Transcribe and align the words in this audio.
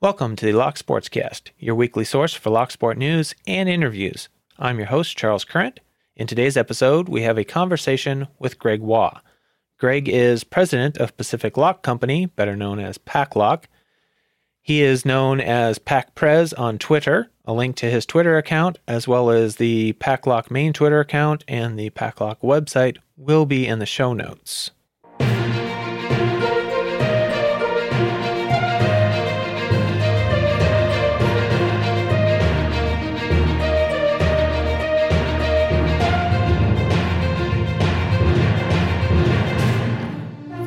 Welcome 0.00 0.36
to 0.36 0.46
the 0.46 0.52
Lock 0.52 0.76
Sportscast, 0.76 1.50
your 1.58 1.74
weekly 1.74 2.04
source 2.04 2.32
for 2.32 2.50
lock 2.50 2.70
sport 2.70 2.98
news 2.98 3.34
and 3.48 3.68
interviews. 3.68 4.28
I'm 4.56 4.78
your 4.78 4.86
host, 4.86 5.18
Charles 5.18 5.44
Current. 5.44 5.80
In 6.14 6.28
today's 6.28 6.56
episode, 6.56 7.08
we 7.08 7.22
have 7.22 7.36
a 7.36 7.42
conversation 7.42 8.28
with 8.38 8.60
Greg 8.60 8.80
Waugh. 8.80 9.18
Greg 9.76 10.08
is 10.08 10.44
president 10.44 10.98
of 10.98 11.16
Pacific 11.16 11.56
Lock 11.56 11.82
Company, 11.82 12.26
better 12.26 12.54
known 12.54 12.78
as 12.78 12.96
PacLock. 12.96 13.64
He 14.60 14.82
is 14.82 15.04
known 15.04 15.40
as 15.40 15.80
PacPrez 15.80 16.56
on 16.56 16.78
Twitter. 16.78 17.32
A 17.44 17.52
link 17.52 17.74
to 17.78 17.90
his 17.90 18.06
Twitter 18.06 18.38
account, 18.38 18.78
as 18.86 19.08
well 19.08 19.30
as 19.30 19.56
the 19.56 19.94
PacLock 19.94 20.48
main 20.48 20.72
Twitter 20.72 21.00
account 21.00 21.42
and 21.48 21.76
the 21.76 21.90
PacLock 21.90 22.38
website, 22.38 22.98
will 23.16 23.46
be 23.46 23.66
in 23.66 23.80
the 23.80 23.84
show 23.84 24.12
notes. 24.12 24.70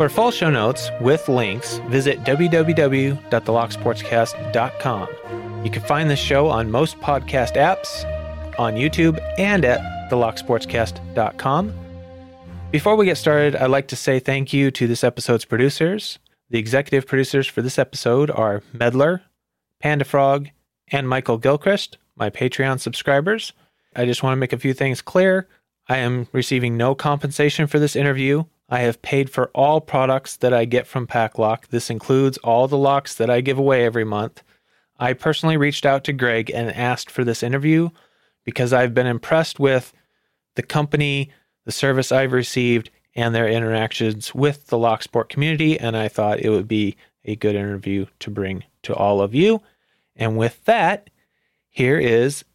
For 0.01 0.09
full 0.09 0.31
show 0.31 0.49
notes 0.49 0.89
with 0.99 1.29
links, 1.29 1.77
visit 1.89 2.23
www.thelocksportscast.com. 2.23 5.07
You 5.63 5.69
can 5.69 5.83
find 5.83 6.09
this 6.09 6.17
show 6.17 6.47
on 6.47 6.71
most 6.71 6.99
podcast 7.01 7.55
apps, 7.55 8.03
on 8.57 8.73
YouTube, 8.73 9.23
and 9.37 9.63
at 9.63 10.09
thelocksportscast.com. 10.09 11.73
Before 12.71 12.95
we 12.95 13.05
get 13.05 13.17
started, 13.17 13.55
I'd 13.55 13.69
like 13.69 13.89
to 13.89 13.95
say 13.95 14.17
thank 14.17 14.51
you 14.51 14.71
to 14.71 14.87
this 14.87 15.03
episode's 15.03 15.45
producers. 15.45 16.17
The 16.49 16.57
executive 16.57 17.05
producers 17.05 17.45
for 17.45 17.61
this 17.61 17.77
episode 17.77 18.31
are 18.31 18.63
Medler, 18.73 19.21
Panda 19.81 20.05
Frog, 20.05 20.49
and 20.87 21.07
Michael 21.07 21.37
Gilchrist, 21.37 21.99
my 22.15 22.31
Patreon 22.31 22.79
subscribers. 22.79 23.53
I 23.95 24.05
just 24.05 24.23
want 24.23 24.33
to 24.33 24.37
make 24.37 24.53
a 24.53 24.57
few 24.57 24.73
things 24.73 25.03
clear. 25.03 25.47
I 25.87 25.97
am 25.97 26.27
receiving 26.31 26.75
no 26.75 26.95
compensation 26.95 27.67
for 27.67 27.77
this 27.77 27.95
interview. 27.95 28.45
I 28.71 28.79
have 28.79 29.01
paid 29.01 29.29
for 29.29 29.51
all 29.53 29.81
products 29.81 30.37
that 30.37 30.53
I 30.53 30.63
get 30.63 30.87
from 30.87 31.05
PacLock. 31.05 31.67
This 31.67 31.89
includes 31.89 32.37
all 32.37 32.69
the 32.69 32.77
locks 32.77 33.13
that 33.15 33.29
I 33.29 33.41
give 33.41 33.57
away 33.57 33.83
every 33.83 34.05
month. 34.05 34.43
I 34.97 35.11
personally 35.11 35.57
reached 35.57 35.85
out 35.85 36.05
to 36.05 36.13
Greg 36.13 36.49
and 36.49 36.73
asked 36.73 37.11
for 37.11 37.25
this 37.25 37.43
interview 37.43 37.89
because 38.45 38.71
I've 38.71 38.93
been 38.93 39.07
impressed 39.07 39.59
with 39.59 39.91
the 40.55 40.63
company, 40.63 41.31
the 41.65 41.73
service 41.73 42.13
I've 42.13 42.31
received, 42.31 42.89
and 43.13 43.35
their 43.35 43.49
interactions 43.49 44.33
with 44.33 44.67
the 44.67 44.77
Locksport 44.77 45.27
community. 45.27 45.77
And 45.77 45.97
I 45.97 46.07
thought 46.07 46.39
it 46.39 46.49
would 46.49 46.69
be 46.69 46.95
a 47.25 47.35
good 47.35 47.55
interview 47.55 48.05
to 48.19 48.31
bring 48.31 48.63
to 48.83 48.95
all 48.95 49.21
of 49.21 49.35
you. 49.35 49.61
And 50.15 50.37
with 50.37 50.63
that, 50.63 51.09
here 51.69 51.99
is 51.99 52.45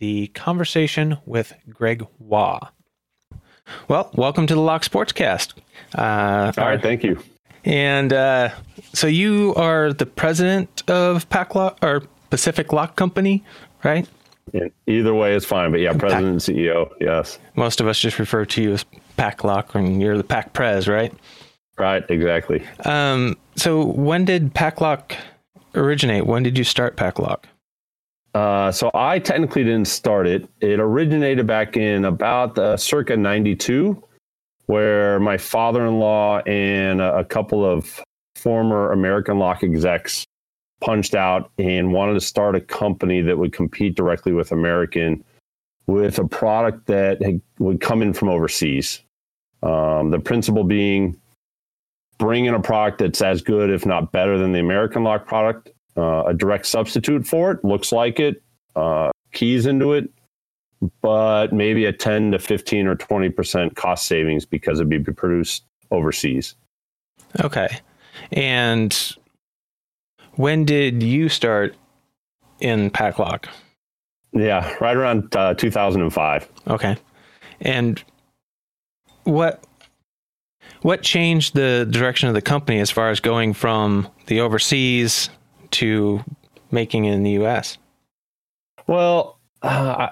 the 0.00 0.26
conversation 0.28 1.18
with 1.24 1.54
Greg 1.68 2.04
Waugh. 2.18 2.70
Well, 3.88 4.10
welcome 4.14 4.46
to 4.46 4.54
the 4.54 4.60
Lock 4.60 4.82
Sportscast. 4.82 5.54
Uh, 5.96 6.52
All 6.56 6.64
right, 6.66 6.80
thank 6.80 7.02
you. 7.02 7.22
And 7.64 8.12
uh, 8.12 8.50
so 8.92 9.06
you 9.06 9.54
are 9.56 9.92
the 9.92 10.06
president 10.06 10.82
of 10.88 11.28
Pac 11.28 11.54
Lock 11.54 11.78
or 11.82 12.02
Pacific 12.30 12.72
Lock 12.72 12.96
Company, 12.96 13.44
right? 13.84 14.08
Yeah, 14.52 14.68
either 14.86 15.14
way 15.14 15.34
is 15.34 15.44
fine, 15.44 15.70
but 15.70 15.80
yeah, 15.80 15.92
president 15.92 16.26
and 16.26 16.40
CEO, 16.40 16.90
yes. 17.00 17.38
Most 17.54 17.80
of 17.80 17.86
us 17.86 17.98
just 17.98 18.18
refer 18.18 18.44
to 18.46 18.62
you 18.62 18.72
as 18.72 18.84
Pac 19.16 19.44
Lock, 19.44 19.74
and 19.74 20.00
you're 20.00 20.16
the 20.16 20.24
Pac 20.24 20.52
Prez, 20.52 20.88
right? 20.88 21.12
Right, 21.78 22.04
exactly. 22.08 22.66
Um, 22.84 23.36
so 23.56 23.84
when 23.84 24.24
did 24.24 24.52
Pac 24.54 24.80
Lock 24.80 25.14
originate? 25.74 26.26
When 26.26 26.42
did 26.42 26.58
you 26.58 26.64
start 26.64 26.96
Pac 26.96 27.18
Lock? 27.18 27.46
Uh, 28.34 28.70
so 28.70 28.90
I 28.94 29.18
technically 29.18 29.64
didn't 29.64 29.88
start 29.88 30.26
it. 30.26 30.48
It 30.60 30.78
originated 30.78 31.46
back 31.46 31.76
in 31.76 32.04
about 32.04 32.56
uh, 32.58 32.76
circa 32.76 33.16
92, 33.16 34.02
where 34.66 35.18
my 35.18 35.36
father 35.36 35.84
in 35.86 35.98
law 35.98 36.38
and 36.40 37.00
a, 37.00 37.24
couple 37.24 37.64
of 37.64 38.00
former 38.36 38.92
American 38.92 39.38
Lock 39.38 39.64
execs 39.64 40.24
punched 40.80 41.14
out 41.14 41.50
and 41.58 41.92
wanted 41.92 42.14
to 42.14 42.20
start 42.20 42.54
a 42.54 42.60
company 42.60 43.20
that 43.20 43.36
would 43.36 43.52
compete 43.52 43.96
directly 43.96 44.32
with 44.32 44.52
American 44.52 45.24
with 45.86 46.18
a 46.18 46.26
product 46.26 46.86
that 46.86 47.20
had, 47.20 47.40
would 47.58 47.80
come 47.80 48.00
in 48.00 48.12
from 48.12 48.28
overseas. 48.28 49.02
Um, 49.62 50.10
the 50.10 50.20
principle 50.20 50.62
being 50.62 51.20
bring 52.18 52.44
in 52.44 52.54
a 52.54 52.60
product 52.60 52.98
that's 52.98 53.20
as 53.20 53.42
good, 53.42 53.70
if 53.70 53.84
not 53.84 54.12
better, 54.12 54.38
than 54.38 54.52
the 54.52 54.60
American 54.60 55.02
Lock 55.02 55.26
product 55.26 55.70
uh, 55.96 56.24
a 56.26 56.34
direct 56.34 56.66
substitute 56.66 57.26
for 57.26 57.52
it. 57.52 57.64
Looks 57.64 57.92
like 57.92 58.20
it, 58.20 58.42
uh, 58.76 59.10
keys 59.32 59.66
into 59.66 59.92
it, 59.92 60.10
but 61.02 61.52
maybe 61.52 61.84
a 61.84 61.92
10 61.92 62.32
to 62.32 62.38
15 62.38 62.86
or 62.86 62.96
20% 62.96 63.74
cost 63.76 64.06
savings 64.06 64.46
because 64.46 64.80
it'd 64.80 64.88
be 64.88 64.98
produced 65.12 65.64
overseas. 65.90 66.54
Okay. 67.40 67.68
And 68.32 69.16
when 70.34 70.64
did 70.64 71.02
you 71.02 71.28
start 71.28 71.76
in 72.60 72.90
PacLock? 72.90 73.46
Yeah, 74.32 74.72
right 74.80 74.96
around 74.96 75.34
uh, 75.34 75.54
2005. 75.54 76.48
Okay. 76.68 76.96
And 77.60 78.02
what 79.24 79.64
what 80.82 81.02
changed 81.02 81.54
the 81.54 81.86
direction 81.90 82.28
of 82.28 82.34
the 82.34 82.40
company 82.40 82.80
as 82.80 82.90
far 82.90 83.10
as 83.10 83.20
going 83.20 83.52
from 83.52 84.08
the 84.26 84.40
overseas 84.40 85.28
to 85.72 86.22
making 86.70 87.04
it 87.04 87.14
in 87.14 87.22
the 87.22 87.32
US? 87.42 87.78
Well, 88.86 89.38
uh, 89.62 90.08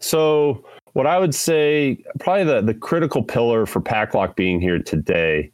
so 0.00 0.64
what 0.92 1.06
I 1.06 1.18
would 1.18 1.34
say, 1.34 2.02
probably 2.20 2.44
the, 2.44 2.60
the 2.62 2.74
critical 2.74 3.22
pillar 3.22 3.66
for 3.66 3.80
PacLock 3.80 4.36
being 4.36 4.60
here 4.60 4.78
today 4.78 5.50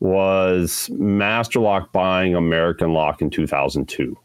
was 0.00 0.90
Master 0.90 1.60
Lock 1.60 1.92
buying 1.92 2.34
American 2.34 2.92
Lock 2.92 3.20
in 3.20 3.30
2002. 3.30 4.16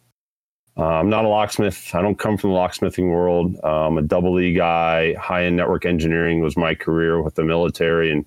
Uh, 0.78 0.84
I'm 0.84 1.10
not 1.10 1.26
a 1.26 1.28
locksmith. 1.28 1.92
I 1.94 2.02
don't 2.02 2.20
come 2.20 2.38
from 2.38 2.52
the 2.52 2.56
locksmithing 2.56 3.10
world. 3.10 3.58
I'm 3.64 3.98
a 3.98 4.02
double 4.02 4.40
E 4.40 4.54
guy. 4.54 5.14
High 5.16 5.46
end 5.46 5.56
network 5.56 5.86
engineering 5.86 6.42
was 6.42 6.58
my 6.58 6.76
career 6.76 7.22
with 7.22 7.36
the 7.36 7.44
military. 7.44 8.12
And 8.12 8.26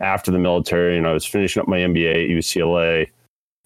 after 0.00 0.30
the 0.30 0.38
military, 0.38 0.96
and 0.96 1.06
I 1.06 1.12
was 1.12 1.24
finishing 1.24 1.60
up 1.60 1.68
my 1.68 1.78
MBA 1.78 2.24
at 2.24 2.30
UCLA. 2.30 3.10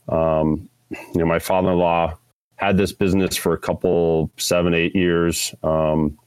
Um, 0.08 0.68
you 0.90 0.98
know, 1.14 1.26
my 1.26 1.38
father-in-law 1.38 2.16
had 2.56 2.76
this 2.76 2.92
business 2.92 3.36
for 3.36 3.54
a 3.54 3.58
couple, 3.58 4.30
seven, 4.36 4.74
eight 4.74 4.94
years. 4.94 5.54
Um, 5.62 6.18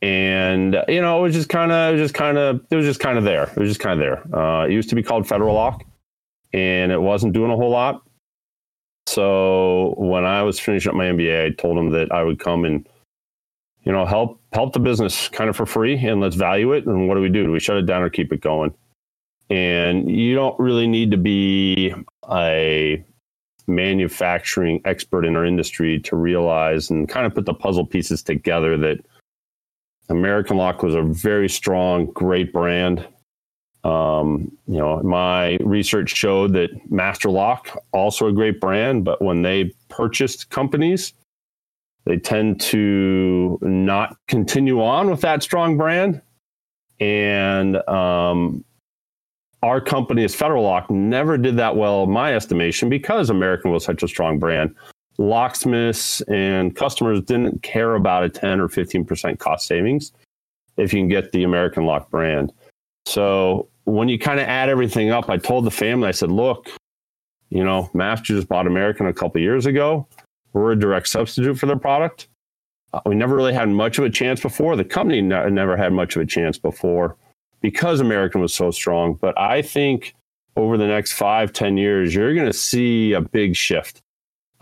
and 0.00 0.76
you 0.88 1.00
know, 1.00 1.18
it 1.18 1.22
was 1.22 1.34
just 1.34 1.48
kind 1.48 1.72
of, 1.72 1.96
just 1.96 2.14
kind 2.14 2.38
of, 2.38 2.64
it 2.70 2.76
was 2.76 2.86
just 2.86 3.00
kind 3.00 3.18
of 3.18 3.24
there. 3.24 3.44
It 3.44 3.56
was 3.56 3.70
just 3.70 3.80
kind 3.80 4.00
of 4.00 4.04
there. 4.04 4.36
Uh, 4.36 4.66
it 4.66 4.72
used 4.72 4.88
to 4.90 4.94
be 4.94 5.02
called 5.02 5.26
Federal 5.26 5.54
Lock, 5.54 5.84
and 6.52 6.92
it 6.92 7.00
wasn't 7.00 7.32
doing 7.32 7.50
a 7.50 7.56
whole 7.56 7.70
lot. 7.70 8.02
So 9.06 9.94
when 9.98 10.24
I 10.24 10.42
was 10.42 10.58
finishing 10.58 10.90
up 10.90 10.96
my 10.96 11.06
MBA, 11.06 11.46
I 11.46 11.50
told 11.50 11.76
him 11.76 11.90
that 11.90 12.10
I 12.10 12.22
would 12.22 12.38
come 12.38 12.64
and, 12.64 12.88
you 13.82 13.92
know, 13.92 14.06
help 14.06 14.40
help 14.52 14.72
the 14.72 14.80
business 14.80 15.28
kind 15.28 15.50
of 15.50 15.56
for 15.56 15.66
free, 15.66 15.96
and 15.96 16.20
let's 16.20 16.36
value 16.36 16.72
it. 16.72 16.86
And 16.86 17.08
what 17.08 17.14
do 17.14 17.20
we 17.20 17.28
do? 17.28 17.44
Do 17.44 17.52
we 17.52 17.60
shut 17.60 17.76
it 17.76 17.86
down 17.86 18.02
or 18.02 18.10
keep 18.10 18.32
it 18.32 18.40
going? 18.40 18.74
And 19.50 20.10
you 20.10 20.34
don't 20.34 20.58
really 20.58 20.86
need 20.86 21.10
to 21.10 21.18
be 21.18 21.94
a 22.30 23.04
manufacturing 23.66 24.80
expert 24.84 25.24
in 25.24 25.36
our 25.36 25.44
industry 25.44 25.98
to 26.00 26.16
realize 26.16 26.90
and 26.90 27.08
kind 27.08 27.26
of 27.26 27.34
put 27.34 27.46
the 27.46 27.54
puzzle 27.54 27.86
pieces 27.86 28.22
together 28.22 28.76
that 28.76 29.04
American 30.08 30.56
Lock 30.56 30.82
was 30.82 30.94
a 30.94 31.02
very 31.02 31.48
strong, 31.48 32.06
great 32.06 32.52
brand. 32.52 33.06
Um, 33.84 34.52
you 34.66 34.78
know, 34.78 35.02
my 35.02 35.58
research 35.60 36.10
showed 36.10 36.52
that 36.54 36.70
Master 36.90 37.30
Lock, 37.30 37.78
also 37.92 38.26
a 38.26 38.32
great 38.32 38.60
brand, 38.60 39.04
but 39.04 39.20
when 39.22 39.42
they 39.42 39.72
purchased 39.88 40.50
companies, 40.50 41.12
they 42.04 42.18
tend 42.18 42.60
to 42.60 43.58
not 43.62 44.16
continue 44.28 44.82
on 44.82 45.10
with 45.10 45.22
that 45.22 45.42
strong 45.42 45.76
brand. 45.76 46.20
And 47.00 47.76
um, 47.88 48.64
our 49.64 49.80
company 49.80 50.22
as 50.24 50.34
Federal 50.34 50.62
Lock 50.62 50.90
never 50.90 51.38
did 51.38 51.56
that 51.56 51.74
well, 51.74 52.04
my 52.06 52.34
estimation, 52.34 52.90
because 52.90 53.30
American 53.30 53.72
was 53.72 53.82
such 53.82 54.02
a 54.02 54.08
strong 54.08 54.38
brand. 54.38 54.74
Locksmiths 55.16 56.20
and 56.22 56.76
customers 56.76 57.22
didn't 57.22 57.62
care 57.62 57.94
about 57.94 58.24
a 58.24 58.28
10 58.28 58.60
or 58.60 58.68
15% 58.68 59.38
cost 59.38 59.66
savings 59.66 60.12
if 60.76 60.92
you 60.92 61.00
can 61.00 61.08
get 61.08 61.32
the 61.32 61.44
American 61.44 61.86
Lock 61.86 62.10
brand. 62.10 62.52
So 63.06 63.68
when 63.84 64.08
you 64.08 64.18
kind 64.18 64.38
of 64.38 64.46
add 64.46 64.68
everything 64.68 65.10
up, 65.10 65.30
I 65.30 65.38
told 65.38 65.64
the 65.64 65.70
family, 65.70 66.08
I 66.08 66.12
said, 66.12 66.30
look, 66.30 66.68
you 67.48 67.64
know, 67.64 67.88
Master 67.94 68.34
just 68.34 68.48
bought 68.48 68.66
American 68.66 69.06
a 69.06 69.14
couple 69.14 69.40
years 69.40 69.64
ago. 69.64 70.06
We're 70.52 70.72
a 70.72 70.78
direct 70.78 71.08
substitute 71.08 71.58
for 71.58 71.64
their 71.64 71.78
product. 71.78 72.28
Uh, 72.92 73.00
we 73.06 73.14
never 73.14 73.34
really 73.34 73.54
had 73.54 73.70
much 73.70 73.96
of 73.96 74.04
a 74.04 74.10
chance 74.10 74.40
before. 74.40 74.76
The 74.76 74.84
company 74.84 75.22
never 75.22 75.74
had 75.74 75.94
much 75.94 76.16
of 76.16 76.22
a 76.22 76.26
chance 76.26 76.58
before 76.58 77.16
because 77.64 77.98
American 78.00 78.42
was 78.42 78.52
so 78.52 78.70
strong. 78.70 79.14
But 79.14 79.32
I 79.40 79.62
think 79.62 80.14
over 80.54 80.76
the 80.76 80.86
next 80.86 81.14
five, 81.14 81.50
ten 81.50 81.78
years, 81.78 82.14
you're 82.14 82.34
going 82.34 82.46
to 82.46 82.52
see 82.52 83.14
a 83.14 83.22
big 83.22 83.56
shift. 83.56 84.02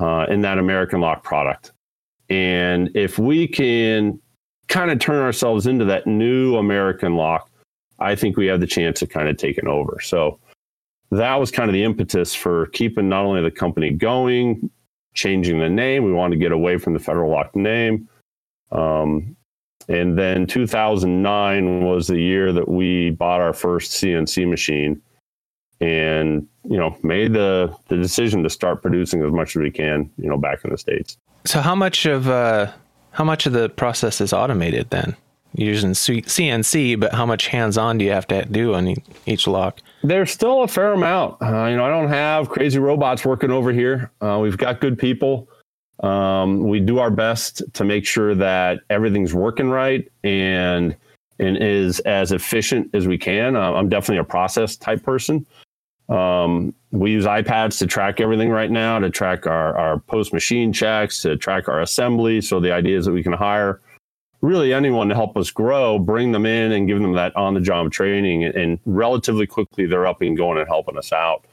uh, 0.02 0.26
in 0.28 0.40
that 0.42 0.58
American 0.58 1.00
Lock 1.00 1.22
product. 1.22 1.72
And 2.28 2.90
if 2.94 3.18
we 3.18 3.46
can 3.46 4.20
kind 4.68 4.90
of 4.90 4.98
turn 4.98 5.22
ourselves 5.22 5.66
into 5.66 5.84
that 5.86 6.06
new 6.06 6.56
American 6.56 7.16
Lock, 7.16 7.50
I 7.98 8.14
think 8.16 8.36
we 8.36 8.46
have 8.46 8.60
the 8.60 8.66
chance 8.66 9.02
of 9.02 9.10
kind 9.10 9.28
of 9.28 9.36
taking 9.36 9.68
over. 9.68 10.00
So 10.02 10.38
that 11.10 11.36
was 11.36 11.50
kind 11.50 11.68
of 11.68 11.74
the 11.74 11.84
impetus 11.84 12.34
for 12.34 12.66
keeping 12.68 13.08
not 13.08 13.24
only 13.24 13.42
the 13.42 13.50
company 13.50 13.90
going, 13.90 14.70
changing 15.14 15.58
the 15.60 15.68
name. 15.68 16.04
We 16.04 16.12
wanted 16.12 16.36
to 16.36 16.40
get 16.40 16.52
away 16.52 16.78
from 16.78 16.94
the 16.94 16.98
Federal 16.98 17.30
Lock 17.30 17.54
name. 17.54 18.08
Um, 18.72 19.36
and 19.88 20.18
then 20.18 20.46
2009 20.46 21.84
was 21.84 22.06
the 22.06 22.20
year 22.20 22.52
that 22.52 22.68
we 22.68 23.10
bought 23.10 23.40
our 23.40 23.52
first 23.52 23.92
CNC 23.92 24.48
machine 24.48 25.00
and, 25.80 26.46
you 26.64 26.76
know, 26.76 26.96
made 27.02 27.32
the, 27.32 27.74
the 27.88 27.96
decision 27.96 28.42
to 28.44 28.50
start 28.50 28.82
producing 28.82 29.22
as 29.22 29.32
much 29.32 29.56
as 29.56 29.62
we 29.62 29.70
can, 29.70 30.10
you 30.16 30.28
know, 30.28 30.36
back 30.36 30.64
in 30.64 30.70
the 30.70 30.78
States. 30.78 31.16
So 31.44 31.60
how 31.60 31.74
much 31.74 32.06
of, 32.06 32.28
uh, 32.28 32.70
how 33.10 33.24
much 33.24 33.46
of 33.46 33.52
the 33.52 33.68
process 33.68 34.20
is 34.20 34.32
automated 34.32 34.90
then? 34.90 35.16
using 35.54 35.90
CNC, 35.90 36.98
but 36.98 37.12
how 37.12 37.26
much 37.26 37.48
hands-on 37.48 37.98
do 37.98 38.04
you 38.04 38.12
have 38.12 38.26
to 38.28 38.44
do 38.46 38.74
on 38.74 38.94
each 39.26 39.46
lock? 39.46 39.80
There's 40.02 40.30
still 40.30 40.62
a 40.62 40.68
fair 40.68 40.92
amount. 40.92 41.42
Uh, 41.42 41.66
you 41.66 41.76
know, 41.76 41.84
I 41.84 41.90
don't 41.90 42.08
have 42.08 42.48
crazy 42.48 42.78
robots 42.78 43.24
working 43.24 43.50
over 43.50 43.72
here. 43.72 44.10
Uh, 44.20 44.38
we've 44.40 44.56
got 44.56 44.80
good 44.80 44.98
people. 44.98 45.48
Um, 46.02 46.66
we 46.68 46.80
do 46.80 46.98
our 46.98 47.10
best 47.10 47.62
to 47.74 47.84
make 47.84 48.04
sure 48.04 48.34
that 48.34 48.80
everything's 48.90 49.34
working 49.34 49.70
right 49.70 50.10
and 50.24 50.96
and 51.38 51.56
is 51.56 52.00
as 52.00 52.32
efficient 52.32 52.90
as 52.94 53.06
we 53.06 53.18
can. 53.18 53.56
Uh, 53.56 53.72
I'm 53.72 53.88
definitely 53.88 54.18
a 54.18 54.24
process 54.24 54.76
type 54.76 55.02
person. 55.02 55.46
Um, 56.08 56.74
we 56.90 57.12
use 57.12 57.24
iPads 57.24 57.78
to 57.78 57.86
track 57.86 58.20
everything 58.20 58.50
right 58.50 58.70
now, 58.70 58.98
to 58.98 59.10
track 59.10 59.46
our, 59.46 59.76
our 59.76 59.98
post 59.98 60.32
machine 60.32 60.72
checks, 60.72 61.22
to 61.22 61.36
track 61.36 61.68
our 61.68 61.80
assembly. 61.80 62.40
So 62.40 62.60
the 62.60 62.72
idea 62.72 62.98
is 62.98 63.06
that 63.06 63.12
we 63.12 63.22
can 63.22 63.32
hire 63.32 63.80
really 64.42 64.74
anyone 64.74 65.08
to 65.08 65.14
help 65.14 65.36
us 65.36 65.50
grow, 65.50 65.98
bring 65.98 66.32
them 66.32 66.44
in 66.44 66.72
and 66.72 66.86
give 66.86 67.00
them 67.00 67.12
that 67.14 67.34
on 67.34 67.54
the 67.54 67.60
job 67.60 67.92
training. 67.92 68.44
And, 68.44 68.54
and, 68.54 68.78
relatively 68.84 69.46
quickly, 69.46 69.86
they're 69.86 70.06
up 70.06 70.20
and 70.20 70.36
going 70.36 70.58
and 70.58 70.68
helping 70.68 70.98
us 70.98 71.12
out. 71.12 71.44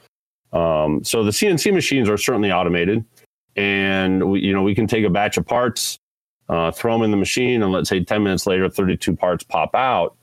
Um, 0.52 1.02
so 1.04 1.22
the 1.22 1.30
CNC 1.30 1.72
machines 1.72 2.08
are 2.08 2.18
certainly 2.18 2.52
automated. 2.52 3.04
And 3.60 4.30
we, 4.30 4.40
you 4.40 4.54
know, 4.54 4.62
we 4.62 4.74
can 4.74 4.86
take 4.86 5.04
a 5.04 5.10
batch 5.10 5.36
of 5.36 5.44
parts, 5.44 5.98
uh, 6.48 6.70
throw 6.70 6.94
them 6.94 7.02
in 7.02 7.10
the 7.10 7.16
machine, 7.18 7.62
and 7.62 7.70
let's 7.70 7.90
say 7.90 8.02
10 8.02 8.22
minutes 8.22 8.46
later, 8.46 8.70
32 8.70 9.14
parts 9.14 9.44
pop 9.44 9.74
out. 9.74 10.16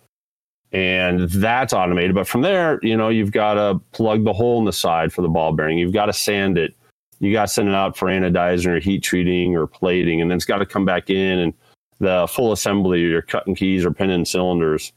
And 0.72 1.30
that's 1.30 1.72
automated. 1.72 2.16
But 2.16 2.28
from 2.28 2.42
there, 2.42 2.80
you 2.82 2.98
know, 2.98 3.10
you've 3.10 3.32
got 3.32 3.54
to 3.54 3.80
plug 3.92 4.24
the 4.24 4.34
hole 4.34 4.58
in 4.58 4.66
the 4.66 4.74
side 4.74 5.14
for 5.14 5.22
the 5.22 5.30
ball 5.30 5.54
bearing. 5.54 5.78
You've 5.78 5.94
got 5.94 6.08
to 6.08 6.14
sand 6.14 6.58
it. 6.58 6.74
You 7.20 7.32
got 7.32 7.44
to 7.44 7.54
send 7.54 7.70
it 7.70 7.76
out 7.76 7.96
for 7.96 8.08
anodizing 8.08 8.68
or 8.68 8.80
heat 8.80 9.04
treating 9.04 9.56
or 9.56 9.68
plating. 9.68 10.20
And 10.20 10.32
then 10.32 10.36
it's 10.36 10.46
got 10.46 10.58
to 10.58 10.66
come 10.66 10.84
back 10.84 11.10
in 11.12 11.40
and 11.40 11.54
the 12.00 12.28
full 12.28 12.52
assembly, 12.52 13.04
or 13.04 13.08
your 13.08 13.22
cutting 13.22 13.56
keys 13.56 13.86
or 13.86 13.92
pinning 13.92 14.26
cylinders, 14.26 14.94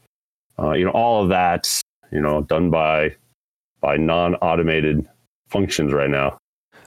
uh, 0.59 0.71
you 0.71 0.85
know, 0.85 0.91
all 0.91 1.23
of 1.23 1.29
that's 1.29 1.81
you 2.11 2.21
know 2.21 2.41
done 2.41 2.69
by 2.69 3.15
by 3.79 3.97
non-automated 3.97 5.07
functions 5.49 5.91
right 5.93 6.09
now. 6.09 6.37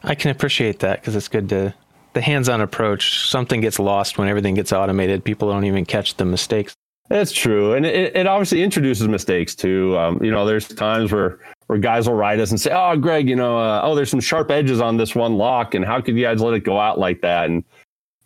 I 0.04 0.14
can 0.14 0.30
appreciate 0.30 0.80
that 0.80 1.00
because 1.00 1.16
it's 1.16 1.28
good 1.28 1.48
to 1.48 1.74
the 2.12 2.20
hands-on 2.20 2.60
approach. 2.60 3.28
Something 3.28 3.60
gets 3.60 3.78
lost 3.78 4.18
when 4.18 4.28
everything 4.28 4.54
gets 4.54 4.72
automated. 4.72 5.24
People 5.24 5.50
don't 5.50 5.64
even 5.64 5.84
catch 5.84 6.16
the 6.16 6.24
mistakes. 6.24 6.74
That's 7.08 7.32
true, 7.32 7.74
and 7.74 7.84
it, 7.84 8.16
it 8.16 8.26
obviously 8.26 8.62
introduces 8.62 9.08
mistakes 9.08 9.54
too. 9.54 9.96
Um, 9.98 10.22
you 10.22 10.30
know, 10.30 10.46
there's 10.46 10.66
times 10.68 11.12
where 11.12 11.38
where 11.66 11.78
guys 11.78 12.08
will 12.08 12.16
write 12.16 12.40
us 12.40 12.50
and 12.50 12.58
say, 12.58 12.70
"Oh, 12.72 12.96
Greg, 12.96 13.28
you 13.28 13.36
know, 13.36 13.58
uh, 13.58 13.82
oh, 13.84 13.94
there's 13.94 14.10
some 14.10 14.20
sharp 14.20 14.50
edges 14.50 14.80
on 14.80 14.96
this 14.96 15.14
one 15.14 15.36
lock, 15.36 15.74
and 15.74 15.84
how 15.84 16.00
could 16.00 16.16
you 16.16 16.24
guys 16.24 16.40
let 16.40 16.54
it 16.54 16.60
go 16.60 16.78
out 16.78 16.98
like 16.98 17.20
that?" 17.20 17.50
And 17.50 17.62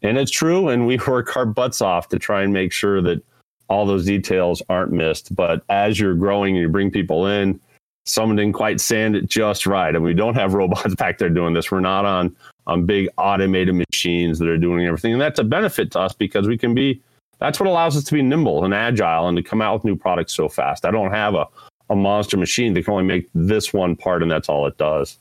and 0.02 0.16
it's 0.16 0.30
true. 0.30 0.68
And 0.68 0.86
we 0.86 0.96
work 1.08 1.36
our 1.36 1.46
butts 1.46 1.80
off 1.80 2.08
to 2.10 2.18
try 2.20 2.42
and 2.42 2.52
make 2.52 2.72
sure 2.72 3.02
that 3.02 3.20
all 3.68 3.84
those 3.84 4.04
details 4.04 4.62
aren't 4.68 4.92
missed. 4.92 5.34
But 5.34 5.62
as 5.68 5.98
you're 5.98 6.14
growing 6.14 6.54
and 6.54 6.62
you 6.62 6.68
bring 6.68 6.90
people 6.90 7.26
in, 7.26 7.60
someone 8.08 8.36
didn't 8.36 8.54
quite 8.54 8.80
sand 8.80 9.14
it 9.14 9.26
just 9.26 9.66
right. 9.66 9.94
And 9.94 10.02
we 10.02 10.14
don't 10.14 10.34
have 10.34 10.54
robots 10.54 10.94
back 10.96 11.18
there 11.18 11.28
doing 11.28 11.54
this. 11.54 11.70
We're 11.70 11.80
not 11.80 12.04
on 12.04 12.34
on 12.66 12.84
big 12.84 13.08
automated 13.16 13.74
machines 13.74 14.38
that 14.38 14.48
are 14.48 14.58
doing 14.58 14.86
everything. 14.86 15.12
And 15.12 15.20
that's 15.20 15.38
a 15.38 15.44
benefit 15.44 15.90
to 15.92 16.00
us 16.00 16.12
because 16.12 16.46
we 16.46 16.58
can 16.58 16.74
be 16.74 17.00
that's 17.38 17.60
what 17.60 17.68
allows 17.68 17.96
us 17.96 18.04
to 18.04 18.14
be 18.14 18.22
nimble 18.22 18.64
and 18.64 18.74
agile 18.74 19.28
and 19.28 19.36
to 19.36 19.42
come 19.42 19.62
out 19.62 19.74
with 19.74 19.84
new 19.84 19.96
products 19.96 20.34
so 20.34 20.48
fast. 20.48 20.84
I 20.84 20.90
don't 20.90 21.12
have 21.12 21.34
a, 21.34 21.46
a 21.88 21.96
monster 21.96 22.36
machine 22.36 22.74
that 22.74 22.84
can 22.84 22.92
only 22.92 23.04
make 23.04 23.28
this 23.34 23.72
one 23.72 23.96
part 23.96 24.22
and 24.22 24.30
that's 24.30 24.48
all 24.48 24.66
it 24.66 24.76
does. 24.76 25.18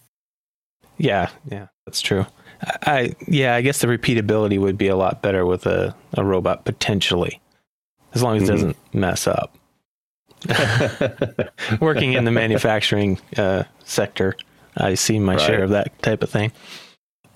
Yeah, 0.97 1.29
yeah, 1.49 1.67
that's 1.85 2.01
true. 2.01 2.25
I 2.83 3.15
yeah, 3.27 3.55
I 3.55 3.61
guess 3.61 3.79
the 3.79 3.87
repeatability 3.87 4.59
would 4.59 4.77
be 4.77 4.87
a 4.87 4.95
lot 4.95 5.21
better 5.21 5.45
with 5.45 5.67
a, 5.67 5.95
a 6.13 6.23
robot 6.23 6.65
potentially, 6.65 7.39
as 8.13 8.23
long 8.23 8.37
as 8.37 8.43
it 8.43 8.51
doesn't 8.51 8.71
mm-hmm. 8.71 8.99
mess 8.99 9.27
up. 9.27 9.55
Working 11.81 12.13
in 12.13 12.25
the 12.25 12.31
manufacturing 12.31 13.19
uh, 13.37 13.63
sector, 13.83 14.35
I 14.75 14.93
see 14.93 15.19
my 15.19 15.35
right. 15.35 15.41
share 15.41 15.63
of 15.63 15.71
that 15.71 16.01
type 16.01 16.23
of 16.23 16.29
thing. 16.29 16.51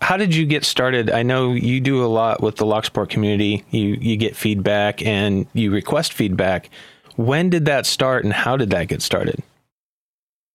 How 0.01 0.18
did 0.18 0.36
you 0.36 0.45
get 0.45 0.65
started? 0.65 1.12
I 1.12 1.24
know 1.24 1.53
you 1.53 1.80
do 1.80 2.03
a 2.03 2.07
lot 2.07 2.42
with 2.42 2.56
the 2.56 2.65
Locksport 2.65 3.09
community. 3.09 3.63
You 3.69 3.98
you 4.01 4.18
get 4.18 4.36
feedback 4.36 5.06
and 5.06 5.45
you 5.53 5.71
request 5.71 6.13
feedback. 6.13 6.69
When 7.18 7.50
did 7.50 7.65
that 7.65 7.86
start, 7.86 8.24
and 8.24 8.33
how 8.33 8.57
did 8.57 8.71
that 8.71 8.88
get 8.88 9.01
started? 9.01 9.44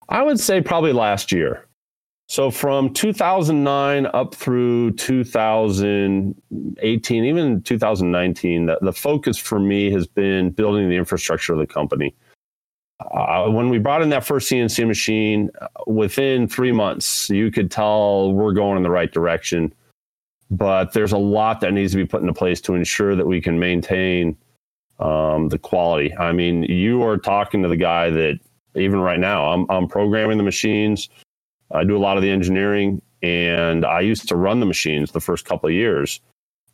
I 0.08 0.22
would 0.22 0.40
say 0.40 0.60
probably 0.60 0.92
last 0.92 1.32
year. 1.32 1.66
So 2.28 2.50
from 2.50 2.92
2009 2.92 4.06
up 4.06 4.34
through 4.34 4.92
2018, 4.92 7.24
even 7.24 7.62
2019, 7.62 8.66
the, 8.66 8.78
the 8.82 8.92
focus 8.92 9.38
for 9.38 9.60
me 9.60 9.92
has 9.92 10.08
been 10.08 10.50
building 10.50 10.88
the 10.88 10.96
infrastructure 10.96 11.52
of 11.52 11.60
the 11.60 11.68
company. 11.68 12.16
Uh, 12.98 13.48
when 13.48 13.68
we 13.68 13.78
brought 13.78 14.02
in 14.02 14.08
that 14.08 14.24
first 14.24 14.50
CNC 14.50 14.86
machine, 14.86 15.50
uh, 15.60 15.68
within 15.86 16.48
three 16.48 16.72
months, 16.72 17.28
you 17.28 17.50
could 17.50 17.70
tell 17.70 18.32
we're 18.32 18.52
going 18.52 18.76
in 18.76 18.82
the 18.82 18.90
right 18.90 19.12
direction. 19.12 19.72
But 20.50 20.92
there's 20.92 21.12
a 21.12 21.18
lot 21.18 21.60
that 21.60 21.72
needs 21.72 21.92
to 21.92 21.98
be 21.98 22.06
put 22.06 22.22
into 22.22 22.32
place 22.32 22.60
to 22.62 22.74
ensure 22.74 23.14
that 23.16 23.26
we 23.26 23.40
can 23.40 23.58
maintain 23.58 24.36
um, 24.98 25.48
the 25.48 25.58
quality. 25.58 26.14
I 26.16 26.32
mean, 26.32 26.62
you 26.62 27.02
are 27.02 27.18
talking 27.18 27.62
to 27.62 27.68
the 27.68 27.76
guy 27.76 28.10
that 28.10 28.38
even 28.74 29.00
right 29.00 29.18
now, 29.18 29.52
I'm, 29.52 29.66
I'm 29.70 29.88
programming 29.88 30.38
the 30.38 30.44
machines. 30.44 31.08
I 31.72 31.84
do 31.84 31.96
a 31.96 31.98
lot 31.98 32.16
of 32.16 32.22
the 32.22 32.30
engineering, 32.30 33.02
and 33.22 33.84
I 33.84 34.00
used 34.00 34.28
to 34.28 34.36
run 34.36 34.60
the 34.60 34.66
machines 34.66 35.10
the 35.10 35.20
first 35.20 35.44
couple 35.44 35.68
of 35.68 35.74
years. 35.74 36.20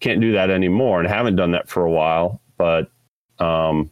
Can't 0.00 0.20
do 0.20 0.32
that 0.32 0.50
anymore, 0.50 1.00
and 1.00 1.08
haven't 1.08 1.36
done 1.36 1.52
that 1.52 1.68
for 1.68 1.84
a 1.84 1.90
while. 1.90 2.40
But 2.58 2.90
um, 3.38 3.90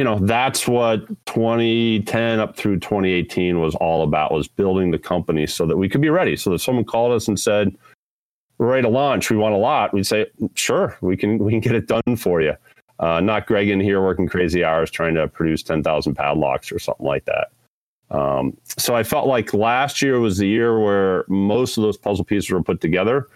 you 0.00 0.04
know, 0.04 0.18
that's 0.18 0.66
what 0.66 1.06
2010 1.26 2.40
up 2.40 2.56
through 2.56 2.78
2018 2.78 3.60
was 3.60 3.74
all 3.74 4.02
about: 4.02 4.32
was 4.32 4.48
building 4.48 4.90
the 4.90 4.98
company 4.98 5.46
so 5.46 5.66
that 5.66 5.76
we 5.76 5.90
could 5.90 6.00
be 6.00 6.08
ready. 6.08 6.36
So 6.36 6.48
that 6.48 6.60
someone 6.60 6.86
called 6.86 7.12
us 7.12 7.28
and 7.28 7.38
said, 7.38 7.76
"We're 8.56 8.68
ready 8.68 8.84
to 8.84 8.88
launch. 8.88 9.28
We 9.28 9.36
want 9.36 9.54
a 9.54 9.58
lot." 9.58 9.92
We'd 9.92 10.06
say, 10.06 10.24
"Sure, 10.54 10.96
we 11.02 11.18
can. 11.18 11.36
We 11.36 11.52
can 11.52 11.60
get 11.60 11.74
it 11.74 11.86
done 11.86 12.16
for 12.16 12.40
you." 12.40 12.54
Uh, 12.98 13.20
not 13.20 13.46
Greg 13.46 13.68
in 13.68 13.78
here 13.78 14.00
working 14.00 14.26
crazy 14.26 14.64
hours 14.64 14.90
trying 14.90 15.16
to 15.16 15.28
produce 15.28 15.62
10,000 15.62 16.14
padlocks 16.14 16.72
or 16.72 16.78
something 16.78 17.04
like 17.04 17.26
that. 17.26 17.48
Um, 18.10 18.56
so 18.78 18.94
I 18.94 19.02
felt 19.02 19.26
like 19.26 19.52
last 19.52 20.00
year 20.00 20.18
was 20.18 20.38
the 20.38 20.48
year 20.48 20.80
where 20.80 21.26
most 21.28 21.76
of 21.76 21.82
those 21.82 21.98
puzzle 21.98 22.24
pieces 22.24 22.48
were 22.48 22.62
put 22.62 22.80
together. 22.80 23.28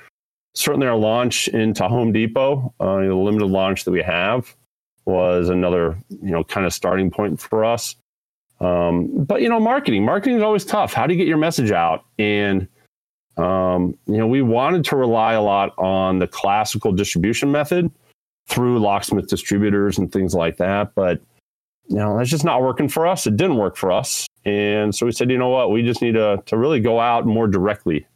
Certainly, 0.55 0.87
our 0.87 0.97
launch 0.97 1.49
into 1.49 1.87
Home 1.87 2.11
Depot, 2.11 2.73
uh, 2.81 3.01
the 3.01 3.15
limited 3.15 3.49
launch 3.49 3.85
that 3.85 3.91
we 3.91 4.01
have, 4.01 4.57
was 5.07 5.49
another 5.49 5.99
you 6.09 6.31
know 6.31 6.45
kind 6.45 6.67
of 6.67 6.73
starting 6.73 7.11
point 7.11 7.41
for 7.41 7.65
us. 7.65 7.97
Um, 8.61 9.25
but 9.25 9.43
you 9.43 9.49
know, 9.49 9.61
marketing, 9.61 10.05
marketing 10.05 10.37
is 10.37 10.43
always 10.43 10.65
tough. 10.65 10.93
How 10.93 11.07
do 11.07 11.15
you 11.15 11.19
get 11.19 11.27
your 11.27 11.39
message 11.39 11.71
out? 11.71 12.05
And 12.19 12.69
um, 13.37 13.99
you 14.07 14.17
know, 14.17 14.27
we 14.27 14.43
wanted 14.43 14.85
to 14.87 14.97
rely 14.97 15.33
a 15.33 15.43
lot 15.43 15.77
on 15.77 16.21
the 16.21 16.27
classical 16.27 16.93
distribution 16.93 17.51
method 17.51 17.91
through 18.49 18.79
locksmith 18.79 19.29
distributors 19.29 19.99
and 19.99 20.13
things 20.13 20.35
like 20.35 20.59
that, 20.59 20.95
but 20.95 21.21
you 21.89 21.97
know, 21.97 22.17
that's 22.17 22.31
just 22.31 22.45
not 22.45 22.63
working 22.63 22.89
for 22.89 23.07
us. 23.07 23.27
It 23.27 23.37
didn't 23.37 23.57
work 23.57 23.77
for 23.77 23.93
us. 23.93 24.27
And 24.45 24.95
so 24.95 25.07
we 25.07 25.13
said, 25.13 25.31
you 25.31 25.39
know 25.39 25.49
what, 25.49 25.71
we 25.71 25.83
just 25.83 26.01
need 26.01 26.13
to, 26.13 26.43
to 26.47 26.57
really 26.57 26.81
go 26.81 26.99
out 27.01 27.27
more 27.27 27.47
directly 27.47 28.07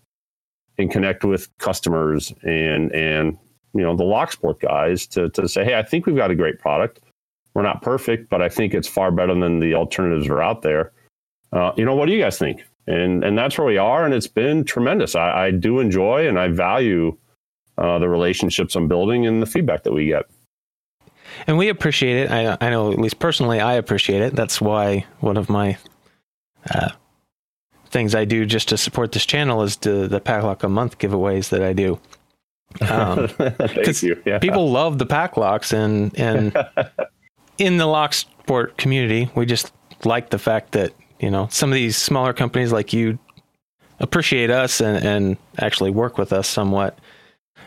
and 0.78 0.90
connect 0.90 1.25
with 1.25 1.49
customers 1.59 2.33
and, 2.42 2.92
and, 2.92 3.38
you 3.78 3.85
know, 3.85 3.97
the 3.97 4.04
Locksport 4.04 4.61
guys 4.61 5.06
to, 5.08 5.28
to 5.30 5.49
say, 5.49 5.64
hey, 5.64 5.78
I 5.78 5.82
think 5.82 6.06
we've 6.06 6.16
got 6.16 6.30
a 6.30 6.35
great 6.35 6.58
product. 6.58 7.00
We're 7.54 7.62
not 7.62 7.82
perfect, 7.82 8.28
but 8.28 8.42
I 8.42 8.49
think 8.49 8.75
it's 8.75 8.88
far 8.88 9.11
better 9.11 9.35
than 9.35 9.61
the 9.61 9.75
alternatives 9.75 10.26
that 10.26 10.35
are 10.35 10.42
out 10.42 10.62
there. 10.62 10.92
Uh, 11.52 11.73
you 11.76 11.85
know, 11.85 11.94
what 11.94 12.06
do 12.06 12.12
you 12.12 12.20
guys 12.20 12.38
think? 12.38 12.62
And, 12.87 13.25
and 13.25 13.37
that's 13.37 13.58
where 13.58 13.66
we 13.66 13.78
are. 13.78 14.04
And 14.04 14.14
it's 14.14 14.26
been 14.26 14.64
tremendous. 14.64 15.14
I, 15.14 15.47
I 15.47 15.50
do 15.50 15.80
enjoy 15.80 16.28
and 16.28 16.38
I 16.38 16.49
value 16.49 17.16
uh, 17.76 17.99
the 17.99 18.08
relationships 18.08 18.76
I'm 18.76 18.88
building 18.88 19.26
and 19.26 19.42
the 19.42 19.47
feedback 19.47 19.82
that 19.85 19.92
we 19.92 20.06
get 20.06 20.26
and 21.47 21.58
we 21.58 21.68
appreciate 21.68 22.16
it. 22.16 22.30
I, 22.30 22.56
I 22.61 22.70
know, 22.70 22.92
at 22.92 22.99
least 22.99 23.18
personally, 23.18 23.61
I 23.61 23.75
appreciate 23.75 24.23
it. 24.23 24.35
That's 24.35 24.61
why 24.61 25.06
one 25.20 25.37
of 25.37 25.49
my 25.49 25.76
uh, 26.70 26.90
things 27.87 28.14
I 28.14 28.25
do 28.25 28.44
just 28.44 28.68
to 28.70 28.76
support 28.76 29.12
this 29.12 29.26
channel 29.26 29.62
is 29.62 29.76
the 29.76 30.08
the 30.08 30.20
PacLock 30.20 30.62
a 30.62 30.68
month 30.68 30.99
giveaways 30.99 31.50
that 31.50 31.62
I 31.62 31.73
do. 31.73 32.00
Um, 32.80 33.28
Thank 33.28 34.02
you. 34.02 34.22
Yeah. 34.25 34.38
People 34.38 34.70
love 34.70 34.98
the 34.98 35.06
PacLocks, 35.06 35.72
and 35.72 36.18
and 36.18 36.56
in 37.58 37.78
the 37.78 37.87
lock 37.87 38.14
sport 38.14 38.76
community, 38.76 39.30
we 39.34 39.46
just 39.46 39.72
like 40.04 40.30
the 40.30 40.38
fact 40.38 40.72
that 40.72 40.92
you 41.20 41.30
know 41.30 41.48
some 41.50 41.70
of 41.70 41.75
these 41.75 41.96
smaller 41.96 42.32
companies 42.32 42.72
like 42.72 42.92
you 42.92 43.18
appreciate 44.00 44.50
us 44.50 44.80
and 44.80 45.04
and 45.04 45.37
actually 45.58 45.90
work 45.90 46.18
with 46.18 46.32
us 46.32 46.48
somewhat. 46.48 46.98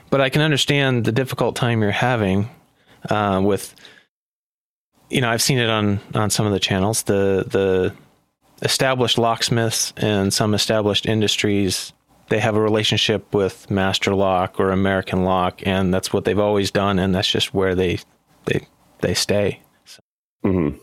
But 0.09 0.21
I 0.21 0.29
can 0.29 0.41
understand 0.41 1.05
the 1.05 1.11
difficult 1.11 1.55
time 1.55 1.81
you're 1.81 1.91
having 1.91 2.49
uh, 3.09 3.41
with. 3.43 3.75
You 5.09 5.19
know, 5.19 5.29
I've 5.29 5.41
seen 5.41 5.57
it 5.57 5.69
on 5.69 5.99
on 6.13 6.29
some 6.29 6.45
of 6.45 6.53
the 6.53 6.59
channels. 6.59 7.03
The 7.03 7.45
the 7.47 7.93
established 8.61 9.17
locksmiths 9.17 9.91
and 9.97 10.33
some 10.33 10.53
established 10.53 11.05
industries 11.05 11.91
they 12.29 12.39
have 12.39 12.55
a 12.55 12.61
relationship 12.61 13.33
with 13.33 13.69
Master 13.69 14.15
Lock 14.15 14.59
or 14.59 14.71
American 14.71 15.23
Lock, 15.23 15.65
and 15.65 15.93
that's 15.93 16.13
what 16.13 16.25
they've 16.25 16.39
always 16.39 16.71
done, 16.71 16.99
and 16.99 17.13
that's 17.13 17.29
just 17.29 17.53
where 17.53 17.75
they 17.75 17.99
they 18.45 18.65
they 19.01 19.13
stay. 19.13 19.61
So. 19.85 19.99
Mm-hmm. 20.45 20.77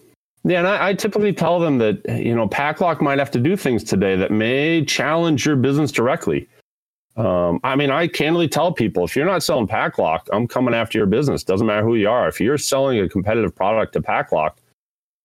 Yeah, 0.45 0.61
and 0.61 0.69
I, 0.69 0.89
I, 0.89 0.95
typically 0.95 1.33
tell 1.33 1.59
them 1.59 1.79
that 1.79 2.01
you 2.09 2.35
know 2.35 2.49
PacLock 2.49 3.01
might 3.01 3.19
have 3.19 3.31
to 3.33 3.41
do 3.41 3.57
things 3.57 3.83
today 3.85 4.17
that 4.17 4.31
may 4.31 4.85
challenge 4.85 5.45
your 5.45 5.57
business 5.57 5.91
directly. 5.91 6.49
Um, 7.17 7.59
I 7.65 7.75
mean, 7.75 7.91
I 7.91 8.07
candidly 8.07 8.49
tell 8.49 8.73
people 8.73 9.05
if 9.05 9.17
you're 9.17 9.27
not 9.27 9.43
selling 9.43 9.67
PacLock, 9.67 10.21
I'm 10.33 10.47
coming 10.47 10.73
after 10.73 10.99
your 10.99 11.07
business. 11.07 11.43
Doesn't 11.43 11.67
matter 11.67 11.85
who 11.85 11.97
you 11.97 12.09
are. 12.09 12.29
If 12.29 12.41
you're 12.41 12.59
selling 12.59 13.01
a 13.01 13.09
competitive 13.09 13.55
product 13.55 13.93
to 13.95 14.01
PacLock, 14.01 14.53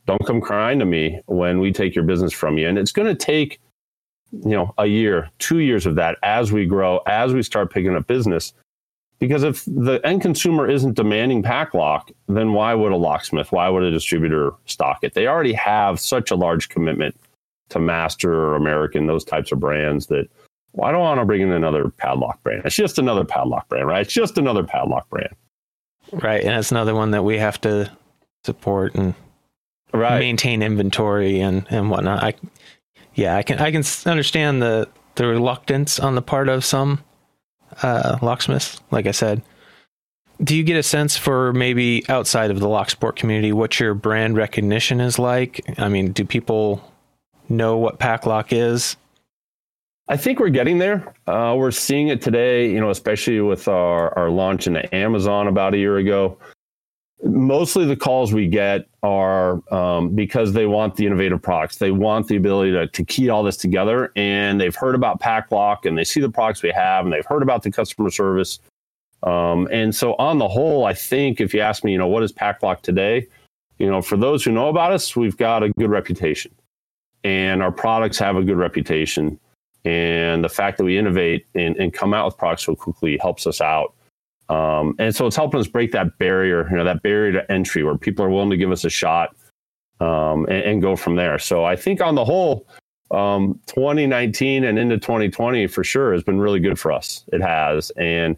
don't 0.08 0.26
come 0.26 0.42
crying 0.42 0.80
to 0.80 0.86
me 0.86 1.22
when 1.28 1.60
we 1.60 1.72
take 1.72 1.94
your 1.94 2.04
business 2.04 2.34
from 2.34 2.58
you. 2.58 2.68
And 2.68 2.78
it's 2.78 2.92
going 2.92 3.08
to 3.08 3.16
take 3.16 3.60
you 4.42 4.52
know 4.52 4.74
a 4.78 4.88
year 4.88 5.30
two 5.40 5.60
years 5.60 5.86
of 5.86 5.96
that 5.96 6.18
as 6.24 6.52
we 6.52 6.66
grow 6.66 7.00
as 7.06 7.34
we 7.34 7.44
start 7.44 7.72
picking 7.72 7.96
up 7.96 8.08
business. 8.08 8.54
Because 9.20 9.44
if 9.44 9.64
the 9.66 10.02
end 10.04 10.22
consumer 10.22 10.70
isn't 10.70 10.96
demanding 10.96 11.44
PacLock 11.44 12.12
then 12.28 12.54
why 12.54 12.74
would 12.74 12.92
a 12.92 12.98
locksmith 12.98 13.52
why 13.52 13.70
would 13.70 13.84
a 13.84 13.92
distributor 13.92 14.52
stock 14.66 15.00
it? 15.04 15.14
They 15.14 15.28
already 15.28 15.54
have 15.54 16.00
such 16.00 16.32
a 16.32 16.36
large 16.36 16.70
commitment 16.70 17.16
to 17.70 17.80
master 17.80 18.34
or 18.34 18.56
american 18.56 19.08
those 19.08 19.24
types 19.24 19.52
of 19.52 19.60
brands 19.60 20.08
that 20.08 20.28
well, 20.74 20.90
i 20.90 20.92
don't 20.92 21.00
want 21.00 21.20
to 21.20 21.26
bring 21.26 21.42
in 21.42 21.52
another 21.52 21.90
padlock 21.90 22.42
brand? 22.44 22.64
It's 22.66 22.76
just 22.76 23.00
another 23.00 23.24
padlock 23.24 23.70
brand 23.70 23.88
right? 23.88 24.02
It's 24.02 24.14
just 24.14 24.38
another 24.38 24.64
padlock 24.64 25.10
brand. 25.10 25.34
Right 26.12 26.44
and 26.44 26.58
it's 26.58 26.72
another 26.72 26.96
one 26.96 27.12
that 27.12 27.24
we 27.24 27.38
have 27.38 27.62
to 27.62 27.90
support 28.44 28.96
and 28.96 29.14
right. 29.94 30.20
maintain 30.20 30.62
inventory 30.62 31.40
and 31.40 31.66
and 31.70 31.90
whatnot. 31.90 32.24
I 32.24 32.34
yeah, 33.16 33.36
I 33.36 33.44
can 33.44 33.60
I 33.60 33.72
can 33.72 33.84
understand 34.06 34.62
the 34.62 34.88
the 35.16 35.28
reluctance 35.28 36.00
on 36.00 36.16
the 36.16 36.22
part 36.22 36.50
of 36.50 36.66
some 36.66 37.04
uh, 37.82 38.18
locksmiths. 38.22 38.82
Like 38.92 39.06
I 39.06 39.12
said, 39.12 39.42
do 40.44 40.56
you 40.56 40.64
get 40.64 40.78
a 40.78 40.84
sense 40.84 41.16
for 41.16 41.54
maybe 41.54 42.04
outside 42.10 42.52
of 42.52 42.60
the 42.60 42.68
locksport 42.68 43.16
community 43.16 43.54
what 43.54 43.80
your 43.80 43.94
brand 43.94 44.36
recognition 44.36 45.00
is 45.00 45.20
like? 45.20 45.64
I 45.78 45.90
mean, 45.90 46.12
do 46.12 46.26
people 46.26 46.92
know 47.50 47.78
what 47.78 48.00
PacLock 48.00 48.48
is? 48.52 48.98
I 50.10 50.18
think 50.18 50.40
we're 50.40 50.50
getting 50.50 50.80
there. 50.80 51.14
Uh, 51.28 51.56
we're 51.58 51.72
seeing 51.72 52.10
it 52.10 52.22
today, 52.22 52.70
you 52.70 52.80
know, 52.80 52.90
especially 52.90 53.40
with 53.40 53.68
our, 53.70 54.18
our 54.18 54.30
launch 54.30 54.68
into 54.68 54.94
Amazon 54.94 55.48
about 55.48 55.74
a 55.74 55.78
year 55.78 55.98
ago 55.98 56.38
mostly 57.24 57.86
the 57.86 57.96
calls 57.96 58.34
we 58.34 58.48
get 58.48 58.88
are 59.02 59.62
um, 59.74 60.10
because 60.10 60.54
they 60.54 60.66
want 60.66 60.96
the 60.96 61.06
innovative 61.06 61.42
products. 61.42 61.78
They 61.78 61.92
want 61.92 62.28
the 62.28 62.36
ability 62.36 62.72
to, 62.74 62.88
to 62.88 63.06
key 63.06 63.30
all 63.30 63.44
this 63.44 63.58
together, 63.58 64.12
and 64.16 64.60
they've 64.60 64.76
heard 64.76 64.96
about 64.96 65.22
PacLock, 65.22 65.86
and 65.86 65.98
they 65.98 66.04
see 66.04 66.20
the 66.20 66.30
products 66.30 66.64
we 66.64 66.72
have, 66.72 67.06
and 67.06 67.14
they've 67.14 67.26
heard 67.26 67.42
about 67.42 67.64
the 67.64 67.72
customer 67.72 68.10
service. 68.10 68.60
Um, 69.24 69.70
and 69.72 69.96
so, 69.96 70.16
on 70.16 70.38
the 70.38 70.48
whole, 70.48 70.86
I 70.86 70.94
think 70.94 71.40
if 71.40 71.54
you 71.54 71.62
ask 71.62 71.84
me, 71.84 71.94
you 71.94 71.98
know, 71.98 72.08
what 72.08 72.24
is 72.24 72.34
PacLock 72.34 72.82
today? 72.82 73.28
You 73.80 73.90
know, 73.90 74.02
for 74.02 74.18
those 74.18 74.44
who 74.44 74.52
know 74.52 74.70
about 74.70 74.92
us, 74.92 75.16
we've 75.16 75.38
got 75.38 75.64
a 75.64 75.70
good 75.70 75.90
reputation, 75.90 76.54
and 77.24 77.64
our 77.64 77.72
products 77.72 78.18
have 78.20 78.36
a 78.36 78.44
good 78.44 78.58
reputation. 78.58 79.40
And 79.86 80.44
the 80.44 80.50
fact 80.50 80.78
that 80.78 80.86
we 80.86 80.98
innovate 80.98 81.46
and, 81.56 81.76
and 81.76 81.94
come 81.94 82.14
out 82.14 82.26
with 82.26 82.38
products 82.38 82.64
so 82.64 82.76
quickly 82.76 83.18
helps 83.18 83.46
us 83.46 83.60
out. 83.60 83.94
Um, 84.50 84.96
and 85.00 85.16
so 85.16 85.26
it's 85.26 85.36
helping 85.36 85.60
us 85.60 85.68
break 85.68 85.92
that 85.94 86.18
barrier, 86.18 86.68
you 86.70 86.78
know, 86.78 86.84
that 86.84 87.02
barrier 87.02 87.32
to 87.34 87.52
entry 87.52 87.84
where 87.84 87.98
people 87.98 88.26
are 88.26 88.30
willing 88.30 88.50
to 88.50 88.58
give 88.58 88.72
us 88.72 88.84
a 88.84 88.90
shot 88.90 89.36
um, 90.00 90.46
and, 90.46 90.64
and, 90.64 90.82
go 90.82 90.96
from 90.96 91.16
there. 91.16 91.40
So 91.40 91.64
I 91.64 91.76
think 91.76 92.02
on 92.02 92.16
the 92.16 92.26
whole, 92.26 92.68
um, 93.12 93.60
2019 93.68 94.64
and 94.66 94.78
into 94.78 94.98
2020 94.98 95.68
for 95.68 95.84
sure 95.84 96.14
has 96.14 96.24
been 96.24 96.40
really 96.40 96.60
good 96.60 96.78
for 96.78 96.92
us. 96.92 97.24
It 97.32 97.42
has. 97.42 97.92
And 97.92 98.36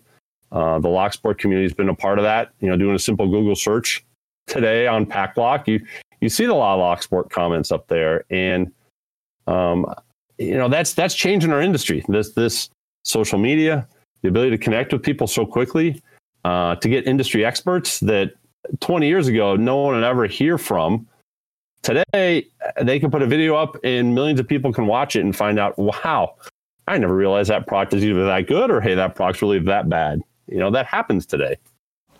uh, 0.52 0.80
the 0.80 0.90
lock 0.90 1.14
sport 1.14 1.40
community 1.40 1.66
has 1.66 1.74
been 1.74 1.90
a 1.90 1.96
part 1.96 2.20
of 2.20 2.24
that. 2.24 2.52
You 2.60 2.70
know, 2.70 2.78
doing 2.78 2.96
a 2.96 3.00
simple 3.00 3.28
Google 3.28 3.56
search 3.56 4.06
today 4.48 4.86
on 4.86 5.06
PacLock, 5.06 5.68
you, 5.68 5.84
you 6.22 6.30
see 6.30 6.46
a 6.46 6.54
lot 6.54 6.76
of 6.76 6.80
lock 6.80 7.02
sport 7.02 7.30
comments 7.32 7.72
up 7.72 7.88
there. 7.88 8.26
And, 8.30 8.72
um, 9.48 9.86
you 10.38 10.58
know, 10.58 10.70
that's, 10.70 10.94
that's 10.94 11.16
changing 11.16 11.52
our 11.52 11.62
industry. 11.62 12.04
This, 12.08 12.34
this 12.34 12.70
social 13.04 13.40
media, 13.40 13.88
the 14.26 14.30
ability 14.30 14.52
to 14.52 14.58
connect 14.58 14.92
with 14.92 15.04
people 15.04 15.28
so 15.28 15.46
quickly, 15.46 16.02
uh, 16.44 16.76
to 16.76 16.90
get 16.90 17.08
industry 17.08 17.46
experts 17.46 18.00
that 18.02 18.34
20 18.80 19.08
years 19.08 19.28
ago 19.28 19.56
no 19.56 19.78
one 19.78 19.96
would 19.96 20.04
ever 20.04 20.26
hear 20.26 20.58
from. 20.58 21.08
Today, 21.84 22.48
they 22.82 23.00
can 23.00 23.12
put 23.12 23.22
a 23.22 23.28
video 23.28 23.56
up 23.56 23.78
and 23.84 24.16
millions 24.16 24.40
of 24.40 24.48
people 24.48 24.74
can 24.74 24.88
watch 24.88 25.16
it 25.16 25.20
and 25.22 25.36
find 25.36 25.60
out, 25.60 25.78
wow, 25.78 26.36
I 26.88 26.98
never 26.98 27.16
realized 27.16 27.52
that 27.52 27.68
product 27.68 27.94
is 27.94 28.04
either 28.04 28.26
that 28.26 28.48
good 28.48 28.72
or 28.72 28.82
hey, 28.82 28.96
that 28.96 29.16
product's 29.16 29.42
really 29.44 29.60
that 29.60 29.88
bad. 29.88 30.22
You 30.48 30.58
know, 30.58 30.72
that 30.72 30.88
happens 30.88 31.28
today. 31.28 31.58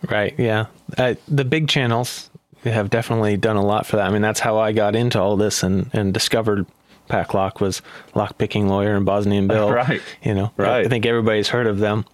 Right. 0.10 0.36
Yeah. 0.38 0.68
Uh, 0.98 1.16
the 1.28 1.46
big 1.46 1.68
channels 1.68 2.30
have 2.64 2.92
definitely 2.92 3.38
done 3.38 3.56
a 3.56 3.66
lot 3.66 3.88
for 3.88 3.96
that. 3.96 4.08
I 4.08 4.12
mean, 4.12 4.22
that's 4.22 4.40
how 4.40 4.60
I 4.60 4.72
got 4.72 4.96
into 4.96 5.20
all 5.20 5.36
this 5.36 5.64
and, 5.64 5.90
and 5.94 6.14
discovered 6.14 6.68
PacLock 7.10 7.60
was 7.62 7.82
lock 8.14 8.38
picking 8.38 8.68
lawyer 8.68 8.96
and 8.96 9.06
Bosnian 9.06 9.48
Bill. 9.48 9.72
Right. 9.76 10.02
You 10.24 10.34
know, 10.34 10.52
right. 10.58 10.86
I 10.86 10.90
think 10.90 11.06
everybody's 11.06 11.50
heard 11.50 11.68
of 11.68 11.80
them. 11.80 12.06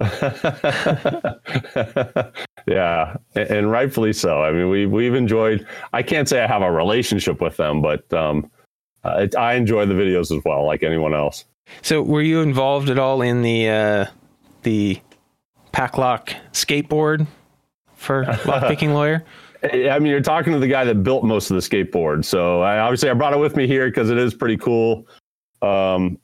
yeah, 2.66 3.16
and 3.34 3.70
rightfully 3.70 4.12
so. 4.12 4.42
I 4.42 4.50
mean, 4.50 4.68
we 4.68 4.84
we've 4.86 5.14
enjoyed. 5.14 5.64
I 5.92 6.02
can't 6.02 6.28
say 6.28 6.42
I 6.42 6.48
have 6.48 6.62
a 6.62 6.72
relationship 6.72 7.40
with 7.40 7.56
them, 7.56 7.80
but 7.82 8.12
um, 8.12 8.50
uh, 9.04 9.28
I 9.38 9.54
enjoy 9.54 9.86
the 9.86 9.94
videos 9.94 10.36
as 10.36 10.42
well, 10.44 10.66
like 10.66 10.82
anyone 10.82 11.14
else. 11.14 11.44
So, 11.82 12.02
were 12.02 12.22
you 12.22 12.40
involved 12.40 12.90
at 12.90 12.98
all 12.98 13.22
in 13.22 13.42
the 13.42 13.68
uh, 13.68 14.06
the 14.64 15.00
PacLock 15.72 16.34
skateboard 16.52 17.26
for 17.94 18.24
lock 18.44 18.66
picking 18.66 18.92
lawyer? 18.94 19.24
I 19.64 19.98
mean, 19.98 20.10
you're 20.10 20.20
talking 20.20 20.52
to 20.52 20.58
the 20.58 20.66
guy 20.66 20.84
that 20.84 21.02
built 21.02 21.24
most 21.24 21.50
of 21.50 21.54
the 21.54 21.60
skateboard. 21.60 22.24
So 22.24 22.62
I, 22.62 22.78
obviously 22.78 23.10
I 23.10 23.14
brought 23.14 23.32
it 23.32 23.38
with 23.38 23.56
me 23.56 23.66
here 23.66 23.88
because 23.88 24.10
it 24.10 24.18
is 24.18 24.34
pretty 24.34 24.56
cool. 24.56 25.06
Um, 25.60 26.18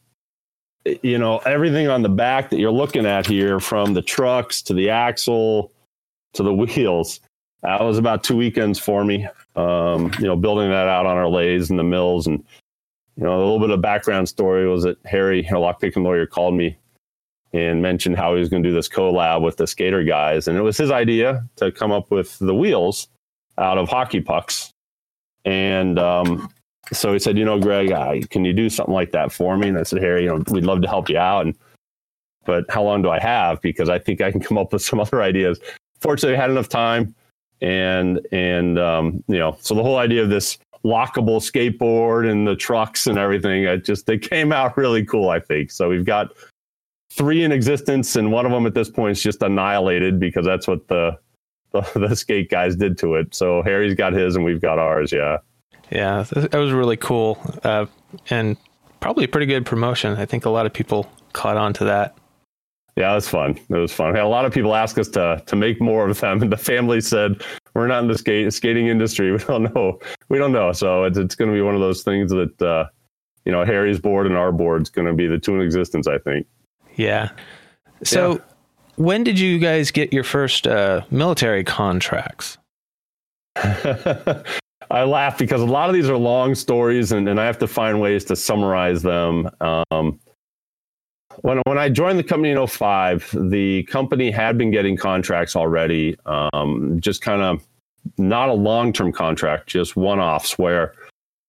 you 1.03 1.19
know, 1.19 1.39
everything 1.39 1.89
on 1.89 2.03
the 2.03 2.09
back 2.09 2.51
that 2.51 2.59
you're 2.59 2.73
looking 2.73 3.07
at 3.07 3.27
here, 3.27 3.61
from 3.61 3.95
the 3.95 4.03
trucks 4.03 4.63
to 4.63 4.75
the 4.75 4.91
axle 4.91 5.73
to 6.35 6.43
the 6.43 6.53
wheels, 6.53 7.21
that 7.63 7.81
was 7.81 7.99
about 7.99 8.25
two 8.25 8.37
weekends 8.37 8.79
for 8.79 9.05
me. 9.05 9.27
Um, 9.57 10.13
you 10.19 10.27
know, 10.27 10.37
building 10.37 10.71
that 10.71 10.89
out 10.89 11.07
on 11.07 11.17
our 11.17 11.29
lathes 11.29 11.71
and 11.71 11.79
the 11.79 11.85
mills, 11.85 12.27
and 12.27 12.45
you 13.17 13.25
know, 13.25 13.37
a 13.37 13.39
little 13.39 13.59
bit 13.59 13.71
of 13.71 13.81
background 13.81 14.29
story 14.29 14.69
was 14.69 14.85
that 14.85 14.99
Harry, 15.05 15.41
a 15.41 15.53
lockpicking 15.53 16.05
lawyer, 16.05 16.27
called 16.27 16.55
me 16.55 16.77
and 17.53 17.83
mentioned 17.83 18.17
how 18.17 18.35
he 18.35 18.41
was 18.41 18.49
going 18.49 18.63
to 18.63 18.69
do 18.69 18.75
this 18.75 18.89
collab 18.89 19.43
with 19.43 19.57
the 19.57 19.67
skater 19.67 20.05
guys, 20.05 20.49
and 20.49 20.57
it 20.57 20.63
was 20.63 20.77
his 20.77 20.91
idea 20.91 21.45
to 21.57 21.73
come 21.73 21.91
up 21.91 22.11
with 22.11 22.39
the 22.39 22.55
wheels 22.55 23.09
out 23.59 23.79
of 23.79 23.89
hockey 23.89 24.21
pucks. 24.21 24.73
And 25.45 25.99
um, 25.99 26.51
so 26.93 27.13
he 27.13 27.19
said, 27.19 27.37
you 27.39 27.45
know, 27.45 27.59
Greg, 27.59 27.93
I, 27.93 28.21
can 28.31 28.45
you 28.45 28.53
do 28.53 28.69
something 28.71 28.95
like 28.95 29.13
that 29.13 29.33
for 29.33 29.57
me? 29.57 29.69
And 29.69 29.79
I 29.79 29.83
said, 29.83 30.03
Harry, 30.03 30.25
you 30.25 30.29
know, 30.29 30.43
we'd 30.51 30.65
love 30.65 30.83
to 30.83 30.89
help 30.89 31.09
you 31.09 31.19
out. 31.19 31.47
And, 31.47 31.57
but 32.45 32.65
how 32.71 32.83
long 32.83 33.03
do 33.03 33.11
I 33.11 33.19
have? 33.19 33.61
Because 33.61 33.89
I 33.89 33.99
think 33.99 34.21
I 34.21 34.31
can 34.31 34.41
come 34.49 34.59
up 34.59 34.73
with 34.73 34.83
some 34.83 35.01
other 35.01 35.23
ideas. 35.23 35.61
Fortunately, 36.01 36.37
I 36.37 36.41
had 36.41 36.51
enough 36.51 36.69
time. 36.69 37.15
And, 37.61 38.21
and, 38.31 38.79
um, 38.79 39.25
you 39.27 39.39
know, 39.39 39.57
so 39.61 39.75
the 39.75 39.83
whole 39.83 39.99
idea 39.99 40.23
of 40.23 40.31
this 40.31 40.59
lockable 40.85 41.41
skateboard 41.41 42.31
and 42.31 42.47
the 42.47 42.55
trucks 42.55 43.09
and 43.09 43.19
everything, 43.19 43.65
it 43.65 43.85
just, 43.85 44.07
they 44.07 44.17
came 44.17 44.53
out 44.53 44.77
really 44.77 45.05
cool, 45.05 45.29
I 45.29 45.41
think. 45.41 45.73
So 45.73 45.89
we've 45.89 46.05
got 46.05 46.33
three 47.11 47.43
in 47.43 47.51
existence 47.51 48.15
and 48.15 48.31
one 48.31 48.47
of 48.47 48.53
them 48.53 48.65
at 48.65 48.75
this 48.75 48.89
point 48.89 49.13
is 49.13 49.23
just 49.23 49.43
annihilated 49.43 50.21
because 50.21 50.47
that's 50.47 50.69
what 50.69 50.87
the, 50.87 51.19
the, 51.73 51.81
the 52.09 52.15
skate 52.15 52.51
guys 52.51 52.77
did 52.77 52.99
to 52.99 53.15
it. 53.15 53.35
So 53.35 53.63
Harry's 53.63 53.95
got 53.95 54.13
his 54.13 54.37
and 54.37 54.45
we've 54.45 54.61
got 54.61 54.79
ours. 54.79 55.13
Yeah. 55.13 55.39
Yeah, 55.91 56.25
that 56.33 56.53
was 56.53 56.71
really 56.71 56.99
cool, 56.99 57.39
uh, 57.65 57.87
and 58.29 58.59
probably 59.01 59.25
a 59.25 59.29
pretty 59.29 59.47
good 59.47 59.65
promotion. 59.65 60.19
I 60.19 60.27
think 60.27 60.45
a 60.45 60.51
lot 60.51 60.67
of 60.67 60.75
people 60.75 61.11
caught 61.33 61.57
on 61.57 61.73
to 61.75 61.85
that. 61.87 62.15
Yeah, 62.95 63.13
it 63.13 63.15
was 63.15 63.29
fun. 63.29 63.59
It 63.71 63.75
was 63.75 63.91
fun. 63.91 64.15
a 64.15 64.29
lot 64.29 64.45
of 64.45 64.53
people 64.53 64.75
ask 64.75 64.99
us 64.99 65.09
to 65.11 65.43
to 65.47 65.57
make 65.57 65.81
more 65.81 66.07
of 66.07 66.21
them, 66.21 66.43
and 66.43 66.53
the 66.53 66.59
family 66.59 67.01
said 67.01 67.43
we're 67.73 67.87
not 67.87 68.03
in 68.03 68.09
the 68.09 68.19
skate 68.19 68.53
skating 68.53 68.89
industry. 68.89 69.33
We 69.39 69.39
don't 69.39 69.75
know. 69.75 69.99
We 70.29 70.37
don't 70.37 70.53
know. 70.53 70.73
So 70.73 71.05
it's 71.05 71.17
it's 71.17 71.35
going 71.35 71.51
to 71.51 71.55
be 71.55 71.63
one 71.63 71.75
of 71.75 71.81
those 71.81 72.03
things 72.03 72.33
that 72.33 72.61
uh, 72.61 72.89
you 73.49 73.53
know, 73.53 73.65
Harry's 73.65 73.99
board 73.99 74.27
and 74.27 74.37
our 74.37 74.53
board's 74.53 74.91
going 74.91 75.07
to 75.07 75.15
be 75.15 75.27
the 75.27 75.39
two 75.39 75.55
in 75.55 75.63
existence, 75.63 76.07
I 76.07 76.19
think. 76.19 76.47
Yeah. 76.97 77.31
So, 78.05 78.33
yeah. 78.33 78.39
When 78.99 79.23
did 79.23 79.39
you 79.39 79.59
guys 79.59 79.91
get 79.91 80.13
your 80.13 80.25
first 80.25 80.67
uh, 80.67 81.03
military 81.11 81.63
contracts? 81.63 82.59
I 83.57 85.03
laugh 85.05 85.39
because 85.39 85.61
a 85.61 85.67
lot 85.67 85.89
of 85.89 85.95
these 85.95 86.09
are 86.09 86.17
long 86.17 86.55
stories, 86.55 87.13
and, 87.13 87.29
and 87.29 87.41
I 87.41 87.47
have 87.47 87.59
to 87.59 87.69
find 87.69 88.01
ways 88.01 88.25
to 88.27 88.37
summarize 88.37 89.03
them. 89.03 89.49
Um, 89.61 90.19
when 91.43 91.63
when 91.67 91.79
I 91.79 91.89
joined 91.89 92.19
the 92.19 92.25
company 92.25 92.51
in 92.51 92.67
05, 92.67 93.37
the 93.51 93.85
company 93.85 94.31
had 94.31 94.59
been 94.59 94.71
getting 94.71 94.97
contracts 94.97 95.55
already, 95.55 96.17
um, 96.27 96.99
just 97.01 97.23
kind 97.23 97.43
of 97.43 97.63
not 98.17 98.49
a 98.49 98.55
long 98.55 98.93
term 98.93 99.13
contract, 99.13 99.69
just 99.69 99.95
one 99.95 100.19
offs 100.19 100.59
where 100.59 100.95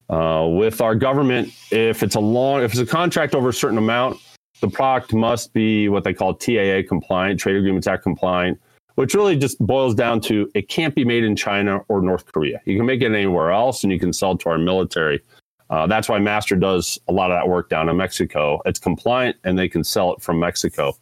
uh, 0.10 0.48
with 0.50 0.82
our 0.82 0.94
government, 0.94 1.52
if 1.72 2.04
it's 2.04 2.16
a 2.16 2.20
long, 2.20 2.62
if 2.62 2.72
it's 2.72 2.82
a 2.82 2.86
contract 2.86 3.34
over 3.34 3.50
a 3.50 3.54
certain 3.54 3.78
amount, 3.78 4.20
the 4.62 4.70
product 4.70 5.14
must 5.14 5.54
be 5.54 5.90
what 5.90 6.04
they 6.04 6.14
call 6.14 6.34
TAA 6.34 6.82
compliant, 6.88 7.40
Trade 7.40 7.56
Agreements 7.56 7.88
Act 7.88 8.04
compliant, 8.04 8.60
which 8.96 9.14
really 9.14 9.36
just 9.36 9.60
boils 9.60 9.96
down 9.96 10.20
to 10.22 10.50
it 10.56 10.68
can't 10.68 10.94
be 10.94 11.06
made 11.06 11.24
in 11.24 11.36
China 11.36 11.80
or 11.88 12.02
North 12.02 12.26
Korea. 12.32 12.60
You 12.66 12.78
can 12.78 12.86
make 12.86 13.02
it 13.02 13.14
anywhere 13.14 13.52
else, 13.52 13.84
and 13.84 13.94
you 13.94 14.00
can 14.00 14.12
sell 14.12 14.34
it 14.34 14.40
to 14.42 14.50
our 14.50 14.58
military. 14.58 15.22
Uh, 15.70 15.88
that's 15.88 16.10
why 16.10 16.20
Master 16.20 16.56
does 16.56 17.00
a 17.08 17.12
lot 17.14 17.32
of 17.32 17.38
that 17.38 17.48
work 17.48 17.70
down 17.70 17.90
in 17.90 17.98
Mexico. 17.98 18.62
It's 18.66 18.80
compliant, 18.80 19.38
and 19.44 19.58
they 19.58 19.70
can 19.70 19.84
sell 19.84 20.14
it 20.14 20.22
from 20.22 20.40
Mexico. 20.40 20.98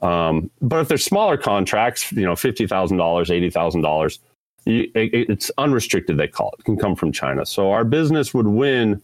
Um, 0.00 0.50
but 0.62 0.80
if 0.80 0.88
they're 0.88 0.98
smaller 0.98 1.36
contracts, 1.36 2.12
you 2.12 2.24
know, 2.24 2.36
fifty 2.36 2.66
thousand 2.66 2.98
dollars, 2.98 3.30
eighty 3.30 3.50
thousand 3.50 3.82
dollars, 3.82 4.20
it's 4.66 5.50
unrestricted, 5.58 6.16
they 6.16 6.28
call 6.28 6.50
it. 6.54 6.60
it, 6.60 6.64
can 6.64 6.76
come 6.76 6.96
from 6.96 7.12
China. 7.12 7.46
So 7.46 7.70
our 7.70 7.84
business 7.84 8.34
would 8.34 8.46
win 8.46 9.00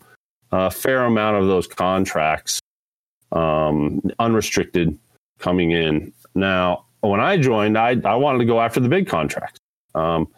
a 0.51 0.71
fair 0.71 1.05
amount 1.05 1.37
of 1.37 1.47
those 1.47 1.67
contracts, 1.67 2.61
um, 3.33 4.01
unrestricted 4.19 4.99
coming 5.39 5.73
in. 5.73 6.13
Now, 6.35 6.87
when 7.01 7.21
I 7.21 7.37
joined, 7.37 7.77
I, 7.77 8.01
I 8.05 8.15
wanted 8.15 8.39
to 8.39 8.45
go 8.45 8.61
after 8.61 8.81
the 8.81 8.89
big 8.89 9.09
contracts. 9.09 9.59
Um, 9.95 10.29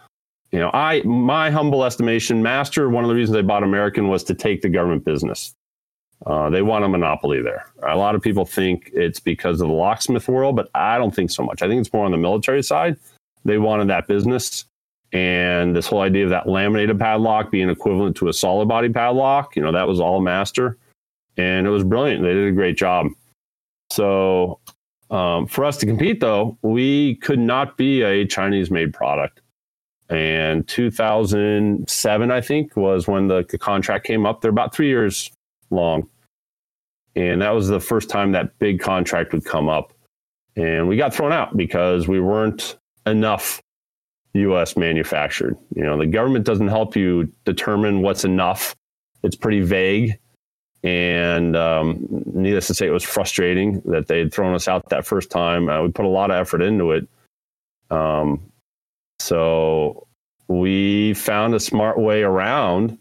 you 0.50 0.58
know, 0.58 0.70
I 0.72 1.02
my 1.02 1.50
humble 1.50 1.84
estimation, 1.84 2.42
Master, 2.42 2.88
one 2.88 3.04
of 3.04 3.08
the 3.08 3.14
reasons 3.14 3.34
they 3.34 3.42
bought 3.42 3.62
American 3.62 4.08
was 4.08 4.24
to 4.24 4.34
take 4.34 4.62
the 4.62 4.68
government 4.68 5.04
business. 5.04 5.52
Uh, 6.26 6.48
they 6.48 6.62
want 6.62 6.84
a 6.84 6.88
monopoly 6.88 7.42
there. 7.42 7.66
A 7.82 7.96
lot 7.96 8.14
of 8.14 8.22
people 8.22 8.46
think 8.46 8.90
it's 8.94 9.20
because 9.20 9.60
of 9.60 9.68
the 9.68 9.74
locksmith 9.74 10.28
world, 10.28 10.56
but 10.56 10.70
I 10.74 10.96
don't 10.96 11.14
think 11.14 11.30
so 11.30 11.42
much. 11.42 11.60
I 11.60 11.68
think 11.68 11.80
it's 11.80 11.92
more 11.92 12.04
on 12.04 12.12
the 12.12 12.16
military 12.16 12.62
side. 12.62 12.96
They 13.44 13.58
wanted 13.58 13.88
that 13.88 14.06
business. 14.06 14.64
And 15.12 15.76
this 15.76 15.86
whole 15.86 16.00
idea 16.00 16.24
of 16.24 16.30
that 16.30 16.48
laminated 16.48 16.98
padlock 16.98 17.50
being 17.50 17.68
equivalent 17.68 18.16
to 18.16 18.28
a 18.28 18.32
solid 18.32 18.66
body 18.66 18.88
padlock, 18.88 19.54
you 19.54 19.62
know, 19.62 19.70
that 19.70 19.86
was 19.86 20.00
all 20.00 20.20
master. 20.20 20.78
And 21.36 21.66
it 21.66 21.70
was 21.70 21.84
brilliant. 21.84 22.22
They 22.22 22.32
did 22.32 22.48
a 22.48 22.52
great 22.52 22.76
job. 22.76 23.08
So 23.90 24.60
um, 25.10 25.46
for 25.46 25.64
us 25.64 25.76
to 25.78 25.86
compete, 25.86 26.20
though, 26.20 26.58
we 26.62 27.16
could 27.16 27.38
not 27.38 27.76
be 27.76 28.02
a 28.02 28.26
Chinese 28.26 28.70
made 28.70 28.92
product. 28.92 29.40
And 30.08 30.66
2007, 30.68 32.30
I 32.30 32.40
think, 32.40 32.76
was 32.76 33.08
when 33.08 33.28
the, 33.28 33.44
the 33.48 33.58
contract 33.58 34.06
came 34.06 34.26
up. 34.26 34.40
They're 34.40 34.50
about 34.50 34.74
three 34.74 34.88
years 34.88 35.30
long. 35.70 36.08
And 37.16 37.42
that 37.42 37.50
was 37.50 37.68
the 37.68 37.80
first 37.80 38.10
time 38.10 38.32
that 38.32 38.58
big 38.58 38.80
contract 38.80 39.32
would 39.32 39.44
come 39.44 39.68
up. 39.68 39.92
And 40.56 40.88
we 40.88 40.96
got 40.96 41.14
thrown 41.14 41.32
out 41.32 41.56
because 41.56 42.06
we 42.06 42.20
weren't 42.20 42.76
enough 43.06 43.60
U.S. 44.34 44.76
manufactured. 44.76 45.56
You 45.74 45.84
know, 45.84 45.96
the 45.96 46.06
government 46.06 46.44
doesn't 46.44 46.68
help 46.68 46.96
you 46.96 47.32
determine 47.44 48.02
what's 48.02 48.24
enough. 48.24 48.74
It's 49.22 49.36
pretty 49.36 49.60
vague, 49.60 50.18
and 50.84 51.56
um, 51.56 52.06
needless 52.26 52.66
to 52.66 52.74
say, 52.74 52.86
it 52.86 52.90
was 52.90 53.02
frustrating 53.02 53.80
that 53.86 54.06
they 54.06 54.18
had 54.18 54.32
thrown 54.32 54.54
us 54.54 54.68
out 54.68 54.90
that 54.90 55.06
first 55.06 55.30
time. 55.30 55.68
Uh, 55.68 55.82
we 55.82 55.90
put 55.90 56.04
a 56.04 56.08
lot 56.08 56.30
of 56.30 56.36
effort 56.36 56.60
into 56.60 56.92
it, 56.92 57.08
um, 57.90 58.40
so 59.18 60.06
we 60.48 61.14
found 61.14 61.54
a 61.54 61.60
smart 61.60 61.98
way 61.98 62.22
around. 62.22 62.98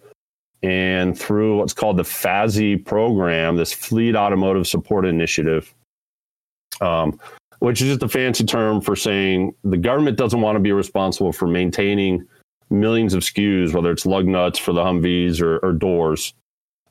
And 0.62 1.20
through 1.20 1.58
what's 1.58 1.74
called 1.74 1.98
the 1.98 2.04
FASI 2.04 2.86
program, 2.86 3.58
this 3.58 3.74
Fleet 3.74 4.16
Automotive 4.16 4.66
Support 4.66 5.06
Initiative, 5.06 5.74
um, 6.80 7.20
which 7.60 7.82
is 7.82 7.90
just 7.90 8.04
a 8.04 8.08
fancy 8.08 8.46
term 8.46 8.80
for 8.80 8.96
saying 8.96 9.54
the 9.66 9.76
government 9.76 10.18
doesn't 10.18 10.40
want 10.40 10.56
to 10.56 10.62
be 10.62 10.72
responsible 10.72 11.34
for 11.34 11.48
maintaining 11.48 12.26
millions 12.70 13.14
of 13.14 13.24
SKUs, 13.24 13.74
whether 13.74 13.92
it's 13.92 14.06
lug 14.06 14.26
nuts 14.26 14.58
for 14.58 14.72
the 14.72 14.82
Humvees 14.82 15.42
or, 15.42 15.60
or 15.60 15.74
doors. 15.74 16.34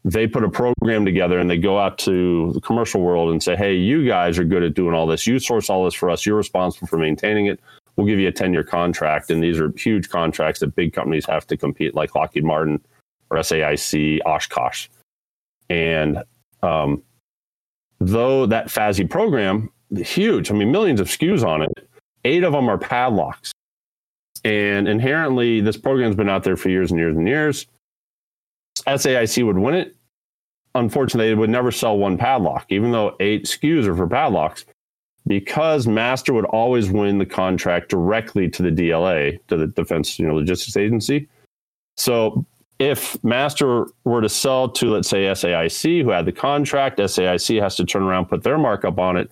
They 0.04 0.26
put 0.26 0.42
a 0.42 0.50
program 0.50 1.04
together 1.04 1.38
and 1.38 1.48
they 1.48 1.58
go 1.58 1.78
out 1.78 1.98
to 1.98 2.52
the 2.52 2.60
commercial 2.60 3.00
world 3.00 3.30
and 3.30 3.42
say, 3.42 3.54
hey, 3.54 3.74
you 3.74 4.06
guys 4.06 4.38
are 4.38 4.44
good 4.44 4.64
at 4.64 4.74
doing 4.74 4.94
all 4.94 5.06
this. 5.06 5.26
You 5.26 5.38
source 5.38 5.70
all 5.70 5.84
this 5.84 5.94
for 5.94 6.10
us. 6.10 6.26
You're 6.26 6.36
responsible 6.36 6.88
for 6.88 6.98
maintaining 6.98 7.46
it. 7.46 7.60
We'll 7.94 8.06
give 8.06 8.18
you 8.18 8.28
a 8.28 8.32
10 8.32 8.52
year 8.52 8.64
contract. 8.64 9.30
And 9.30 9.42
these 9.42 9.60
are 9.60 9.72
huge 9.76 10.08
contracts 10.08 10.60
that 10.60 10.74
big 10.74 10.92
companies 10.92 11.26
have 11.26 11.46
to 11.46 11.56
compete, 11.56 11.94
like 11.94 12.14
Lockheed 12.14 12.44
Martin 12.44 12.84
or 13.30 13.36
SAIC, 13.38 14.18
Oshkosh. 14.26 14.88
And 15.70 16.18
um, 16.62 17.02
though 18.00 18.46
that 18.46 18.66
FASI 18.66 19.08
program 19.08 19.70
huge. 20.00 20.50
I 20.50 20.54
mean, 20.54 20.70
millions 20.70 21.00
of 21.00 21.08
SKUs 21.08 21.46
on 21.46 21.62
it. 21.62 21.88
Eight 22.24 22.44
of 22.44 22.52
them 22.52 22.68
are 22.68 22.78
padlocks. 22.78 23.52
And 24.44 24.88
inherently, 24.88 25.60
this 25.60 25.76
program's 25.76 26.16
been 26.16 26.28
out 26.28 26.44
there 26.44 26.56
for 26.56 26.68
years 26.68 26.90
and 26.90 26.98
years 26.98 27.16
and 27.16 27.28
years. 27.28 27.66
SAIC 28.86 29.44
would 29.46 29.58
win 29.58 29.74
it. 29.74 29.96
Unfortunately, 30.74 31.28
they 31.28 31.34
would 31.34 31.50
never 31.50 31.70
sell 31.70 31.98
one 31.98 32.16
padlock, 32.16 32.66
even 32.70 32.92
though 32.92 33.16
eight 33.20 33.44
SKUs 33.44 33.86
are 33.86 33.94
for 33.94 34.08
padlocks, 34.08 34.64
because 35.26 35.86
Master 35.86 36.32
would 36.32 36.46
always 36.46 36.90
win 36.90 37.18
the 37.18 37.26
contract 37.26 37.90
directly 37.90 38.48
to 38.48 38.62
the 38.62 38.70
DLA, 38.70 39.38
to 39.48 39.56
the 39.56 39.66
Defense 39.66 40.18
you 40.18 40.26
know, 40.26 40.34
Logistics 40.34 40.76
Agency. 40.76 41.28
So 41.96 42.46
if 42.78 43.22
Master 43.22 43.86
were 44.04 44.22
to 44.22 44.28
sell 44.28 44.68
to, 44.70 44.90
let's 44.90 45.08
say, 45.08 45.24
SAIC, 45.24 46.02
who 46.02 46.10
had 46.10 46.24
the 46.24 46.32
contract, 46.32 46.98
SAIC 46.98 47.60
has 47.60 47.76
to 47.76 47.84
turn 47.84 48.02
around, 48.02 48.26
put 48.26 48.42
their 48.42 48.58
markup 48.58 48.98
on 48.98 49.16
it 49.16 49.30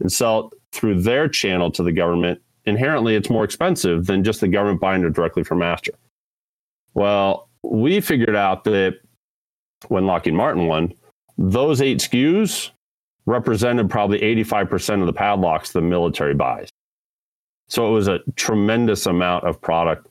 and 0.00 0.10
sell 0.10 0.48
it 0.48 0.58
through 0.72 1.02
their 1.02 1.28
channel 1.28 1.70
to 1.72 1.82
the 1.82 1.92
government, 1.92 2.40
inherently 2.64 3.16
it's 3.16 3.30
more 3.30 3.44
expensive 3.44 4.06
than 4.06 4.22
just 4.24 4.40
the 4.40 4.48
government 4.48 4.80
buying 4.80 5.04
it 5.04 5.12
directly 5.12 5.42
from 5.42 5.58
Master. 5.58 5.92
Well, 6.94 7.45
we 7.70 8.00
figured 8.00 8.36
out 8.36 8.64
that 8.64 8.98
when 9.88 10.06
Lockheed 10.06 10.34
Martin 10.34 10.66
won, 10.66 10.92
those 11.38 11.80
eight 11.80 11.98
SKUs 11.98 12.70
represented 13.26 13.90
probably 13.90 14.20
85% 14.20 15.00
of 15.00 15.06
the 15.06 15.12
padlocks 15.12 15.72
the 15.72 15.82
military 15.82 16.34
buys. 16.34 16.68
So 17.68 17.88
it 17.88 17.90
was 17.90 18.08
a 18.08 18.20
tremendous 18.36 19.06
amount 19.06 19.44
of 19.44 19.60
product. 19.60 20.06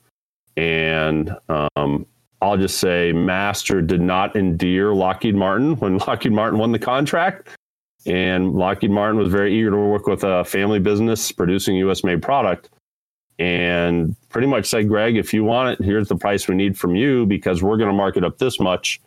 And 0.56 1.34
um, 1.48 2.06
I'll 2.42 2.58
just 2.58 2.78
say 2.78 3.12
Master 3.12 3.80
did 3.80 4.00
not 4.00 4.36
endear 4.36 4.94
Lockheed 4.94 5.34
Martin 5.34 5.76
when 5.76 5.98
Lockheed 6.06 6.32
Martin 6.32 6.58
won 6.58 6.72
the 6.72 6.78
contract. 6.78 7.48
And 8.04 8.52
Lockheed 8.54 8.90
Martin 8.90 9.18
was 9.18 9.28
very 9.28 9.58
eager 9.58 9.70
to 9.70 9.76
work 9.76 10.06
with 10.06 10.22
a 10.22 10.44
family 10.44 10.78
business 10.78 11.32
producing 11.32 11.76
US 11.76 12.04
made 12.04 12.22
product 12.22 12.68
and 13.38 14.16
pretty 14.28 14.46
much 14.46 14.66
said, 14.66 14.88
Greg, 14.88 15.16
if 15.16 15.34
you 15.34 15.44
want 15.44 15.78
it, 15.78 15.84
here's 15.84 16.08
the 16.08 16.16
price 16.16 16.48
we 16.48 16.54
need 16.54 16.78
from 16.78 16.94
you 16.94 17.26
because 17.26 17.62
we're 17.62 17.76
going 17.76 17.90
to 17.90 17.96
mark 17.96 18.16
it 18.16 18.24
up 18.24 18.38
this 18.38 18.58
much. 18.58 19.00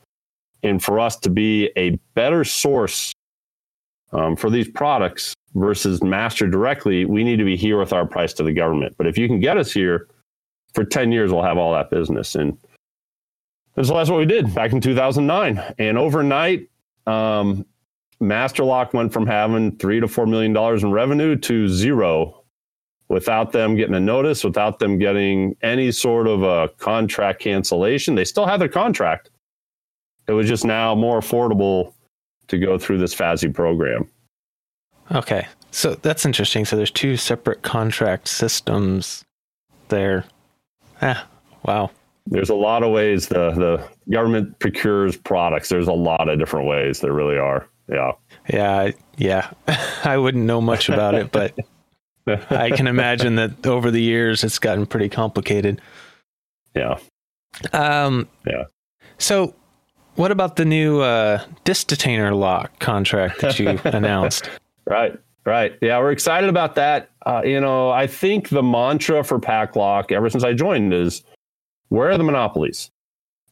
And 0.61 0.83
for 0.83 0.99
us 0.99 1.15
to 1.17 1.29
be 1.29 1.71
a 1.77 1.91
better 2.13 2.43
source 2.43 3.13
um, 4.11 4.35
for 4.35 4.49
these 4.49 4.67
products 4.67 5.33
versus 5.55 6.03
master 6.03 6.47
directly, 6.47 7.05
we 7.05 7.23
need 7.23 7.37
to 7.37 7.45
be 7.45 7.55
here 7.55 7.79
with 7.79 7.93
our 7.93 8.05
price 8.05 8.33
to 8.33 8.43
the 8.43 8.53
government. 8.53 8.95
But 8.97 9.07
if 9.07 9.17
you 9.17 9.27
can 9.27 9.39
get 9.39 9.57
us 9.57 9.71
here 9.71 10.07
for 10.73 10.83
10 10.83 11.11
years, 11.11 11.31
we'll 11.31 11.43
have 11.43 11.57
all 11.57 11.73
that 11.73 11.89
business. 11.89 12.35
And, 12.35 12.57
so 13.81 13.93
that's 13.93 14.09
what 14.09 14.19
we 14.19 14.25
did 14.25 14.53
back 14.53 14.73
in 14.73 14.81
2009. 14.81 15.73
And 15.77 15.97
overnight, 15.97 16.67
um, 17.07 17.65
Masterlock 18.21 18.93
went 18.93 19.13
from 19.13 19.25
having 19.25 19.77
three 19.77 20.01
to 20.01 20.07
four 20.07 20.25
million 20.25 20.51
dollars 20.51 20.83
in 20.83 20.91
revenue 20.91 21.37
to 21.37 21.69
zero 21.69 22.38
without 23.09 23.51
them 23.51 23.75
getting 23.75 23.95
a 23.95 23.99
notice, 23.99 24.43
without 24.43 24.79
them 24.79 24.97
getting 24.97 25.55
any 25.61 25.91
sort 25.91 26.27
of 26.27 26.43
a 26.43 26.69
contract 26.77 27.41
cancellation. 27.41 28.15
They 28.15 28.25
still 28.25 28.45
have 28.45 28.59
their 28.59 28.69
contract. 28.69 29.31
It 30.27 30.33
was 30.33 30.47
just 30.47 30.63
now 30.63 30.93
more 30.95 31.19
affordable 31.19 31.93
to 32.47 32.57
go 32.57 32.77
through 32.77 32.99
this 32.99 33.13
FASI 33.13 33.53
program. 33.53 34.07
Okay. 35.11 35.47
So 35.71 35.95
that's 35.95 36.25
interesting. 36.25 36.65
So 36.65 36.75
there's 36.75 36.91
two 36.91 37.17
separate 37.17 37.63
contract 37.63 38.27
systems 38.27 39.23
there. 39.89 40.25
Ah, 41.01 41.27
wow. 41.63 41.89
There's 42.27 42.49
a 42.49 42.55
lot 42.55 42.83
of 42.83 42.91
ways 42.91 43.27
the, 43.27 43.51
the 43.51 43.87
government 44.11 44.59
procures 44.59 45.17
products. 45.17 45.69
There's 45.69 45.87
a 45.87 45.93
lot 45.93 46.29
of 46.29 46.37
different 46.37 46.67
ways. 46.67 46.99
There 46.99 47.13
really 47.13 47.37
are. 47.37 47.67
Yeah. 47.87 48.11
Yeah. 48.51 48.91
Yeah. 49.17 49.49
I 50.03 50.17
wouldn't 50.17 50.45
know 50.45 50.61
much 50.61 50.89
about 50.89 51.15
it, 51.15 51.31
but 51.31 51.57
I 52.49 52.71
can 52.71 52.87
imagine 52.95 53.35
that 53.35 53.65
over 53.65 53.91
the 53.91 54.01
years 54.01 54.43
it's 54.43 54.59
gotten 54.59 54.85
pretty 54.85 55.09
complicated. 55.09 55.81
Yeah. 56.75 56.97
Um, 57.73 58.27
yeah. 58.45 58.65
So 59.17 59.55
what 60.15 60.31
about 60.31 60.55
the 60.57 60.65
new 60.65 60.99
uh, 60.99 61.43
disc 61.63 61.87
detainer 61.87 62.33
lock 62.33 62.79
contract 62.79 63.39
that 63.41 63.59
you 63.59 63.79
announced? 63.85 64.49
Right, 64.85 65.17
right. 65.45 65.77
Yeah, 65.81 65.99
we're 65.99 66.11
excited 66.11 66.49
about 66.49 66.75
that. 66.75 67.09
Uh, 67.25 67.41
you 67.45 67.59
know, 67.59 67.89
I 67.89 68.07
think 68.07 68.49
the 68.49 68.63
mantra 68.63 69.23
for 69.23 69.39
Paclock 69.39 70.11
ever 70.11 70.29
since 70.29 70.43
I 70.43 70.53
joined 70.53 70.93
is 70.93 71.23
where 71.89 72.09
are 72.09 72.17
the 72.17 72.23
monopolies? 72.23 72.91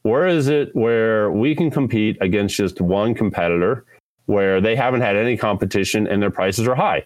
Where 0.02 0.26
is 0.26 0.48
it 0.48 0.74
where 0.74 1.30
we 1.30 1.54
can 1.54 1.70
compete 1.70 2.16
against 2.20 2.56
just 2.56 2.80
one 2.80 3.14
competitor 3.14 3.84
where 4.26 4.60
they 4.60 4.76
haven't 4.76 5.00
had 5.00 5.16
any 5.16 5.36
competition 5.36 6.06
and 6.06 6.22
their 6.22 6.30
prices 6.30 6.68
are 6.68 6.74
high? 6.74 7.04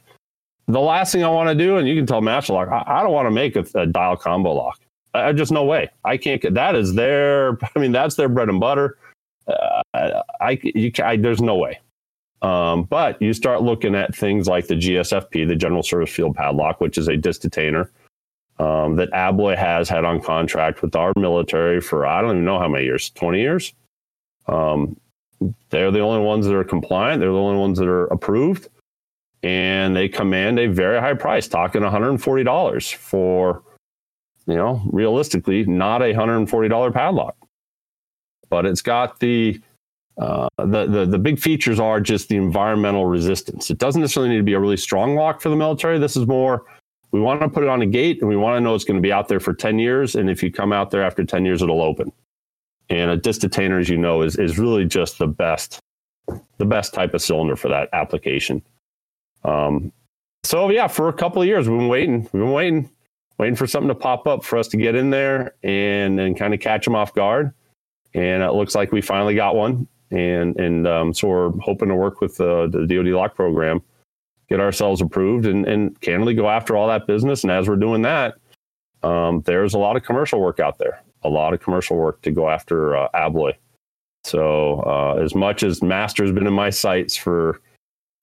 The 0.72 0.80
last 0.80 1.12
thing 1.12 1.22
I 1.22 1.28
want 1.28 1.50
to 1.50 1.54
do, 1.54 1.76
and 1.76 1.86
you 1.86 1.94
can 1.94 2.06
tell 2.06 2.22
Masterlock, 2.22 2.72
I, 2.72 3.00
I 3.00 3.02
don't 3.02 3.12
want 3.12 3.26
to 3.26 3.30
make 3.30 3.56
a, 3.56 3.66
a 3.74 3.86
dial 3.86 4.16
combo 4.16 4.54
lock. 4.54 4.80
I, 5.12 5.28
I, 5.28 5.32
just 5.32 5.52
no 5.52 5.64
way. 5.64 5.90
I 6.04 6.16
can't 6.16 6.42
that. 6.54 6.74
Is 6.74 6.94
their, 6.94 7.58
I 7.76 7.78
mean, 7.78 7.92
that's 7.92 8.14
their 8.14 8.30
bread 8.30 8.48
and 8.48 8.58
butter. 8.58 8.96
Uh, 9.46 10.22
I, 10.40 10.58
you, 10.62 10.90
I, 11.04 11.16
there's 11.16 11.42
no 11.42 11.56
way. 11.56 11.78
Um, 12.40 12.84
but 12.84 13.20
you 13.20 13.34
start 13.34 13.62
looking 13.62 13.94
at 13.94 14.16
things 14.16 14.48
like 14.48 14.66
the 14.66 14.74
GSFP, 14.74 15.46
the 15.46 15.54
General 15.54 15.82
Service 15.82 16.10
Field 16.10 16.34
Padlock, 16.34 16.80
which 16.80 16.96
is 16.96 17.06
a 17.06 17.16
disc 17.16 17.42
detainer 17.42 17.90
um, 18.58 18.96
that 18.96 19.10
Abloy 19.12 19.56
has 19.56 19.90
had 19.90 20.04
on 20.04 20.22
contract 20.22 20.80
with 20.80 20.96
our 20.96 21.12
military 21.16 21.80
for 21.82 22.06
I 22.06 22.22
don't 22.22 22.30
even 22.30 22.44
know 22.44 22.58
how 22.58 22.68
many 22.68 22.84
years, 22.84 23.10
20 23.10 23.40
years. 23.40 23.74
Um, 24.46 24.96
they're 25.68 25.90
the 25.90 26.00
only 26.00 26.24
ones 26.24 26.46
that 26.46 26.54
are 26.54 26.64
compliant. 26.64 27.20
They're 27.20 27.30
the 27.30 27.38
only 27.38 27.60
ones 27.60 27.78
that 27.78 27.88
are 27.88 28.06
approved. 28.06 28.68
And 29.42 29.96
they 29.96 30.08
command 30.08 30.58
a 30.58 30.66
very 30.66 31.00
high 31.00 31.14
price, 31.14 31.48
talking 31.48 31.82
$140 31.82 32.94
for, 32.94 33.62
you 34.46 34.54
know, 34.54 34.80
realistically, 34.86 35.64
not 35.64 36.00
a 36.00 36.14
$140 36.14 36.92
padlock. 36.92 37.36
But 38.48 38.66
it's 38.66 38.82
got 38.82 39.18
the, 39.18 39.60
uh, 40.18 40.48
the, 40.58 40.86
the, 40.86 41.06
the 41.06 41.18
big 41.18 41.40
features 41.40 41.80
are 41.80 42.00
just 42.00 42.28
the 42.28 42.36
environmental 42.36 43.06
resistance. 43.06 43.70
It 43.70 43.78
doesn't 43.78 44.00
necessarily 44.00 44.30
need 44.30 44.38
to 44.38 44.44
be 44.44 44.52
a 44.52 44.60
really 44.60 44.76
strong 44.76 45.16
lock 45.16 45.40
for 45.40 45.48
the 45.48 45.56
military. 45.56 45.98
This 45.98 46.16
is 46.16 46.26
more 46.26 46.64
we 47.12 47.20
want 47.20 47.40
to 47.42 47.48
put 47.48 47.62
it 47.62 47.68
on 47.68 47.82
a 47.82 47.86
gate 47.86 48.20
and 48.20 48.28
we 48.28 48.36
want 48.36 48.56
to 48.56 48.60
know 48.60 48.74
it's 48.74 48.84
going 48.84 48.96
to 48.96 49.02
be 49.02 49.12
out 49.12 49.28
there 49.28 49.38
for 49.38 49.54
10 49.54 49.78
years. 49.78 50.14
And 50.14 50.28
if 50.28 50.42
you 50.42 50.50
come 50.50 50.72
out 50.72 50.90
there 50.90 51.02
after 51.02 51.24
10 51.24 51.44
years, 51.44 51.62
it'll 51.62 51.82
open. 51.82 52.10
And 52.88 53.10
a 53.10 53.16
disc 53.16 53.42
detainer, 53.42 53.78
as 53.78 53.88
you 53.88 53.98
know, 53.98 54.22
is, 54.22 54.36
is 54.36 54.58
really 54.58 54.86
just 54.86 55.18
the 55.18 55.26
best, 55.26 55.78
the 56.56 56.64
best 56.64 56.94
type 56.94 57.14
of 57.14 57.22
cylinder 57.22 57.54
for 57.54 57.68
that 57.68 57.90
application. 57.92 58.62
Um, 59.44 59.92
so 60.44 60.70
yeah, 60.70 60.86
for 60.86 61.08
a 61.08 61.12
couple 61.12 61.42
of 61.42 61.48
years, 61.48 61.68
we've 61.68 61.78
been 61.78 61.88
waiting, 61.88 62.22
we've 62.32 62.42
been 62.42 62.52
waiting, 62.52 62.90
waiting 63.38 63.56
for 63.56 63.66
something 63.66 63.88
to 63.88 63.94
pop 63.94 64.26
up 64.26 64.44
for 64.44 64.58
us 64.58 64.68
to 64.68 64.76
get 64.76 64.94
in 64.94 65.10
there 65.10 65.54
and, 65.62 66.18
and 66.18 66.36
kind 66.36 66.54
of 66.54 66.60
catch 66.60 66.84
them 66.84 66.94
off 66.94 67.14
guard. 67.14 67.52
And 68.14 68.42
it 68.42 68.52
looks 68.52 68.74
like 68.74 68.92
we 68.92 69.00
finally 69.00 69.34
got 69.34 69.56
one. 69.56 69.86
And, 70.10 70.58
and 70.60 70.86
um, 70.86 71.14
so 71.14 71.28
we're 71.28 71.50
hoping 71.60 71.88
to 71.88 71.94
work 71.94 72.20
with 72.20 72.40
uh, 72.40 72.66
the 72.66 72.86
DoD 72.86 73.06
lock 73.06 73.34
program 73.34 73.82
get 74.52 74.60
ourselves 74.60 75.00
approved 75.00 75.46
and, 75.46 75.66
and 75.66 75.98
candidly 76.02 76.34
go 76.34 76.48
after 76.48 76.76
all 76.76 76.86
that 76.86 77.06
business. 77.06 77.42
And 77.42 77.50
as 77.50 77.68
we're 77.68 77.76
doing 77.76 78.02
that, 78.02 78.34
um, 79.02 79.40
there's 79.46 79.72
a 79.72 79.78
lot 79.78 79.96
of 79.96 80.04
commercial 80.04 80.40
work 80.40 80.60
out 80.60 80.78
there, 80.78 81.02
a 81.22 81.28
lot 81.28 81.54
of 81.54 81.60
commercial 81.60 81.96
work 81.96 82.20
to 82.22 82.30
go 82.30 82.50
after 82.50 82.94
uh, 82.94 83.08
Abloy. 83.14 83.54
So 84.24 84.80
uh, 84.86 85.22
as 85.22 85.34
much 85.34 85.62
as 85.62 85.82
Master 85.82 86.22
has 86.22 86.32
been 86.32 86.46
in 86.46 86.52
my 86.52 86.68
sights 86.68 87.16
for 87.16 87.62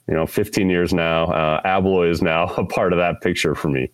you 0.10 0.16
know 0.16 0.26
15 0.26 0.70
years 0.70 0.94
now, 0.94 1.26
uh, 1.26 1.62
Abloy 1.64 2.10
is 2.10 2.22
now 2.22 2.46
a 2.58 2.66
part 2.66 2.94
of 2.94 3.00
that 3.00 3.22
picture 3.22 3.56
for 3.56 3.70
me. 3.70 3.90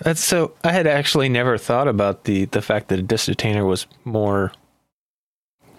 That's 0.00 0.22
so. 0.22 0.54
I 0.62 0.70
had 0.70 0.86
actually 0.86 1.28
never 1.28 1.58
thought 1.58 1.88
about 1.88 2.24
the 2.24 2.44
the 2.46 2.62
fact 2.62 2.88
that 2.88 3.00
a 3.00 3.02
disc 3.02 3.26
detainer 3.26 3.64
was 3.64 3.86
more 4.04 4.52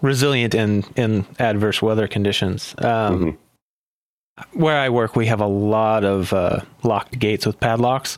resilient 0.02 0.54
in 0.54 0.84
in 0.98 1.26
adverse 1.40 1.82
weather 1.82 2.08
conditions. 2.08 2.76
Um, 2.80 3.20
mm-hmm 3.20 3.30
where 4.54 4.78
I 4.78 4.90
work, 4.90 5.16
we 5.16 5.26
have 5.28 5.42
a 5.42 5.48
lot 5.48 6.04
of 6.04 6.34
uh, 6.34 6.62
locked 6.84 7.20
gates 7.20 7.46
with 7.46 7.60
padlocks. 7.60 8.18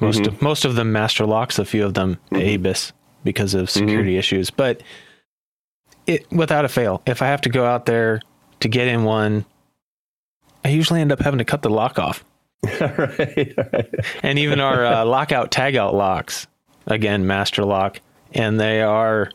Most 0.00 0.20
mm-hmm. 0.20 0.34
of 0.34 0.42
most 0.42 0.64
of 0.64 0.74
them 0.74 0.92
master 0.92 1.24
locks, 1.24 1.58
a 1.58 1.64
few 1.64 1.84
of 1.84 1.94
them 1.94 2.18
mm-hmm. 2.30 2.64
ABUS 2.64 2.92
because 3.24 3.54
of 3.54 3.70
security 3.70 4.10
mm-hmm. 4.10 4.18
issues. 4.18 4.50
But 4.50 4.82
it 6.06 6.30
without 6.30 6.64
a 6.64 6.68
fail, 6.68 7.02
if 7.06 7.22
I 7.22 7.26
have 7.26 7.40
to 7.42 7.48
go 7.48 7.64
out 7.64 7.86
there 7.86 8.20
to 8.60 8.68
get 8.68 8.88
in 8.88 9.04
one, 9.04 9.44
I 10.66 10.70
usually 10.70 11.00
end 11.00 11.12
up 11.12 11.20
having 11.20 11.38
to 11.38 11.44
cut 11.44 11.62
the 11.62 11.70
lock 11.70 11.96
off. 11.96 12.24
right, 12.64 13.54
right. 13.56 13.94
And 14.24 14.36
even 14.36 14.58
our 14.58 14.84
uh, 14.84 15.04
lockout 15.04 15.52
tagout 15.52 15.92
locks, 15.92 16.48
again 16.88 17.24
master 17.24 17.64
lock, 17.64 18.00
and 18.32 18.58
they 18.58 18.82
are. 18.82 19.30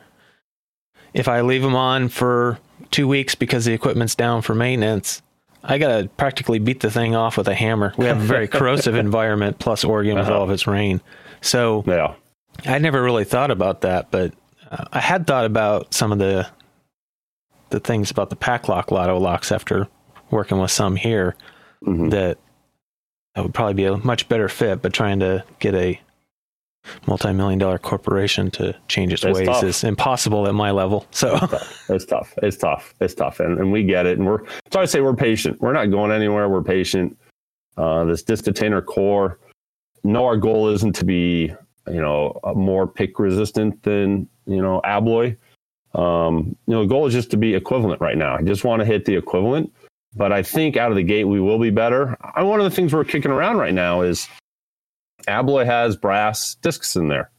If 1.13 1.29
I 1.29 1.39
leave 1.39 1.61
them 1.61 1.75
on 1.75 2.09
for 2.09 2.59
two 2.89 3.07
weeks 3.07 3.33
because 3.35 3.63
the 3.63 3.71
equipment's 3.71 4.13
down 4.13 4.41
for 4.41 4.53
maintenance, 4.53 5.21
I 5.63 5.77
gotta 5.77 6.09
practically 6.17 6.59
beat 6.59 6.81
the 6.81 6.91
thing 6.91 7.15
off 7.15 7.37
with 7.37 7.47
a 7.47 7.55
hammer. 7.55 7.93
We 7.95 8.07
have 8.07 8.19
a 8.19 8.25
very 8.25 8.47
corrosive 8.49 8.95
environment, 8.95 9.57
plus 9.57 9.85
Oregon 9.85 10.17
with 10.17 10.27
uh-huh. 10.27 10.37
all 10.37 10.43
of 10.43 10.49
its 10.49 10.67
rain. 10.67 10.99
So 11.39 11.85
yeah, 11.87 12.15
I 12.65 12.77
never 12.79 13.01
really 13.01 13.23
thought 13.23 13.51
about 13.51 13.81
that, 13.81 14.11
but 14.11 14.33
uh, 14.69 14.83
I 14.91 14.99
had 14.99 15.25
thought 15.27 15.45
about 15.45 15.93
some 15.93 16.11
of 16.11 16.19
the 16.19 16.49
the 17.69 17.79
things 17.79 18.11
about 18.11 18.29
the 18.29 18.35
Paclock 18.35 18.91
LOTO 18.91 19.17
locks 19.17 19.49
after 19.49 19.87
working 20.31 20.59
with 20.59 20.71
some 20.71 20.95
here. 20.95 21.35
Mm-hmm. 21.85 22.09
That 22.09 22.37
that 23.35 23.43
would 23.43 23.53
probably 23.53 23.75
be 23.75 23.85
a 23.85 23.97
much 23.97 24.27
better 24.27 24.49
fit, 24.49 24.81
but 24.81 24.93
trying 24.93 25.19
to 25.19 25.43
get 25.59 25.73
a 25.73 25.99
multi-million 27.07 27.59
dollar 27.59 27.77
corporation 27.77 28.49
to 28.51 28.75
change 28.87 29.13
its, 29.13 29.23
it's 29.23 29.37
ways 29.37 29.47
tough. 29.47 29.63
is 29.63 29.83
impossible 29.83 30.47
at 30.47 30.55
my 30.55 30.71
level. 30.71 31.05
So 31.11 31.39
it's 31.89 32.05
tough. 32.05 32.33
It's 32.41 32.57
tough. 32.57 32.93
It's 32.99 33.13
tough. 33.13 33.39
And, 33.39 33.59
and 33.59 33.71
we 33.71 33.83
get 33.83 34.05
it. 34.05 34.17
And 34.17 34.27
we're, 34.27 34.39
so 34.71 34.81
I 34.81 34.85
say 34.85 35.01
we're 35.01 35.15
patient. 35.15 35.61
We're 35.61 35.73
not 35.73 35.91
going 35.91 36.11
anywhere. 36.11 36.49
We're 36.49 36.63
patient. 36.63 37.17
Uh, 37.77 38.05
this 38.05 38.23
disc 38.23 38.43
detainer 38.43 38.81
core, 38.81 39.39
no, 40.03 40.25
our 40.25 40.37
goal 40.37 40.67
isn't 40.69 40.93
to 40.95 41.05
be, 41.05 41.53
you 41.87 42.01
know, 42.01 42.39
more 42.55 42.87
pick 42.87 43.19
resistant 43.19 43.81
than, 43.83 44.27
you 44.45 44.61
know, 44.61 44.81
Abloy. 44.83 45.37
Um, 45.93 46.55
you 46.67 46.73
know, 46.73 46.81
the 46.81 46.87
goal 46.87 47.05
is 47.05 47.13
just 47.13 47.31
to 47.31 47.37
be 47.37 47.53
equivalent 47.53 48.01
right 48.01 48.17
now. 48.17 48.35
I 48.35 48.41
just 48.41 48.63
want 48.63 48.79
to 48.81 48.85
hit 48.85 49.05
the 49.05 49.15
equivalent. 49.15 49.71
But 50.15 50.31
I 50.33 50.43
think 50.43 50.75
out 50.75 50.91
of 50.91 50.97
the 50.97 51.03
gate, 51.03 51.23
we 51.23 51.39
will 51.39 51.59
be 51.59 51.69
better. 51.69 52.17
One 52.35 52.59
of 52.59 52.65
the 52.65 52.75
things 52.75 52.93
we're 52.93 53.05
kicking 53.05 53.31
around 53.31 53.57
right 53.57 53.73
now 53.73 54.01
is 54.01 54.27
Abloy 55.27 55.65
has 55.65 55.95
brass 55.95 56.55
discs 56.55 56.95
in 56.95 57.07
there. 57.07 57.31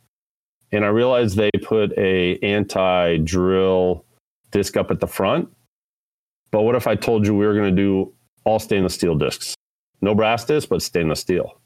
And 0.71 0.85
I 0.85 0.89
realized 0.89 1.37
they 1.37 1.51
put 1.63 1.93
a 1.99 2.39
anti-drill 2.39 4.05
disc 4.51 4.77
up 4.77 4.91
at 4.91 5.01
the 5.01 5.07
front. 5.07 5.51
But 6.51 6.63
what 6.63 6.75
if 6.75 6.87
I 6.87 6.95
told 6.97 7.27
you 7.27 7.35
we 7.35 7.47
were 7.47 7.55
going 7.55 7.75
to 7.75 7.83
do 7.83 8.15
all 8.45 8.59
stainless 8.59 8.95
steel 8.95 9.17
discs? 9.17 9.55
No 10.01 10.15
brass 10.15 10.45
disc, 10.45 10.69
but 10.69 10.83
stainless 10.83 11.21
steel. 11.21 11.61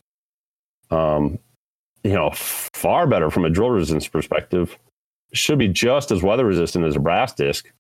Um, 0.91 1.39
you 2.03 2.13
know, 2.13 2.31
far 2.33 3.07
better 3.07 3.31
from 3.31 3.45
a 3.45 3.51
drill 3.51 3.71
resistance 3.71 4.09
perspective. 4.09 4.77
Should 5.33 5.59
be 5.59 5.69
just 5.69 6.11
as 6.11 6.23
weather 6.23 6.45
resistant 6.45 6.85
as 6.85 6.97
a 6.97 7.01
brass 7.01 7.33
disc. 7.33 7.73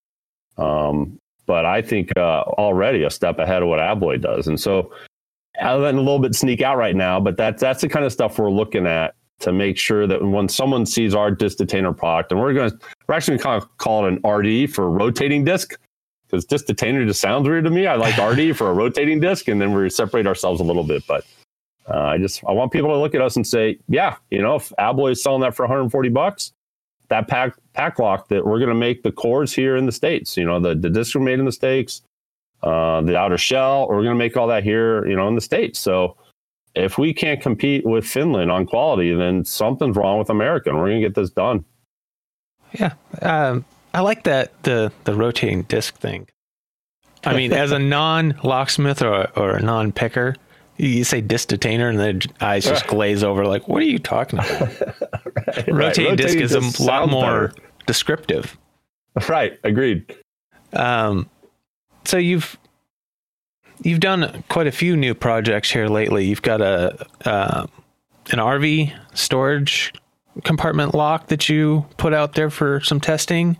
Um, 0.58 1.18
but 1.46 1.64
I 1.64 1.82
think 1.82 2.16
uh, 2.16 2.42
already 2.58 3.04
a 3.04 3.10
step 3.10 3.38
ahead 3.38 3.62
of 3.62 3.68
what 3.68 3.78
Abloy 3.78 4.20
does. 4.20 4.46
And 4.48 4.60
so 4.60 4.92
I'm 5.60 5.80
letting 5.80 5.98
a 5.98 6.02
little 6.02 6.18
bit 6.18 6.34
sneak 6.34 6.60
out 6.60 6.76
right 6.76 6.96
now, 6.96 7.20
but 7.20 7.36
that's 7.36 7.60
that's 7.60 7.80
the 7.80 7.88
kind 7.88 8.04
of 8.04 8.12
stuff 8.12 8.38
we're 8.38 8.50
looking 8.50 8.86
at 8.86 9.14
to 9.38 9.52
make 9.52 9.76
sure 9.76 10.06
that 10.06 10.24
when 10.24 10.48
someone 10.48 10.86
sees 10.86 11.14
our 11.14 11.30
disc 11.30 11.58
detainer 11.58 11.92
product, 11.92 12.32
and 12.32 12.40
we're 12.40 12.52
going 12.52 12.70
to 12.70 12.78
we're 13.08 13.14
actually 13.14 13.38
going 13.38 13.60
to 13.60 13.66
call 13.78 14.06
it 14.06 14.12
an 14.12 14.28
RD 14.28 14.72
for 14.72 14.90
rotating 14.90 15.44
disc 15.44 15.78
because 16.26 16.44
disc 16.44 16.66
detainer 16.66 17.04
just 17.06 17.20
sounds 17.20 17.48
weird 17.48 17.64
to 17.64 17.70
me. 17.70 17.86
I 17.86 17.94
like 17.94 18.18
RD 18.18 18.56
for 18.56 18.70
a 18.70 18.74
rotating 18.74 19.20
disc, 19.20 19.48
and 19.48 19.60
then 19.60 19.72
we 19.72 19.88
separate 19.90 20.26
ourselves 20.26 20.60
a 20.60 20.64
little 20.64 20.84
bit. 20.84 21.04
But 21.06 21.24
uh, 21.88 21.98
I 21.98 22.18
just 22.18 22.42
I 22.46 22.52
want 22.52 22.72
people 22.72 22.90
to 22.90 22.98
look 22.98 23.14
at 23.14 23.20
us 23.20 23.36
and 23.36 23.46
say, 23.46 23.78
yeah, 23.88 24.16
you 24.30 24.42
know, 24.42 24.56
if 24.56 24.72
Abloy 24.78 25.12
is 25.12 25.22
selling 25.22 25.40
that 25.42 25.54
for 25.54 25.64
140 25.64 26.08
bucks, 26.10 26.52
that 27.08 27.28
pack 27.28 27.54
pack 27.72 27.98
lock 27.98 28.28
that 28.28 28.46
we're 28.46 28.58
going 28.58 28.68
to 28.68 28.74
make 28.74 29.02
the 29.02 29.12
cores 29.12 29.52
here 29.52 29.76
in 29.76 29.86
the 29.86 29.92
states. 29.92 30.36
You 30.36 30.44
know, 30.44 30.60
the 30.60 30.74
the 30.74 30.90
discs 30.90 31.14
are 31.16 31.20
made 31.20 31.38
in 31.38 31.44
the 31.44 31.52
states 31.52 32.02
uh, 32.62 33.00
the 33.02 33.16
outer 33.16 33.38
shell. 33.38 33.88
We're 33.88 34.02
going 34.02 34.08
to 34.08 34.14
make 34.14 34.36
all 34.36 34.48
that 34.48 34.64
here, 34.64 35.06
you 35.06 35.16
know, 35.16 35.28
in 35.28 35.34
the 35.34 35.40
states. 35.40 35.78
So 35.78 36.16
if 36.74 36.98
we 36.98 37.14
can't 37.14 37.40
compete 37.40 37.84
with 37.86 38.04
Finland 38.04 38.50
on 38.50 38.66
quality, 38.66 39.14
then 39.14 39.44
something's 39.44 39.96
wrong 39.96 40.18
with 40.18 40.30
America. 40.30 40.74
We're 40.74 40.88
going 40.88 41.00
to 41.00 41.06
get 41.06 41.14
this 41.14 41.30
done. 41.30 41.64
Yeah, 42.72 42.94
um, 43.22 43.64
I 43.94 44.00
like 44.00 44.24
that 44.24 44.62
the 44.64 44.92
the 45.04 45.14
rotating 45.14 45.62
disc 45.62 45.96
thing. 45.96 46.28
I 47.24 47.34
mean, 47.34 47.52
as 47.52 47.72
a 47.72 47.78
non 47.98 48.38
locksmith 48.42 49.02
or 49.02 49.30
or 49.36 49.56
a 49.56 49.62
non 49.62 49.92
picker, 49.92 50.36
you 50.78 51.04
say 51.04 51.20
disc 51.20 51.48
detainer, 51.48 51.88
and 51.88 51.98
the 51.98 52.28
eyes 52.40 52.64
just 52.64 52.86
glaze 52.86 53.24
over. 53.24 53.46
Like, 53.46 53.68
what 53.68 53.82
are 53.82 53.86
you 53.86 53.98
talking 53.98 54.38
about? 54.38 54.80
right, 55.46 55.68
rotating 55.68 56.16
disc 56.16 56.36
is 56.36 56.54
a 56.54 56.82
lot 56.82 57.08
more 57.08 57.48
better. 57.48 57.54
descriptive. 57.86 58.56
Right. 59.28 59.58
Agreed. 59.64 60.14
Um, 60.72 61.30
so 62.04 62.18
you've 62.18 62.58
you've 63.82 64.00
done 64.00 64.44
quite 64.48 64.66
a 64.66 64.72
few 64.72 64.96
new 64.96 65.14
projects 65.14 65.70
here 65.70 65.88
lately. 65.88 66.26
You've 66.26 66.42
got 66.42 66.60
a 66.60 67.06
uh, 67.24 67.66
an 68.30 68.38
RV 68.38 68.92
storage 69.14 69.92
compartment 70.44 70.94
lock 70.94 71.28
that 71.28 71.48
you 71.48 71.86
put 71.96 72.12
out 72.12 72.34
there 72.34 72.50
for 72.50 72.80
some 72.80 73.00
testing, 73.00 73.56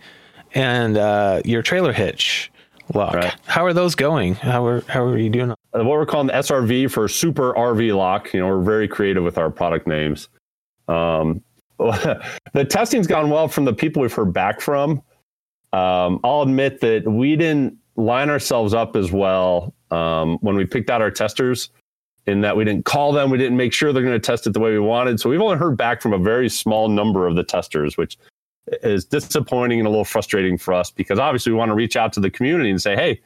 and 0.53 0.97
uh, 0.97 1.41
your 1.45 1.61
trailer 1.61 1.93
hitch 1.93 2.51
lock. 2.93 3.15
Right. 3.15 3.35
How 3.45 3.65
are 3.65 3.73
those 3.73 3.95
going? 3.95 4.35
How 4.35 4.65
are 4.65 4.81
how 4.87 5.03
are 5.03 5.17
you 5.17 5.29
doing? 5.29 5.53
Uh, 5.73 5.83
what 5.83 5.97
we're 5.97 6.05
calling 6.05 6.27
the 6.27 6.33
SRV 6.33 6.91
for 6.91 7.07
Super 7.07 7.53
RV 7.53 7.95
Lock. 7.95 8.33
You 8.33 8.41
know, 8.41 8.47
we're 8.47 8.63
very 8.63 8.87
creative 8.87 9.23
with 9.23 9.37
our 9.37 9.49
product 9.49 9.87
names. 9.87 10.29
Um, 10.87 11.41
the 11.79 12.65
testing's 12.67 13.07
gone 13.07 13.29
well 13.29 13.47
from 13.47 13.65
the 13.65 13.73
people 13.73 14.01
we've 14.01 14.13
heard 14.13 14.33
back 14.33 14.61
from. 14.61 15.01
Um, 15.73 16.19
I'll 16.23 16.41
admit 16.41 16.79
that 16.81 17.05
we 17.05 17.35
didn't 17.35 17.77
line 17.97 18.29
ourselves 18.29 18.73
up 18.73 18.95
as 18.95 19.11
well 19.11 19.73
um, 19.91 20.37
when 20.41 20.55
we 20.55 20.65
picked 20.65 20.89
out 20.89 21.01
our 21.01 21.11
testers. 21.11 21.69
In 22.25 22.41
that 22.41 22.57
we 22.57 22.65
didn't 22.65 22.83
call 22.83 23.13
them, 23.13 23.29
we 23.29 23.37
didn't 23.37 23.55
make 23.55 23.71
sure 23.71 23.93
they're 23.93 24.03
going 24.03 24.19
to 24.19 24.19
test 24.19 24.45
it 24.47 24.53
the 24.53 24.59
way 24.59 24.71
we 24.71 24.79
wanted. 24.79 25.17
So 25.17 25.29
we've 25.29 25.41
only 25.41 25.55
heard 25.55 25.77
back 25.77 26.01
from 26.01 26.11
a 26.11 26.17
very 26.17 26.49
small 26.49 26.89
number 26.89 27.25
of 27.25 27.37
the 27.37 27.43
testers, 27.43 27.95
which 27.95 28.17
is 28.83 29.05
disappointing 29.05 29.79
and 29.79 29.87
a 29.87 29.89
little 29.89 30.03
frustrating 30.03 30.57
for 30.57 30.73
us 30.73 30.91
because 30.91 31.19
obviously 31.19 31.53
we 31.53 31.57
want 31.57 31.69
to 31.69 31.75
reach 31.75 31.95
out 31.95 32.11
to 32.13 32.19
the 32.19 32.29
community 32.29 32.69
and 32.69 32.81
say, 32.81 32.95
hey, 32.95 33.21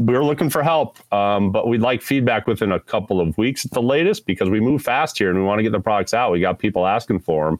we're 0.00 0.24
looking 0.24 0.48
for 0.48 0.62
help, 0.62 0.96
um, 1.12 1.52
but 1.52 1.68
we'd 1.68 1.82
like 1.82 2.00
feedback 2.00 2.46
within 2.46 2.72
a 2.72 2.80
couple 2.80 3.20
of 3.20 3.36
weeks 3.36 3.66
at 3.66 3.70
the 3.72 3.82
latest 3.82 4.24
because 4.24 4.48
we 4.48 4.58
move 4.58 4.80
fast 4.80 5.18
here 5.18 5.28
and 5.28 5.38
we 5.38 5.44
want 5.44 5.58
to 5.58 5.62
get 5.62 5.72
the 5.72 5.80
products 5.80 6.14
out. 6.14 6.32
We 6.32 6.40
got 6.40 6.58
people 6.58 6.86
asking 6.86 7.20
for 7.20 7.50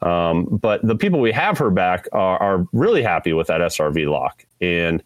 them. 0.00 0.10
Um, 0.10 0.58
but 0.60 0.82
the 0.82 0.96
people 0.96 1.20
we 1.20 1.30
have 1.30 1.56
heard 1.56 1.76
back 1.76 2.08
are, 2.10 2.36
are 2.38 2.66
really 2.72 3.00
happy 3.00 3.32
with 3.32 3.46
that 3.46 3.60
SRV 3.60 4.10
lock. 4.10 4.44
And 4.60 5.04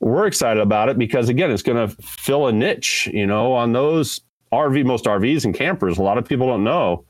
we're 0.00 0.26
excited 0.26 0.60
about 0.60 0.88
it 0.88 0.98
because 0.98 1.28
again, 1.28 1.52
it's 1.52 1.62
going 1.62 1.88
to 1.88 1.94
fill 2.02 2.48
a 2.48 2.52
niche, 2.52 3.08
you 3.12 3.24
know, 3.24 3.52
on 3.52 3.72
those 3.72 4.20
RV, 4.52 4.84
most 4.84 5.04
RVs 5.04 5.44
and 5.44 5.54
campers. 5.54 5.96
A 5.96 6.02
lot 6.02 6.18
of 6.18 6.26
people 6.26 6.48
don't 6.48 6.64
know 6.64 7.04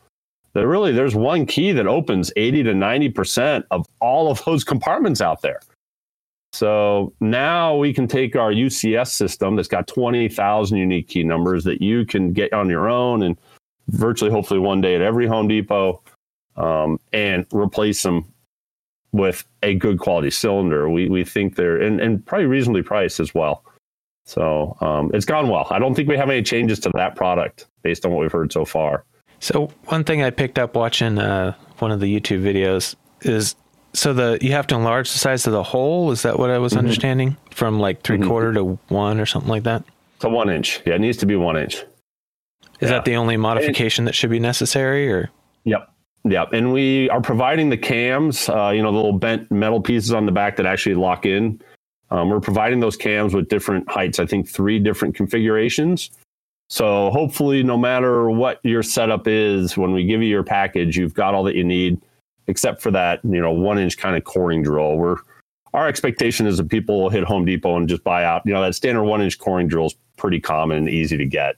that 0.52 0.66
really 0.66 0.92
there's 0.92 1.14
one 1.14 1.46
key 1.46 1.72
that 1.72 1.86
opens 1.86 2.30
80 2.36 2.64
to 2.64 2.72
90% 2.74 3.64
of 3.70 3.86
all 4.00 4.30
of 4.30 4.44
those 4.44 4.62
compartments 4.62 5.22
out 5.22 5.40
there. 5.40 5.60
So 6.54 7.12
now 7.18 7.74
we 7.76 7.92
can 7.92 8.06
take 8.06 8.36
our 8.36 8.52
UCS 8.52 9.08
system 9.08 9.56
that's 9.56 9.66
got 9.66 9.88
20,000 9.88 10.78
unique 10.78 11.08
key 11.08 11.24
numbers 11.24 11.64
that 11.64 11.82
you 11.82 12.06
can 12.06 12.32
get 12.32 12.52
on 12.52 12.70
your 12.70 12.88
own 12.88 13.24
and 13.24 13.36
virtually, 13.88 14.30
hopefully, 14.30 14.60
one 14.60 14.80
day 14.80 14.94
at 14.94 15.00
every 15.00 15.26
Home 15.26 15.48
Depot 15.48 16.00
um, 16.56 17.00
and 17.12 17.44
replace 17.52 18.04
them 18.04 18.32
with 19.10 19.44
a 19.64 19.74
good 19.74 19.98
quality 19.98 20.30
cylinder. 20.30 20.88
We, 20.88 21.08
we 21.08 21.24
think 21.24 21.56
they're, 21.56 21.82
and, 21.82 22.00
and 22.00 22.24
probably 22.24 22.46
reasonably 22.46 22.82
priced 22.82 23.18
as 23.18 23.34
well. 23.34 23.64
So 24.24 24.76
um, 24.80 25.10
it's 25.12 25.26
gone 25.26 25.48
well. 25.48 25.66
I 25.70 25.80
don't 25.80 25.96
think 25.96 26.08
we 26.08 26.16
have 26.16 26.30
any 26.30 26.42
changes 26.42 26.78
to 26.80 26.90
that 26.94 27.16
product 27.16 27.66
based 27.82 28.06
on 28.06 28.12
what 28.12 28.20
we've 28.20 28.30
heard 28.30 28.52
so 28.52 28.64
far. 28.64 29.04
So 29.40 29.72
one 29.86 30.04
thing 30.04 30.22
I 30.22 30.30
picked 30.30 30.60
up 30.60 30.76
watching 30.76 31.18
uh, 31.18 31.54
one 31.80 31.90
of 31.90 31.98
the 31.98 32.20
YouTube 32.20 32.44
videos 32.44 32.94
is 33.22 33.56
so 33.94 34.12
the 34.12 34.38
you 34.40 34.52
have 34.52 34.66
to 34.68 34.74
enlarge 34.74 35.12
the 35.12 35.18
size 35.18 35.46
of 35.46 35.52
the 35.52 35.62
hole. 35.62 36.10
Is 36.10 36.22
that 36.22 36.38
what 36.38 36.50
I 36.50 36.58
was 36.58 36.72
mm-hmm. 36.72 36.80
understanding 36.80 37.36
from 37.50 37.78
like 37.78 38.02
3 38.02 38.18
mm-hmm. 38.18 38.28
quarter 38.28 38.52
to 38.54 38.78
one 38.88 39.20
or 39.20 39.26
something 39.26 39.50
like 39.50 39.62
that? 39.62 39.84
To 40.20 40.28
one 40.28 40.50
inch. 40.50 40.82
Yeah, 40.84 40.94
it 40.94 41.00
needs 41.00 41.18
to 41.18 41.26
be 41.26 41.36
one 41.36 41.56
inch. 41.56 41.76
Is 42.80 42.90
yeah. 42.90 42.96
that 42.96 43.04
the 43.04 43.16
only 43.16 43.36
modification 43.36 44.04
that 44.04 44.14
should 44.14 44.30
be 44.30 44.40
necessary, 44.40 45.10
or? 45.10 45.30
Yep. 45.64 45.88
Yep. 46.24 46.52
And 46.52 46.72
we 46.72 47.08
are 47.10 47.20
providing 47.20 47.70
the 47.70 47.76
cams, 47.76 48.48
uh, 48.48 48.70
you 48.74 48.82
know, 48.82 48.90
the 48.90 48.96
little 48.96 49.18
bent 49.18 49.50
metal 49.50 49.80
pieces 49.80 50.12
on 50.12 50.26
the 50.26 50.32
back 50.32 50.56
that 50.56 50.66
actually 50.66 50.94
lock 50.94 51.26
in. 51.26 51.60
Um, 52.10 52.30
we're 52.30 52.40
providing 52.40 52.80
those 52.80 52.96
cams 52.96 53.34
with 53.34 53.48
different 53.48 53.88
heights. 53.90 54.18
I 54.18 54.26
think 54.26 54.48
three 54.48 54.78
different 54.78 55.14
configurations. 55.14 56.10
So 56.68 57.10
hopefully, 57.10 57.62
no 57.62 57.76
matter 57.76 58.30
what 58.30 58.60
your 58.62 58.82
setup 58.82 59.26
is, 59.26 59.76
when 59.76 59.92
we 59.92 60.04
give 60.04 60.22
you 60.22 60.28
your 60.28 60.42
package, 60.42 60.96
you've 60.96 61.14
got 61.14 61.34
all 61.34 61.44
that 61.44 61.56
you 61.56 61.64
need, 61.64 62.00
except 62.46 62.82
for 62.82 62.90
that, 62.90 63.20
you 63.24 63.40
know, 63.40 63.52
one 63.52 63.78
inch 63.78 63.96
kind 63.96 64.16
of 64.16 64.24
coring 64.24 64.62
drill. 64.62 64.96
We're 64.96 65.16
our 65.72 65.88
expectation 65.88 66.46
is 66.46 66.56
that 66.58 66.68
people 66.68 67.02
will 67.02 67.10
hit 67.10 67.24
Home 67.24 67.44
Depot 67.44 67.76
and 67.76 67.88
just 67.88 68.04
buy 68.04 68.24
out. 68.24 68.42
You 68.46 68.54
know, 68.54 68.62
that 68.62 68.74
standard 68.74 69.04
one 69.04 69.20
inch 69.20 69.38
coring 69.38 69.66
drill 69.66 69.86
is 69.86 69.96
pretty 70.16 70.40
common 70.40 70.78
and 70.78 70.88
easy 70.88 71.16
to 71.16 71.26
get. 71.26 71.56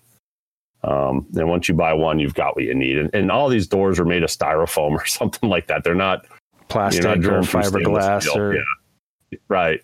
Um, 0.83 1.27
and 1.35 1.49
once 1.49 1.69
you 1.69 1.75
buy 1.75 1.93
one, 1.93 2.19
you've 2.19 2.35
got 2.35 2.57
what 2.57 2.65
you 2.65 2.75
need. 2.75 2.97
And, 2.97 3.11
and, 3.13 3.31
all 3.31 3.49
these 3.49 3.67
doors 3.67 3.99
are 3.99 4.05
made 4.05 4.23
of 4.23 4.31
styrofoam 4.31 4.93
or 4.93 5.05
something 5.07 5.51
like 5.51 5.67
that. 5.67 5.85
They're 5.85 5.95
not 5.95 6.27
plastic 6.69 7.05
not 7.05 7.19
or 7.19 7.41
fiberglass 7.41 8.35
or 8.35 8.55
yeah. 8.55 9.39
right. 9.49 9.81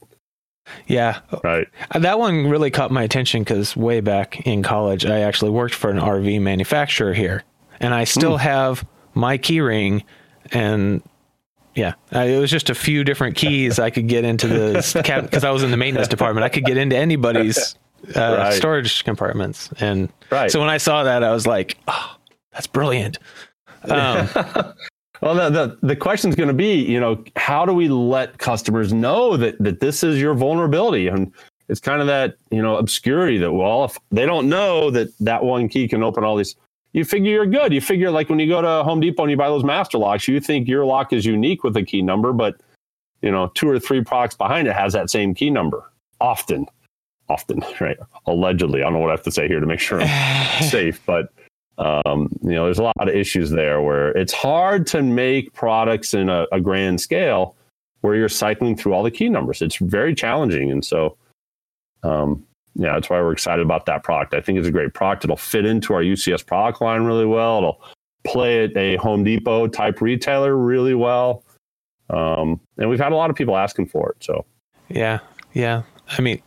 Yeah. 0.87 1.21
Right. 1.43 1.67
That 1.99 2.19
one 2.19 2.49
really 2.49 2.71
caught 2.71 2.91
my 2.91 3.03
attention 3.03 3.43
because 3.43 3.77
way 3.77 4.01
back 4.01 4.47
in 4.47 4.63
college, 4.63 5.05
I 5.05 5.21
actually 5.21 5.51
worked 5.51 5.75
for 5.75 5.91
an 5.91 5.99
RV 5.99 6.41
manufacturer 6.41 7.13
here, 7.13 7.43
and 7.81 7.93
I 7.93 8.05
still 8.05 8.37
mm. 8.37 8.41
have 8.41 8.87
my 9.15 9.39
keyring, 9.39 10.05
and 10.53 11.03
yeah, 11.75 11.95
I, 12.11 12.25
it 12.25 12.39
was 12.39 12.51
just 12.51 12.71
a 12.71 12.75
few 12.75 13.05
different 13.05 13.37
keys 13.37 13.79
I 13.79 13.91
could 13.91 14.09
get 14.09 14.25
into 14.25 14.47
the 14.47 15.03
cabinet 15.05 15.31
because 15.31 15.45
I 15.45 15.51
was 15.51 15.63
in 15.63 15.71
the 15.71 15.77
maintenance 15.77 16.09
department. 16.09 16.45
I 16.45 16.49
could 16.49 16.65
get 16.65 16.77
into 16.77 16.97
anybody's 16.97 17.77
uh, 18.17 18.37
right. 18.39 18.53
storage 18.53 19.05
compartments, 19.05 19.71
and 19.81 20.13
right. 20.31 20.51
so 20.51 20.61
when 20.61 20.69
I 20.69 20.79
saw 20.79 21.05
that, 21.05 21.23
I 21.23 21.33
was 21.33 21.47
like, 21.47 21.79
"Oh, 21.89 22.17
that's 22.53 22.67
brilliant." 22.67 23.19
Um, 23.85 24.29
Well, 25.23 25.37
the 25.37 25.51
the, 25.51 25.87
the 25.87 25.97
question 25.97 26.31
is 26.31 26.37
going 26.37 26.49
to 26.49 26.55
be, 26.55 26.75
you 26.75 26.99
know, 26.99 27.25
how 27.37 27.65
do 27.65 27.73
we 27.73 27.89
let 27.89 28.39
customers 28.39 28.93
know 28.93 29.37
that 29.37 29.57
that 29.61 29.79
this 29.79 30.03
is 30.03 30.21
your 30.21 30.35
vulnerability? 30.35 31.07
And 31.07 31.33
it's 31.69 31.81
kind 31.81 32.01
of 32.01 32.09
that 32.09 32.35
you 32.51 32.61
know 32.61 32.77
obscurity 32.77 33.39
that 33.39 33.53
well, 33.53 33.85
if 33.85 33.97
they 34.11 34.27
don't 34.27 34.49
know 34.49 34.91
that 34.91 35.17
that 35.21 35.45
one 35.45 35.69
key 35.69 35.87
can 35.87 36.03
open 36.03 36.25
all 36.25 36.35
these, 36.37 36.57
you 36.93 37.05
figure 37.05 37.31
you're 37.31 37.47
good. 37.47 37.73
You 37.73 37.81
figure 37.81 38.11
like 38.11 38.29
when 38.29 38.39
you 38.39 38.49
go 38.49 38.61
to 38.61 38.85
Home 38.85 39.01
Depot 39.01 39.23
and 39.23 39.31
you 39.31 39.37
buy 39.37 39.49
those 39.49 39.65
master 39.65 39.99
locks, 39.99 40.29
you 40.29 40.41
think 40.41 40.69
your 40.69 40.85
lock 40.85 41.13
is 41.13 41.25
unique 41.25 41.65
with 41.65 41.77
a 41.77 41.83
key 41.83 42.03
number, 42.03 42.33
but 42.33 42.61
you 43.23 43.31
know, 43.31 43.49
two 43.55 43.69
or 43.69 43.79
three 43.79 44.03
products 44.03 44.35
behind 44.35 44.69
it 44.69 44.75
has 44.75 44.93
that 44.93 45.11
same 45.11 45.35
key 45.35 45.51
number. 45.51 45.91
Often, 46.21 46.67
often, 47.29 47.63
right? 47.81 47.97
Allegedly, 48.27 48.83
I 48.83 48.85
don't 48.85 48.95
know 48.95 48.99
what 48.99 49.11
I 49.11 49.13
have 49.13 49.23
to 49.23 49.31
say 49.31 49.49
here 49.49 49.61
to 49.61 49.67
make 49.67 49.81
sure 49.81 50.01
I'm 50.03 50.63
safe, 50.69 51.01
but 51.07 51.33
um, 51.79 52.29
you 52.43 52.51
know, 52.51 52.65
there's 52.65 52.79
a 52.79 52.83
lot 52.83 53.09
of 53.09 53.09
issues 53.09 53.51
there 53.51 53.81
where 53.81 54.11
it's 54.11 54.33
hard 54.33 54.87
to 54.89 55.03
make 55.03 55.53
products 55.55 56.13
in 56.13 56.29
a, 56.29 56.47
a, 56.53 56.61
grand 56.61 57.01
scale 57.01 57.57
where 58.03 58.15
you're 58.15 58.29
cycling 58.29 58.77
through 58.77 58.93
all 58.93 59.03
the 59.03 59.11
key 59.11 59.31
numbers. 59.31 59.63
It's 59.63 59.77
very 59.77 60.15
challenging. 60.15 60.71
And 60.71 60.85
so, 60.85 61.17
um, 62.03 62.45
yeah, 62.75 62.95
that's 62.95 63.11
why 63.11 63.21
we're 63.21 63.33
excited 63.33 63.65
about 63.65 63.87
that 63.87 64.03
product. 64.03 64.35
I 64.35 64.41
think 64.41 64.59
it's 64.59 64.69
a 64.69 64.73
great 64.73 64.95
product. 64.95 65.25
It'll 65.25 65.37
fit 65.37 65.67
into 65.67 65.95
our 65.95 66.03
UCS 66.03 66.47
product 66.47 66.81
line 66.81 67.03
really 67.03 67.27
well. 67.27 67.59
It'll 67.59 67.83
play 68.25 68.65
at 68.65 68.77
a 68.77 68.97
Home 68.97 69.25
Depot 69.25 69.69
type 69.69 70.01
retailer 70.01 70.57
really 70.57 70.95
well. 70.95 71.45
Um, 72.11 72.61
and 72.79 72.89
we've 72.89 73.01
had 73.01 73.13
a 73.13 73.17
lot 73.17 73.31
of 73.31 73.37
people 73.37 73.57
asking 73.57 73.87
for 73.87 74.11
it. 74.11 74.25
So, 74.25 74.45
yeah, 74.89 75.19
yeah. 75.53 75.83
I 76.09 76.21
mean, 76.21 76.43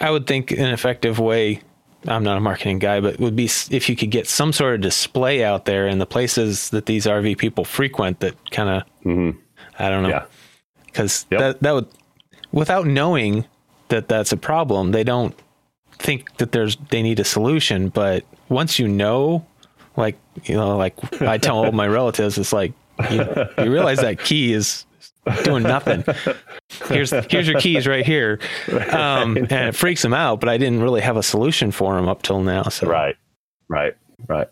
I 0.00 0.10
would 0.10 0.26
think 0.26 0.50
an 0.50 0.66
effective 0.66 1.18
way 1.18 1.60
I'm 2.08 2.22
not 2.22 2.36
a 2.36 2.40
marketing 2.40 2.78
guy, 2.78 3.00
but 3.00 3.18
would 3.18 3.36
be 3.36 3.46
if 3.70 3.88
you 3.88 3.96
could 3.96 4.10
get 4.10 4.28
some 4.28 4.52
sort 4.52 4.74
of 4.74 4.80
display 4.80 5.42
out 5.42 5.64
there 5.64 5.88
in 5.88 5.98
the 5.98 6.06
places 6.06 6.70
that 6.70 6.86
these 6.86 7.06
RV 7.06 7.38
people 7.38 7.64
frequent 7.64 8.20
that 8.20 8.50
kind 8.50 8.68
of, 8.68 8.82
mm-hmm. 9.04 9.38
I 9.78 9.88
don't 9.88 10.02
know, 10.02 10.24
because 10.86 11.26
yeah. 11.30 11.38
yep. 11.38 11.40
that 11.40 11.62
that 11.62 11.74
would, 11.74 11.88
without 12.52 12.86
knowing 12.86 13.44
that 13.88 14.08
that's 14.08 14.32
a 14.32 14.36
problem, 14.36 14.92
they 14.92 15.04
don't 15.04 15.34
think 15.98 16.36
that 16.38 16.52
there's 16.52 16.76
they 16.90 17.02
need 17.02 17.20
a 17.20 17.24
solution. 17.24 17.88
But 17.88 18.24
once 18.48 18.78
you 18.78 18.88
know, 18.88 19.46
like 19.96 20.18
you 20.44 20.54
know, 20.54 20.76
like 20.76 20.94
I 21.22 21.38
tell 21.38 21.58
all 21.64 21.72
my 21.72 21.86
relatives, 21.86 22.38
it's 22.38 22.52
like 22.52 22.72
you, 23.10 23.24
you 23.58 23.72
realize 23.72 23.98
that 23.98 24.18
key 24.18 24.52
is 24.52 24.86
doing 25.44 25.62
nothing. 25.62 26.04
Here's 26.88 27.10
here's 27.10 27.48
your 27.48 27.60
keys 27.60 27.86
right 27.86 28.04
here, 28.04 28.38
um, 28.92 29.36
and 29.36 29.52
it 29.52 29.74
freaks 29.74 30.02
them 30.02 30.14
out. 30.14 30.40
But 30.40 30.48
I 30.48 30.58
didn't 30.58 30.82
really 30.82 31.00
have 31.00 31.16
a 31.16 31.22
solution 31.22 31.70
for 31.70 31.94
them 31.94 32.08
up 32.08 32.22
till 32.22 32.42
now. 32.42 32.64
So 32.64 32.86
right, 32.86 33.16
right, 33.68 33.94
right. 34.28 34.48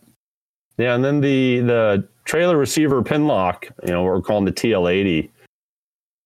Yeah, 0.79 0.95
and 0.95 1.05
then 1.05 1.21
the 1.21 1.61
the 1.61 2.09
trailer 2.25 2.57
receiver 2.57 3.03
pin 3.03 3.27
lock, 3.27 3.69
you 3.85 3.93
know, 3.93 4.03
we're 4.03 4.21
calling 4.21 4.45
the 4.45 4.53
TL80. 4.53 5.31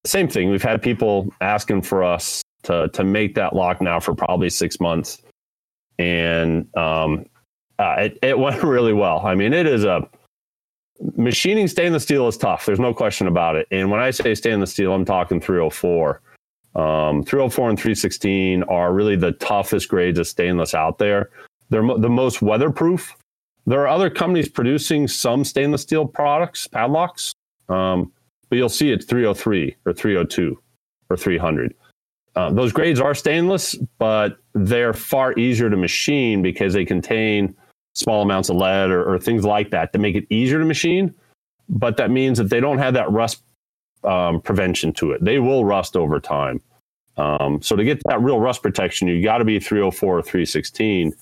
Same 0.07 0.29
thing. 0.29 0.51
We've 0.51 0.63
had 0.63 0.81
people 0.81 1.33
asking 1.41 1.83
for 1.83 2.05
us 2.05 2.43
to 2.69 2.89
to 2.89 3.05
make 3.05 3.35
that 3.35 3.55
lock 3.55 3.81
now 3.81 3.99
for 3.99 4.15
probably 4.15 4.51
six 4.51 4.81
months, 4.81 5.23
and 5.99 6.69
um, 6.77 7.27
uh, 7.79 7.97
it 7.99 8.19
it 8.23 8.39
went 8.47 8.63
really 8.63 8.93
well. 8.93 9.27
I 9.27 9.35
mean, 9.35 9.53
it 9.53 9.67
is 9.67 9.85
a 9.85 10.09
machining 11.17 11.69
stainless 11.69 12.03
steel 12.03 12.29
is 12.29 12.37
tough. 12.37 12.67
There's 12.67 12.81
no 12.81 12.93
question 12.93 13.27
about 13.27 13.57
it. 13.57 13.67
And 13.71 13.91
when 13.91 14.01
I 14.01 14.11
say 14.11 14.35
stainless 14.35 14.73
steel, 14.73 14.93
I'm 14.93 15.05
talking 15.05 15.41
304. 15.41 16.21
Um, 16.75 17.23
304 17.23 17.71
and 17.71 17.79
316 17.79 18.63
are 18.65 18.93
really 18.93 19.17
the 19.17 19.33
toughest 19.33 19.89
grades 19.89 20.19
of 20.19 20.27
stainless 20.27 20.75
out 20.75 20.99
there. 20.99 21.31
They're 21.71 21.83
mo- 21.83 21.99
the 21.99 22.09
most 22.09 22.43
weatherproof. 22.43 23.15
There 23.67 23.81
are 23.81 23.89
other 23.89 24.11
companies 24.11 24.49
producing 24.49 25.09
some 25.09 25.45
stainless 25.45 25.83
steel 25.83 26.07
products, 26.07 26.67
padlocks, 26.67 27.33
um, 27.69 28.13
but 28.49 28.57
you'll 28.57 28.69
see 28.69 28.91
it's 28.91 29.05
303 29.05 29.77
or 29.85 29.93
302 29.93 30.61
or 31.11 31.17
300. 31.17 31.75
Uh, 32.39 32.51
those 32.51 32.73
grades 32.73 33.01
are 33.01 33.17
stainless, 33.17 33.75
but 33.99 34.39
they're 34.55 34.93
far 34.93 35.37
easier 35.37 35.69
to 35.69 35.77
machine 35.77 36.41
because 36.41 36.73
they 36.73 36.85
contain 36.85 37.53
small 37.95 38.23
amounts 38.23 38.49
of 38.49 38.55
lead 38.55 38.93
or, 38.93 39.13
or 39.13 39.19
things 39.19 39.45
like 39.45 39.73
that 39.73 39.93
to 39.93 39.99
make 39.99 40.15
it 40.15 40.25
easier 40.31 40.61
to 40.61 40.65
machine. 40.65 41.13
But 41.69 41.97
that 41.97 42.13
means 42.13 42.39
that 42.39 42.49
they 42.49 42.61
don't 42.61 42.79
have 42.79 42.95
that 42.95 43.11
rust 43.11 43.43
um, 44.05 44.41
prevention 44.41 44.93
to 44.93 45.11
it. 45.11 45.25
They 45.25 45.41
will 45.41 45.65
rust 45.65 45.97
over 45.97 46.21
time. 46.21 46.61
Um, 47.17 47.61
so 47.61 47.75
to 47.75 47.83
get 47.83 48.01
that 48.05 48.23
real 48.23 48.39
rust 48.39 48.63
protection, 48.63 49.09
you 49.09 49.21
got 49.21 49.39
to 49.39 49.45
be 49.45 49.59
304 49.59 50.19
or 50.19 50.23
316. 50.23 51.13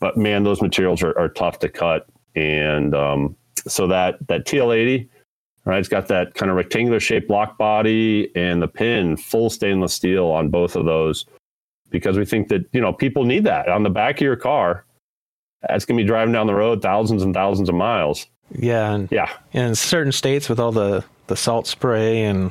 But 0.00 0.16
man, 0.16 0.42
those 0.42 0.60
materials 0.60 1.04
are, 1.04 1.16
are 1.16 1.28
tough 1.28 1.60
to 1.60 1.68
cut. 1.68 2.08
And 2.34 2.96
um, 2.96 3.36
so 3.68 3.86
that 3.86 4.18
that 4.26 4.44
TL80, 4.44 5.08
right, 5.68 5.78
it's 5.78 5.88
got 5.88 6.08
that 6.08 6.34
kind 6.34 6.50
of 6.50 6.56
rectangular 6.56 7.00
shaped 7.00 7.28
block 7.28 7.58
body 7.58 8.30
and 8.34 8.62
the 8.62 8.68
pin 8.68 9.16
full 9.16 9.50
stainless 9.50 9.92
steel 9.92 10.26
on 10.26 10.48
both 10.48 10.76
of 10.76 10.84
those 10.86 11.26
because 11.90 12.18
we 12.18 12.24
think 12.24 12.48
that 12.48 12.64
you 12.72 12.80
know 12.80 12.92
people 12.92 13.24
need 13.24 13.44
that 13.44 13.68
on 13.68 13.82
the 13.82 13.90
back 13.90 14.16
of 14.16 14.22
your 14.22 14.36
car. 14.36 14.84
That's 15.68 15.84
gonna 15.84 15.98
be 15.98 16.06
driving 16.06 16.32
down 16.32 16.46
the 16.46 16.54
road 16.54 16.82
thousands 16.82 17.22
and 17.22 17.34
thousands 17.34 17.68
of 17.68 17.74
miles. 17.74 18.26
Yeah, 18.50 18.92
and 18.92 19.08
Yeah. 19.10 19.30
in 19.52 19.74
certain 19.74 20.12
states 20.12 20.48
with 20.48 20.58
all 20.58 20.72
the 20.72 21.04
the 21.26 21.36
salt 21.36 21.66
spray 21.66 22.22
and 22.22 22.50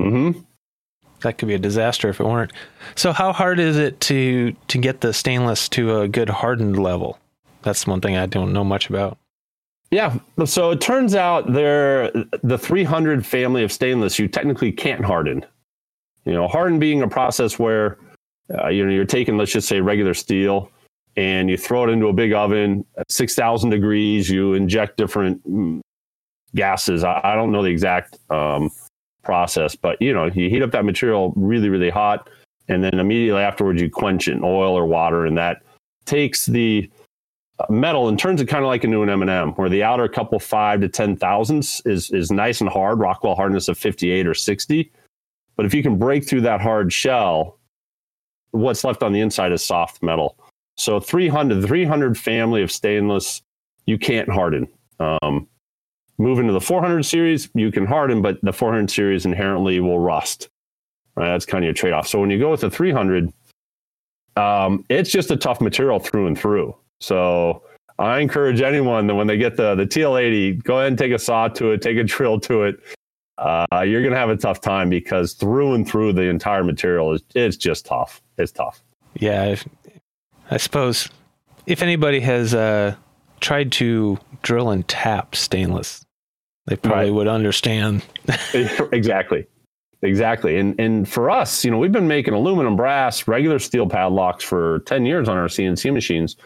mm-hmm. 0.00 0.40
that 1.20 1.38
could 1.38 1.46
be 1.46 1.54
a 1.54 1.58
disaster 1.58 2.08
if 2.08 2.18
it 2.18 2.24
weren't. 2.24 2.52
So 2.96 3.12
how 3.12 3.32
hard 3.32 3.60
is 3.60 3.76
it 3.76 4.00
to 4.02 4.54
to 4.68 4.78
get 4.78 5.00
the 5.00 5.12
stainless 5.12 5.68
to 5.70 6.00
a 6.00 6.08
good 6.08 6.28
hardened 6.28 6.82
level? 6.82 7.18
That's 7.62 7.86
one 7.86 8.00
thing 8.00 8.16
I 8.16 8.26
don't 8.26 8.52
know 8.52 8.64
much 8.64 8.90
about. 8.90 9.18
Yeah. 9.94 10.18
So 10.44 10.72
it 10.72 10.80
turns 10.80 11.14
out 11.14 11.52
there 11.52 12.10
the 12.42 12.58
300 12.58 13.24
family 13.24 13.62
of 13.62 13.70
stainless 13.70 14.18
you 14.18 14.26
technically 14.26 14.72
can't 14.72 15.04
harden. 15.04 15.46
You 16.24 16.32
know, 16.32 16.48
harden 16.48 16.80
being 16.80 17.02
a 17.02 17.08
process 17.08 17.60
where 17.60 17.98
uh, 18.52 18.68
you 18.68 18.84
know 18.84 18.90
you're 18.90 19.04
taking 19.04 19.36
let's 19.36 19.52
just 19.52 19.68
say 19.68 19.80
regular 19.80 20.12
steel 20.12 20.68
and 21.16 21.48
you 21.48 21.56
throw 21.56 21.84
it 21.84 21.90
into 21.90 22.08
a 22.08 22.12
big 22.12 22.32
oven 22.32 22.84
at 22.98 23.08
6,000 23.08 23.70
degrees. 23.70 24.28
You 24.28 24.54
inject 24.54 24.96
different 24.96 25.48
mm, 25.48 25.80
gases. 26.56 27.04
I, 27.04 27.20
I 27.22 27.36
don't 27.36 27.52
know 27.52 27.62
the 27.62 27.68
exact 27.68 28.18
um, 28.30 28.72
process, 29.22 29.76
but 29.76 30.02
you 30.02 30.12
know 30.12 30.24
you 30.24 30.50
heat 30.50 30.62
up 30.62 30.72
that 30.72 30.84
material 30.84 31.32
really 31.36 31.68
really 31.68 31.90
hot, 31.90 32.28
and 32.66 32.82
then 32.82 32.98
immediately 32.98 33.42
afterwards 33.42 33.80
you 33.80 33.90
quench 33.90 34.26
it 34.26 34.32
in 34.32 34.42
oil 34.42 34.76
or 34.76 34.86
water, 34.86 35.24
and 35.24 35.38
that 35.38 35.62
takes 36.04 36.46
the 36.46 36.90
metal 37.68 38.08
and 38.08 38.18
turns 38.18 38.40
it 38.40 38.46
kind 38.46 38.64
of 38.64 38.68
like 38.68 38.84
into 38.84 39.02
an 39.02 39.10
M&M, 39.10 39.52
where 39.52 39.68
the 39.68 39.82
outer 39.82 40.08
couple 40.08 40.38
five 40.38 40.80
to 40.80 40.88
ten 40.88 41.16
thousandths 41.16 41.80
is 41.86 42.10
is 42.10 42.30
nice 42.30 42.60
and 42.60 42.70
hard, 42.70 42.98
Rockwell 42.98 43.34
hardness 43.34 43.68
of 43.68 43.78
58 43.78 44.26
or 44.26 44.34
60. 44.34 44.90
But 45.56 45.66
if 45.66 45.74
you 45.74 45.82
can 45.82 45.98
break 45.98 46.26
through 46.26 46.42
that 46.42 46.60
hard 46.60 46.92
shell, 46.92 47.58
what's 48.50 48.84
left 48.84 49.02
on 49.02 49.12
the 49.12 49.20
inside 49.20 49.52
is 49.52 49.64
soft 49.64 50.02
metal. 50.02 50.36
So 50.76 50.98
300, 50.98 51.60
the 51.60 51.66
300 51.66 52.18
family 52.18 52.62
of 52.62 52.72
stainless, 52.72 53.42
you 53.86 53.98
can't 53.98 54.28
harden. 54.28 54.66
Um, 54.98 55.46
moving 56.18 56.46
to 56.48 56.52
the 56.52 56.60
400 56.60 57.04
series, 57.04 57.48
you 57.54 57.70
can 57.70 57.86
harden, 57.86 58.22
but 58.22 58.40
the 58.42 58.52
400 58.52 58.90
series 58.90 59.24
inherently 59.24 59.78
will 59.78 60.00
rust. 60.00 60.48
Right? 61.14 61.26
That's 61.26 61.46
kind 61.46 61.62
of 61.62 61.66
your 61.66 61.74
trade 61.74 61.92
off. 61.92 62.08
So 62.08 62.20
when 62.20 62.30
you 62.30 62.38
go 62.38 62.50
with 62.50 62.62
the 62.62 62.70
300, 62.70 63.32
um, 64.36 64.84
it's 64.88 65.10
just 65.10 65.30
a 65.30 65.36
tough 65.36 65.60
material 65.60 66.00
through 66.00 66.26
and 66.26 66.36
through. 66.36 66.74
So 67.00 67.62
I 67.98 68.20
encourage 68.20 68.60
anyone 68.60 69.06
that 69.06 69.14
when 69.14 69.26
they 69.26 69.36
get 69.36 69.56
the 69.56 69.74
the 69.74 69.84
TL80, 69.86 70.62
go 70.64 70.78
ahead 70.78 70.88
and 70.88 70.98
take 70.98 71.12
a 71.12 71.18
saw 71.18 71.48
to 71.48 71.70
it, 71.72 71.82
take 71.82 71.96
a 71.98 72.04
drill 72.04 72.40
to 72.40 72.62
it. 72.64 72.80
Uh, 73.36 73.66
you're 73.84 74.00
going 74.00 74.12
to 74.12 74.18
have 74.18 74.30
a 74.30 74.36
tough 74.36 74.60
time 74.60 74.88
because 74.88 75.32
through 75.34 75.74
and 75.74 75.88
through 75.88 76.12
the 76.12 76.22
entire 76.22 76.62
material 76.62 77.12
is 77.12 77.22
it's 77.34 77.56
just 77.56 77.84
tough. 77.84 78.22
It's 78.38 78.52
tough. 78.52 78.82
Yeah, 79.14 79.44
if, 79.46 79.66
I 80.50 80.56
suppose 80.56 81.08
if 81.66 81.82
anybody 81.82 82.20
has 82.20 82.54
uh, 82.54 82.94
tried 83.40 83.72
to 83.72 84.18
drill 84.42 84.70
and 84.70 84.86
tap 84.86 85.34
stainless, 85.34 86.04
they 86.66 86.76
probably 86.76 87.06
Right. 87.10 87.12
would 87.14 87.28
understand. 87.28 88.04
exactly. 88.92 89.46
Exactly. 90.02 90.56
And 90.58 90.78
and 90.78 91.08
for 91.08 91.30
us, 91.30 91.64
you 91.64 91.70
know, 91.70 91.78
we've 91.78 91.90
been 91.92 92.06
making 92.08 92.34
aluminum, 92.34 92.76
brass, 92.76 93.26
regular 93.26 93.58
steel 93.58 93.88
padlocks 93.88 94.44
for 94.44 94.80
10 94.80 95.06
years 95.06 95.28
on 95.28 95.36
our 95.38 95.48
CNC 95.48 95.92
machines. 95.92 96.36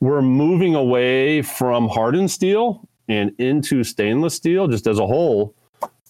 We're 0.00 0.22
moving 0.22 0.74
away 0.74 1.42
from 1.42 1.88
hardened 1.88 2.30
steel 2.30 2.88
and 3.08 3.32
into 3.38 3.84
stainless 3.84 4.34
steel 4.34 4.66
just 4.68 4.86
as 4.86 4.98
a 4.98 5.06
whole. 5.06 5.54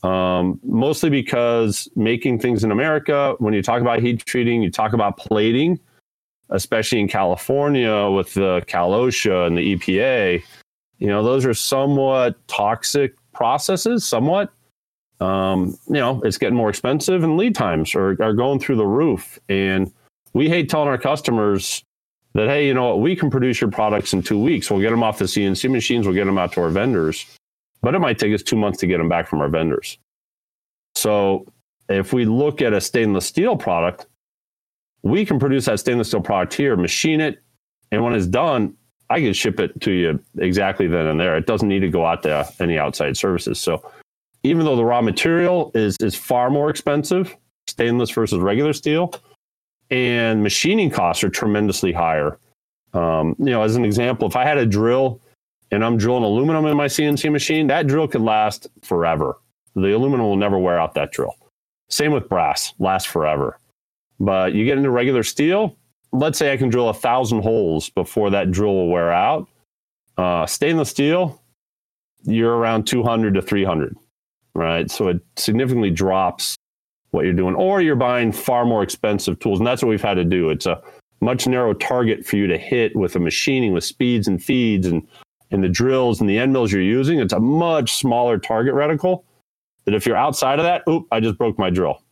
Um, 0.03 0.59
mostly 0.63 1.11
because 1.11 1.89
making 1.97 2.39
things 2.39 2.65
in 2.65 2.71
America, 2.71 3.35
when 3.39 3.53
you 3.53 3.63
talk 3.63 3.83
about 3.83 4.01
heat 4.01 4.25
treating, 4.25 4.63
you 4.63 4.71
talk 4.71 4.93
about 4.93 5.19
plating, 5.19 5.79
especially 6.49 7.01
in 7.01 7.09
California 7.09 8.09
with 8.09 8.33
the 8.35 8.63
Cal 8.67 8.93
OSHA 8.93 9.47
and 9.47 9.59
the 9.59 9.77
EPA, 9.77 10.43
you 10.99 11.07
know, 11.07 11.23
those 11.23 11.45
are 11.45 11.55
somewhat 11.55 12.37
toxic 12.47 13.15
processes, 13.33 14.05
somewhat 14.05 14.53
um, 15.21 15.79
you 15.87 15.95
know, 15.95 16.21
it's 16.25 16.39
getting 16.39 16.57
more 16.57 16.71
expensive 16.71 17.23
and 17.23 17.37
lead 17.37 17.55
times 17.55 17.95
are, 17.95 18.17
are 18.23 18.33
going 18.33 18.59
through 18.59 18.77
the 18.77 18.87
roof. 18.87 19.39
And 19.49 19.93
we 20.33 20.49
hate 20.49 20.69
telling 20.69 20.89
our 20.89 20.99
customers 20.99 21.85
that, 22.35 22.49
hey, 22.49 22.67
you 22.67 22.75
know 22.75 22.89
what, 22.89 23.01
we 23.01 23.17
can 23.17 23.31
produce 23.31 23.61
your 23.61 23.71
products 23.71 24.13
in 24.13 24.23
two 24.23 24.39
weeks. 24.39 24.71
We'll 24.71 24.81
get 24.81 24.91
them 24.91 25.03
off 25.03 25.19
the 25.19 25.25
CNC 25.25 25.71
machines, 25.71 26.07
we'll 26.07 26.15
get 26.15 26.27
them 26.27 26.39
out 26.39 26.53
to 26.53 26.63
our 26.63 26.71
vendors, 26.71 27.27
but 27.83 27.95
it 27.95 27.99
might 27.99 28.19
take 28.19 28.35
us 28.35 28.43
two 28.43 28.57
months 28.57 28.79
to 28.81 28.87
get 28.87 28.99
them 28.99 29.09
back 29.09 29.27
from 29.27 29.41
our 29.41 29.49
vendors. 29.49 29.99
So 30.95 31.47
if 31.89 32.13
we 32.13 32.25
look 32.25 32.63
at 32.63 32.73
a 32.73 32.81
stainless 32.81 33.27
steel 33.27 33.57
product, 33.57 34.07
we 35.03 35.25
can 35.25 35.39
produce 35.39 35.65
that 35.65 35.81
stainless 35.81 36.09
steel 36.09 36.21
product 36.21 36.55
here, 36.55 36.77
machine 36.77 37.21
it, 37.21 37.43
and 37.91 38.05
when 38.05 38.15
it's 38.15 38.27
done, 38.27 38.77
I 39.09 39.21
can 39.21 39.33
ship 39.33 39.59
it 39.59 39.81
to 39.81 39.91
you 39.91 40.21
exactly 40.39 40.87
then 40.87 41.07
and 41.07 41.19
there. 41.19 41.37
It 41.37 41.47
doesn't 41.47 41.69
need 41.69 41.81
to 41.81 41.89
go 41.89 42.07
out 42.07 42.23
to 42.23 42.49
any 42.61 42.79
outside 42.79 43.17
services. 43.17 43.61
So 43.61 43.85
even 44.45 44.65
though 44.65 44.77
the 44.77 44.85
raw 44.85 45.03
material 45.03 45.73
is 45.75 45.97
is 46.01 46.15
far 46.15 46.49
more 46.49 46.71
expensive, 46.71 47.37
stainless 47.67 48.11
versus 48.11 48.39
regular 48.39 48.73
steel, 48.73 49.13
and 49.91 50.43
machining 50.43 50.91
costs 50.91 51.25
are 51.25 51.31
tremendously 51.31 51.93
higher. 51.93 52.39
Um, 52.93 53.37
you 53.39 53.47
know, 53.47 53.63
as 53.63 53.77
an 53.77 53.85
example, 53.85 54.27
if 54.29 54.37
I 54.37 54.45
had 54.45 54.59
a 54.59 54.67
drill 54.67 55.21
and 55.71 55.85
I'm 55.85 55.97
drilling 55.97 56.25
aluminum 56.25 56.67
in 56.67 56.77
my 56.77 56.87
CNC 56.87 57.31
machine, 57.31 57.67
that 57.69 57.87
drill 57.87 58.09
could 58.09 58.21
last 58.21 58.69
forever. 58.83 59.39
The 59.75 59.95
aluminum 59.95 60.27
will 60.27 60.37
never 60.37 60.59
wear 60.59 60.79
out 60.79 60.95
that 60.95 61.13
drill. 61.13 61.35
Same 61.89 62.13
with 62.13 62.29
brass, 62.29 62.73
lasts 62.79 63.11
forever. 63.11 63.59
But 64.19 64.53
you 64.53 64.65
get 64.65 64.77
into 64.77 64.91
regular 64.91 65.23
steel, 65.23 65.77
let's 66.13 66.39
say 66.39 66.53
I 66.53 66.57
can 66.57 66.69
drill 66.69 66.89
a 66.89 66.95
thousand 66.95 67.43
holes 67.43 67.89
before 67.91 68.31
that 68.31 68.51
drill 68.51 68.75
will 68.75 68.89
wear 68.89 69.13
out. 69.13 69.49
Uh, 70.17 70.45
stainless 70.47 70.91
steel, 70.91 71.41
you're 72.25 72.57
around 72.57 72.87
200 72.87 73.35
to 73.35 73.43
300 73.43 73.97
right? 74.55 74.91
So 74.91 75.09
it 75.09 75.21
significantly 75.37 75.91
drops 75.91 76.57
what 77.11 77.25
you're 77.25 77.35
doing, 77.35 77.55
or 77.55 77.81
you're 77.81 77.97
buying 77.97 78.33
far 78.33 78.65
more 78.65 78.83
expensive 78.83 79.39
tools. 79.39 79.59
And 79.59 79.67
that's 79.67 79.83
what 79.83 79.89
we've 79.89 80.03
had 80.03 80.15
to 80.15 80.25
do. 80.25 80.51
It's 80.51 80.67
a 80.67 80.81
much 81.21 81.47
narrow 81.47 81.75
target 81.75 82.25
for 82.25 82.37
you 82.37 82.47
to 82.47 82.57
hit 82.57 82.95
with 82.97 83.15
the 83.15 83.21
machining, 83.21 83.73
with 83.73 83.85
speeds 83.85 84.29
and 84.29 84.43
feeds 84.43 84.87
and, 84.87 85.07
and 85.51 85.63
the 85.63 85.69
drills 85.69 86.21
and 86.21 86.31
the 86.31 86.39
end 86.39 86.53
mills 86.53 86.73
you're 86.73 86.83
using. 86.83 87.21
It's 87.21 87.33
a 87.33 87.41
much 87.41 87.95
smaller 87.95 88.39
target 88.39 88.75
reticle 88.75 89.25
that 89.85 89.95
if 89.95 90.07
you're 90.07 90.17
outside 90.17 90.59
of 90.59 90.65
that, 90.65 90.83
oop, 90.89 91.07
I 91.11 91.21
just 91.21 91.37
broke 91.37 91.59
my 91.59 91.71
drill. 91.71 92.03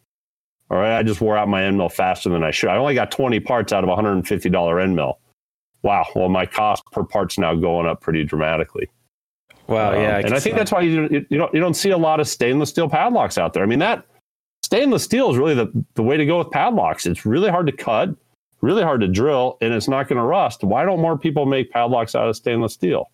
All 0.71 0.77
right, 0.77 0.99
I 0.99 1.03
just 1.03 1.21
wore 1.21 1.37
out 1.37 1.49
my 1.49 1.65
end 1.65 1.79
mill 1.79 1.89
faster 1.89 2.29
than 2.29 2.43
I 2.45 2.51
should. 2.51 2.69
I 2.69 2.77
only 2.77 2.95
got 2.95 3.11
20 3.11 3.41
parts 3.41 3.73
out 3.73 3.85
of 3.85 3.91
a 3.91 3.97
$150 3.97 4.83
end 4.83 4.97
mill. 4.97 5.19
Wow. 5.83 6.05
Well, 6.15 6.29
my 6.29 6.45
cost 6.45 6.83
per 6.93 7.05
part's 7.05 7.39
now 7.39 7.55
going 7.55 7.87
up 7.87 8.01
pretty 8.01 8.25
dramatically. 8.25 8.91
Wow, 9.69 9.93
Um, 9.93 10.03
yeah, 10.03 10.19
and 10.19 10.35
I 10.35 10.41
think 10.41 10.57
that's 10.57 10.73
why 10.73 10.81
you 10.81 11.27
you 11.29 11.39
don't 11.39 11.53
you 11.53 11.61
don't 11.61 11.75
see 11.75 11.91
a 11.91 11.99
lot 11.99 12.21
of 12.21 12.29
stainless 12.29 12.71
steel 12.71 12.89
padlocks 12.89 13.37
out 13.37 13.53
there. 13.53 13.63
I 13.63 13.67
mean 13.67 13.79
that 13.81 14.05
stainless 14.69 15.03
steel 15.03 15.31
is 15.31 15.39
really 15.39 15.55
the, 15.55 15.85
the 15.95 16.03
way 16.03 16.19
to 16.19 16.27
go 16.27 16.39
with 16.39 16.51
padlocks. 16.51 17.07
It's 17.07 17.25
really 17.25 17.51
hard 17.51 17.67
to 17.67 17.73
cut, 17.73 18.11
really 18.61 18.83
hard 18.83 19.01
to 19.01 19.09
drill, 19.09 19.57
and 19.61 19.73
it's 19.73 19.89
not 19.89 20.09
going 20.09 20.19
to 20.19 20.23
rust. 20.23 20.63
Why 20.63 20.85
don't 20.85 21.01
more 21.01 21.17
people 21.17 21.47
make 21.47 21.71
padlocks 21.71 22.15
out 22.15 22.29
of 22.29 22.37
stainless 22.37 22.75
steel? 22.75 23.11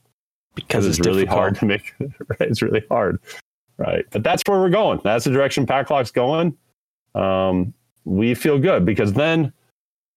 because 0.55 0.87
it's, 0.87 1.01
really 1.01 1.25
hard 1.25 1.57
to 1.57 1.67
make. 1.67 1.95
Right? 2.01 2.41
It's 2.41 2.63
really 2.63 2.83
hard, 2.89 3.21
right? 3.77 4.05
But 4.11 4.23
that's 4.23 4.43
where 4.47 4.59
we're 4.59 4.71
going. 4.71 5.01
That's 5.05 5.25
the 5.25 5.31
direction 5.31 5.67
padlock's 5.67 6.11
going. 6.11 6.57
Um, 7.15 7.75
we 8.05 8.35
feel 8.35 8.59
good 8.59 8.85
because 8.85 9.13
then 9.13 9.53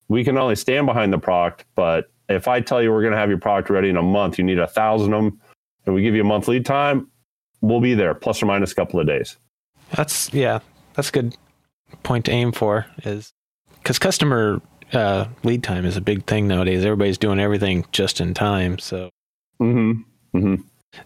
we 0.07 0.23
can 0.23 0.37
only 0.37 0.55
stand 0.55 0.85
behind 0.85 1.11
the 1.11 1.17
product, 1.17 1.65
but 1.75 2.11
if 2.29 2.47
I 2.47 2.61
tell 2.61 2.81
you 2.81 2.91
we're 2.91 3.01
going 3.01 3.13
to 3.13 3.19
have 3.19 3.29
your 3.29 3.37
product 3.37 3.69
ready 3.69 3.89
in 3.89 3.97
a 3.97 4.01
month, 4.01 4.37
you 4.37 4.43
need 4.43 4.59
a 4.59 4.67
thousand 4.67 5.13
of 5.13 5.23
them, 5.23 5.41
and 5.85 5.95
we 5.95 6.01
give 6.01 6.15
you 6.15 6.21
a 6.21 6.25
month 6.25 6.47
lead 6.47 6.65
time, 6.65 7.09
we'll 7.61 7.81
be 7.81 7.93
there, 7.93 8.13
plus 8.13 8.41
or 8.41 8.45
minus 8.45 8.71
a 8.71 8.75
couple 8.75 8.99
of 8.99 9.07
days. 9.07 9.37
That's 9.91 10.33
yeah, 10.33 10.59
that's 10.97 11.07
a 11.09 11.11
good 11.13 11.37
point 12.03 12.25
to 12.25 12.31
aim 12.31 12.51
for 12.51 12.85
is 13.03 13.31
because 13.81 13.97
customer 13.97 14.61
uh, 14.91 15.25
lead 15.43 15.63
time 15.63 15.85
is 15.85 15.95
a 15.95 16.01
big 16.01 16.25
thing 16.25 16.47
nowadays. 16.47 16.83
Everybody's 16.83 17.17
doing 17.17 17.39
everything 17.39 17.85
just 17.93 18.19
in 18.19 18.33
time. 18.33 18.77
So 18.79 19.09
Mm-hmm. 19.61 20.37
Mm-hmm. 20.37 20.55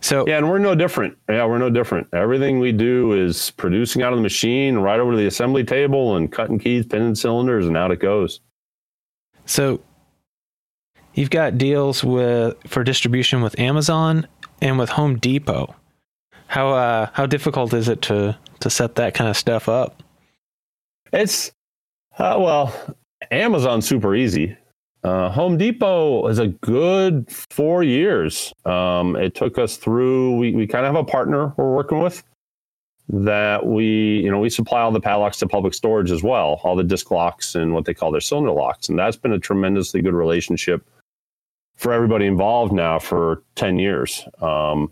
so 0.01 0.27
Yeah, 0.27 0.37
and 0.37 0.49
we're 0.49 0.57
no 0.57 0.75
different. 0.75 1.17
Yeah, 1.29 1.45
we're 1.45 1.57
no 1.59 1.69
different. 1.69 2.07
Everything 2.13 2.59
we 2.59 2.71
do 2.71 3.13
is 3.13 3.51
producing 3.51 4.01
out 4.01 4.11
of 4.11 4.17
the 4.19 4.23
machine, 4.23 4.77
right 4.77 4.99
over 4.99 5.11
to 5.11 5.17
the 5.17 5.27
assembly 5.27 5.63
table, 5.63 6.15
and 6.17 6.31
cutting 6.31 6.59
keys, 6.59 6.85
pinning 6.85 7.15
cylinders, 7.15 7.67
and 7.67 7.77
out 7.77 7.91
it 7.91 7.99
goes. 7.99 8.41
so 9.45 9.79
you've 11.13 11.29
got 11.29 11.57
deals 11.57 12.03
with 12.03 12.55
for 12.67 12.83
distribution 12.83 13.41
with 13.41 13.57
Amazon 13.59 14.27
and 14.61 14.77
with 14.79 14.89
Home 14.89 15.17
Depot. 15.17 15.75
How 16.51 16.73
uh, 16.73 17.07
how 17.13 17.27
difficult 17.27 17.73
is 17.73 17.87
it 17.87 18.01
to 18.03 18.37
to 18.59 18.69
set 18.69 18.95
that 18.95 19.13
kind 19.13 19.29
of 19.29 19.37
stuff 19.37 19.69
up? 19.69 20.03
It's 21.13 21.53
uh, 22.17 22.35
well, 22.37 22.75
Amazon's 23.31 23.87
super 23.87 24.13
easy. 24.13 24.57
Uh, 25.01 25.29
Home 25.29 25.57
Depot 25.57 26.27
is 26.27 26.39
a 26.39 26.47
good 26.47 27.31
four 27.31 27.83
years. 27.83 28.51
Um, 28.65 29.15
it 29.15 29.33
took 29.33 29.57
us 29.57 29.77
through. 29.77 30.35
We 30.35 30.51
we 30.51 30.67
kind 30.67 30.85
of 30.85 30.93
have 30.93 31.01
a 31.01 31.09
partner 31.09 31.53
we're 31.55 31.73
working 31.73 31.99
with 31.99 32.21
that 33.07 33.65
we 33.65 34.19
you 34.19 34.29
know 34.29 34.39
we 34.41 34.49
supply 34.49 34.81
all 34.81 34.91
the 34.91 34.99
padlocks 34.99 35.39
to 35.39 35.47
public 35.47 35.73
storage 35.73 36.11
as 36.11 36.21
well, 36.21 36.59
all 36.65 36.75
the 36.75 36.83
disc 36.83 37.11
locks 37.11 37.55
and 37.55 37.73
what 37.73 37.85
they 37.85 37.93
call 37.93 38.11
their 38.11 38.19
cylinder 38.19 38.51
locks, 38.51 38.89
and 38.89 38.99
that's 38.99 39.15
been 39.15 39.31
a 39.31 39.39
tremendously 39.39 40.01
good 40.01 40.13
relationship 40.13 40.85
for 41.77 41.93
everybody 41.93 42.25
involved 42.25 42.73
now 42.73 42.99
for 42.99 43.41
ten 43.55 43.79
years. 43.79 44.27
Um, 44.41 44.91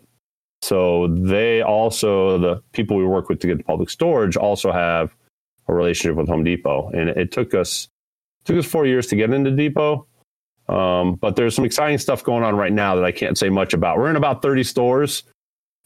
so 0.62 1.08
they 1.08 1.62
also 1.62 2.38
the 2.38 2.62
people 2.74 2.98
we 2.98 3.06
work 3.06 3.30
with 3.30 3.40
to 3.40 3.48
get 3.48 3.58
the 3.58 3.64
public 3.64 3.90
storage 3.90 4.36
also 4.36 4.72
have 4.72 5.16
a 5.68 5.74
relationship 5.74 6.18
with 6.18 6.28
Home 6.28 6.44
Depot, 6.44 6.90
and 6.90 7.10
it 7.10 7.32
took 7.32 7.54
us 7.54 7.88
took 8.46 8.58
us 8.58 8.66
four 8.66 8.86
years 8.86 9.08
to 9.08 9.16
get 9.16 9.32
into 9.32 9.52
Depot. 9.52 10.06
Um, 10.68 11.16
but 11.16 11.36
there's 11.36 11.56
some 11.56 11.66
exciting 11.66 11.98
stuff 11.98 12.24
going 12.24 12.44
on 12.44 12.56
right 12.56 12.72
now 12.72 12.96
that 12.96 13.04
I 13.04 13.12
can't 13.12 13.38
say 13.38 13.50
much 13.50 13.74
about. 13.74 13.98
We're 13.98 14.10
in 14.10 14.16
about 14.16 14.44
30 14.44 14.64
stores 14.64 15.24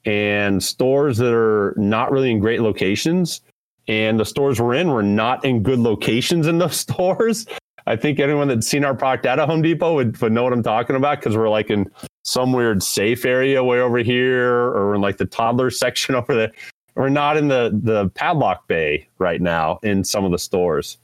and 0.05 0.61
stores 0.61 1.17
that 1.17 1.33
are 1.33 1.73
not 1.77 2.11
really 2.11 2.31
in 2.31 2.39
great 2.39 2.61
locations. 2.61 3.41
And 3.87 4.19
the 4.19 4.25
stores 4.25 4.59
we're 4.59 4.75
in, 4.75 4.89
we're 4.89 5.01
not 5.01 5.45
in 5.45 5.63
good 5.63 5.79
locations 5.79 6.47
in 6.47 6.57
those 6.57 6.75
stores. 6.89 7.45
I 7.85 7.95
think 7.95 8.19
anyone 8.19 8.47
that's 8.47 8.67
seen 8.67 8.85
our 8.85 8.95
product 8.95 9.25
at 9.25 9.39
a 9.39 9.45
Home 9.45 9.61
Depot 9.61 9.95
would, 9.95 10.19
would 10.21 10.31
know 10.31 10.43
what 10.43 10.53
I'm 10.53 10.63
talking 10.63 10.95
about 10.95 11.19
because 11.19 11.35
we're 11.35 11.49
like 11.49 11.69
in 11.69 11.89
some 12.23 12.53
weird 12.53 12.81
safe 12.81 13.25
area 13.25 13.63
way 13.63 13.79
over 13.79 13.99
here 13.99 14.53
or 14.53 14.95
in 14.95 15.01
like 15.01 15.17
the 15.17 15.25
toddler 15.25 15.69
section 15.83 16.15
over 16.15 16.35
there. 16.35 16.51
We're 16.95 17.09
not 17.09 17.37
in 17.37 17.47
the, 17.47 17.79
the 17.83 18.09
padlock 18.09 18.67
bay 18.67 19.07
right 19.17 19.41
now 19.41 19.79
in 19.83 20.03
some 20.03 20.25
of 20.25 20.31
the 20.31 20.37
stores. 20.37 20.97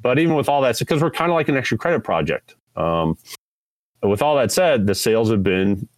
But 0.00 0.18
even 0.18 0.34
with 0.34 0.48
all 0.48 0.60
that, 0.62 0.78
because 0.78 1.02
we're 1.02 1.10
kind 1.10 1.30
of 1.30 1.34
like 1.34 1.48
an 1.48 1.56
extra 1.56 1.78
credit 1.78 2.04
project. 2.04 2.56
Um, 2.76 3.16
with 4.02 4.20
all 4.20 4.36
that 4.36 4.52
said, 4.52 4.86
the 4.86 4.94
sales 4.94 5.30
have 5.30 5.42
been 5.42 5.88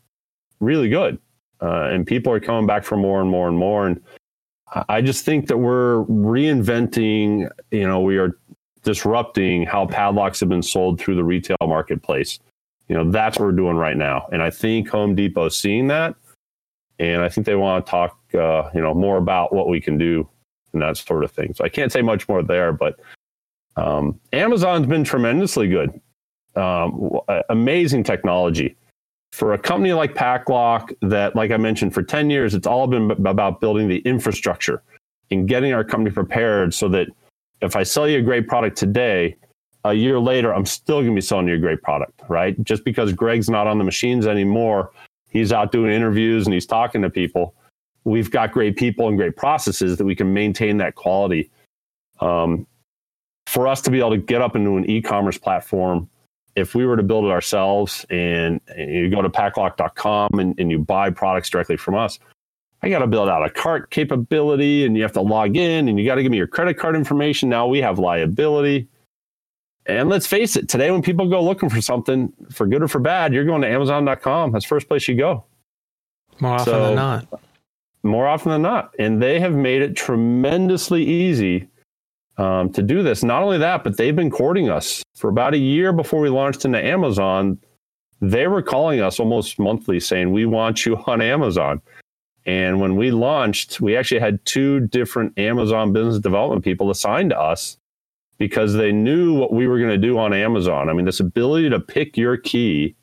really 0.61 0.89
good, 0.89 1.19
uh, 1.61 1.89
and 1.91 2.07
people 2.07 2.33
are 2.33 2.39
coming 2.39 2.67
back 2.67 2.85
for 2.85 2.97
more 2.97 3.21
and 3.21 3.29
more 3.29 3.49
and 3.49 3.59
more. 3.59 3.87
And 3.89 4.01
I 4.89 5.01
just 5.01 5.25
think 5.25 5.49
that 5.49 5.59
we're 5.59 6.05
reinventing. 6.05 7.51
You 7.73 7.87
know, 7.89 8.01
we 8.01 8.19
are 8.19 8.39
disrupting 8.83 9.67
how 9.67 9.87
padlocks 9.87 10.39
have 10.41 10.49
been 10.49 10.63
sold 10.63 11.01
through 11.01 11.17
the 11.17 11.25
retail 11.25 11.57
marketplace. 11.61 12.39
You 12.89 12.97
know, 12.97 13.11
that's 13.11 13.39
what 13.39 13.47
we're 13.47 13.53
doing 13.53 13.77
right 13.77 13.97
now, 13.97 14.29
and 14.33 14.43
I 14.43 14.51
think 14.51 14.89
Home 14.91 15.15
Depot's 15.15 15.57
seeing 15.57 15.89
that, 15.89 16.15
and 16.99 17.23
I 17.23 17.29
think 17.29 17.47
they 17.47 17.57
want 17.57 17.85
to 17.85 17.91
talk, 17.91 18.19
uh, 18.35 18.71
you 18.75 18.81
know, 18.81 18.95
more 18.95 19.17
about 19.17 19.53
what 19.53 19.69
we 19.69 19.81
can 19.81 19.99
do 19.99 20.29
and 20.73 20.83
that 20.83 20.97
sort 20.97 21.25
of 21.25 21.31
thing. 21.33 21.53
So 21.55 21.65
I 21.65 21.69
can't 21.69 21.91
say 21.91 22.03
much 22.03 22.29
more 22.29 22.43
there, 22.43 22.73
but 22.73 23.01
um, 23.77 24.19
Amazon's 24.33 24.87
been 24.87 25.05
tremendously 25.05 25.69
good. 25.69 26.01
Um, 26.55 27.21
amazing 27.51 28.03
technology 28.05 28.77
for 29.37 29.53
a 29.53 29.59
company 29.59 29.93
like 29.93 30.15
PacLock, 30.15 30.95
that, 31.03 31.37
like 31.37 31.51
I 31.51 31.59
mentioned, 31.59 31.93
for 31.93 32.03
10 32.03 32.31
years, 32.31 32.55
it's 32.55 32.67
all 32.67 32.87
been 32.87 33.11
about 33.11 33.61
building 33.61 33.87
the 33.87 33.99
infrastructure 33.99 34.83
and 35.31 35.47
getting 35.47 35.75
our 35.75 35.85
company 35.85 36.11
prepared 36.11 36.73
so 36.73 36.89
that 36.89 37.09
if 37.61 37.77
I 37.77 37.83
sell 37.83 38.09
you 38.09 38.19
a 38.19 38.23
great 38.23 38.49
product 38.49 38.79
today, 38.79 39.37
a 39.91 39.95
year 39.95 40.19
later, 40.19 40.55
I'm 40.55 40.67
still 40.67 40.97
going 40.97 41.11
to 41.11 41.15
be 41.15 41.21
selling 41.21 41.49
you 41.49 41.55
a 41.55 41.59
great 41.59 41.83
product, 41.83 42.21
right? 42.29 42.63
Just 42.65 42.85
because 42.85 43.13
Greg's 43.13 43.51
not 43.51 43.67
on 43.67 43.79
the 43.79 43.85
machines 43.85 44.27
anymore, 44.27 44.91
he's 45.29 45.53
out 45.53 45.73
doing 45.73 45.93
interviews 45.93 46.47
and 46.47 46.55
he's 46.55 46.67
talking 46.67 47.03
to 47.03 47.11
people. 47.11 47.55
We've 48.05 48.31
got 48.31 48.53
great 48.53 48.77
people 48.77 49.09
and 49.09 49.17
great 49.17 49.37
processes 49.37 49.99
that 49.99 50.05
we 50.05 50.15
can 50.15 50.33
maintain 50.33 50.77
that 50.79 50.95
quality. 50.95 51.51
Um, 52.21 52.67
for 53.47 53.69
us 53.69 53.81
to 53.83 53.91
be 53.91 53.99
able 53.99 54.11
to 54.11 54.19
get 54.19 54.43
up 54.43 54.57
into 54.57 54.77
an 54.77 54.89
e-commerce 54.91 55.39
platform 55.39 56.09
if 56.57 56.75
we 56.75 56.87
were 56.87 56.97
to 56.97 57.03
build 57.03 57.27
it 57.27 57.31
ourselves 57.31 58.07
and, 58.09 58.61
you 58.77 59.11
go 59.11 59.21
to 59.23 59.29
paclock.com 59.29 60.39
and, 60.39 60.59
and 60.59 60.71
you 60.71 60.79
buy 60.79 61.11
products 61.11 61.49
directly 61.51 61.77
from 61.77 61.95
us 61.95 62.19
i 62.83 62.89
got 62.89 62.99
to 62.99 63.07
build 63.07 63.29
out 63.29 63.45
a 63.45 63.51
cart 63.51 63.91
capability 63.91 64.85
and 64.85 64.97
you 64.97 65.03
have 65.03 65.13
to 65.13 65.21
log 65.21 65.57
in 65.57 65.89
and 65.89 65.99
you 65.99 66.05
got 66.05 66.17
to 66.17 66.23
give 66.23 66.33
me 66.33 66.39
your 66.39 66.47
credit 66.47 66.75
card 66.75 66.97
information 66.97 67.49
now 67.49 67.67
we 67.67 67.81
have 67.81 67.99
liability 67.99 68.89
and 69.89 70.09
let's 70.09 70.27
face 70.27 70.57
it 70.57 70.69
today 70.69 70.91
when 70.91 71.03
people 71.03 71.29
go 71.29 71.43
looking 71.43 71.69
for 71.69 71.81
something 71.81 72.33
for 72.51 72.67
good 72.67 72.83
or 72.83 72.89
for 72.89 72.99
bad 72.99 73.33
you're 73.33 73.45
going 73.45 73.63
to 73.63 73.69
amazon.com 73.69 74.53
that's 74.53 74.65
the 74.65 74.69
first 74.69 74.89
place 74.89 75.09
you 75.09 75.17
go 75.17 75.45
more 76.41 76.55
often 76.55 76.65
so, 76.65 76.87
than 76.87 76.95
not 76.95 77.41
more 78.03 78.27
often 78.27 78.51
than 78.51 78.63
not 78.63 78.95
and 78.99 79.23
they 79.23 79.41
have 79.41 79.55
made 79.55 79.83
it 79.83 79.97
tremendously 79.97 81.05
easy 81.05 81.69
um, 82.39 82.71
to 82.73 82.83
do 82.83 83.03
this. 83.03 83.23
Not 83.23 83.43
only 83.43 83.59
that, 83.59 83.85
but 83.85 83.97
they've 83.97 84.15
been 84.15 84.31
courting 84.31 84.69
us 84.69 85.03
for 85.15 85.31
about 85.31 85.55
a 85.55 85.59
year 85.59 85.93
before 85.93 86.21
we 86.21 86.29
launched 86.29 86.65
into 86.65 86.83
Amazon. 86.83 87.59
They 88.21 88.47
were 88.47 88.63
calling 88.63 89.01
us 89.01 89.21
almost 89.21 89.59
monthly 89.59 90.01
saying, 90.01 90.33
We 90.33 90.47
want 90.47 90.87
you 90.87 90.97
on 91.07 91.21
Amazon. 91.21 91.81
And 92.45 92.81
when 92.81 92.97
we 92.97 93.11
launched, 93.11 93.81
we 93.81 93.97
actually 93.97 94.21
had 94.21 94.45
two 94.45 94.81
different 94.81 95.37
Amazon 95.39 95.93
business 95.93 96.21
development 96.21 96.65
people 96.65 96.91
assigned 96.91 97.31
to 97.31 97.41
us 97.41 97.77
because 98.39 98.75
they 98.75 98.93
knew 98.93 99.35
what 99.35 99.53
we 99.53 99.67
were 99.67 99.79
going 99.79 99.91
to 99.91 99.99
do 99.99 100.19
on 100.19 100.33
Amazon. 100.33 100.89
I 100.89 100.93
mean, 100.93 101.07
this 101.07 101.21
ability 101.21 101.71
to 101.71 101.81
pick 101.81 102.17
your 102.17 102.37
key, 102.37 102.95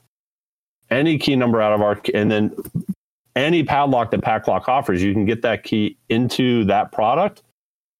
any 0.89 1.17
key 1.17 1.35
number 1.35 1.61
out 1.61 1.73
of 1.73 1.81
our, 1.81 1.99
and 2.13 2.29
then 2.29 2.55
any 3.35 3.63
padlock 3.63 4.11
that 4.11 4.21
PacLock 4.21 4.67
offers, 4.67 5.01
you 5.01 5.13
can 5.13 5.25
get 5.25 5.41
that 5.41 5.63
key 5.63 5.97
into 6.09 6.65
that 6.65 6.91
product 6.91 7.43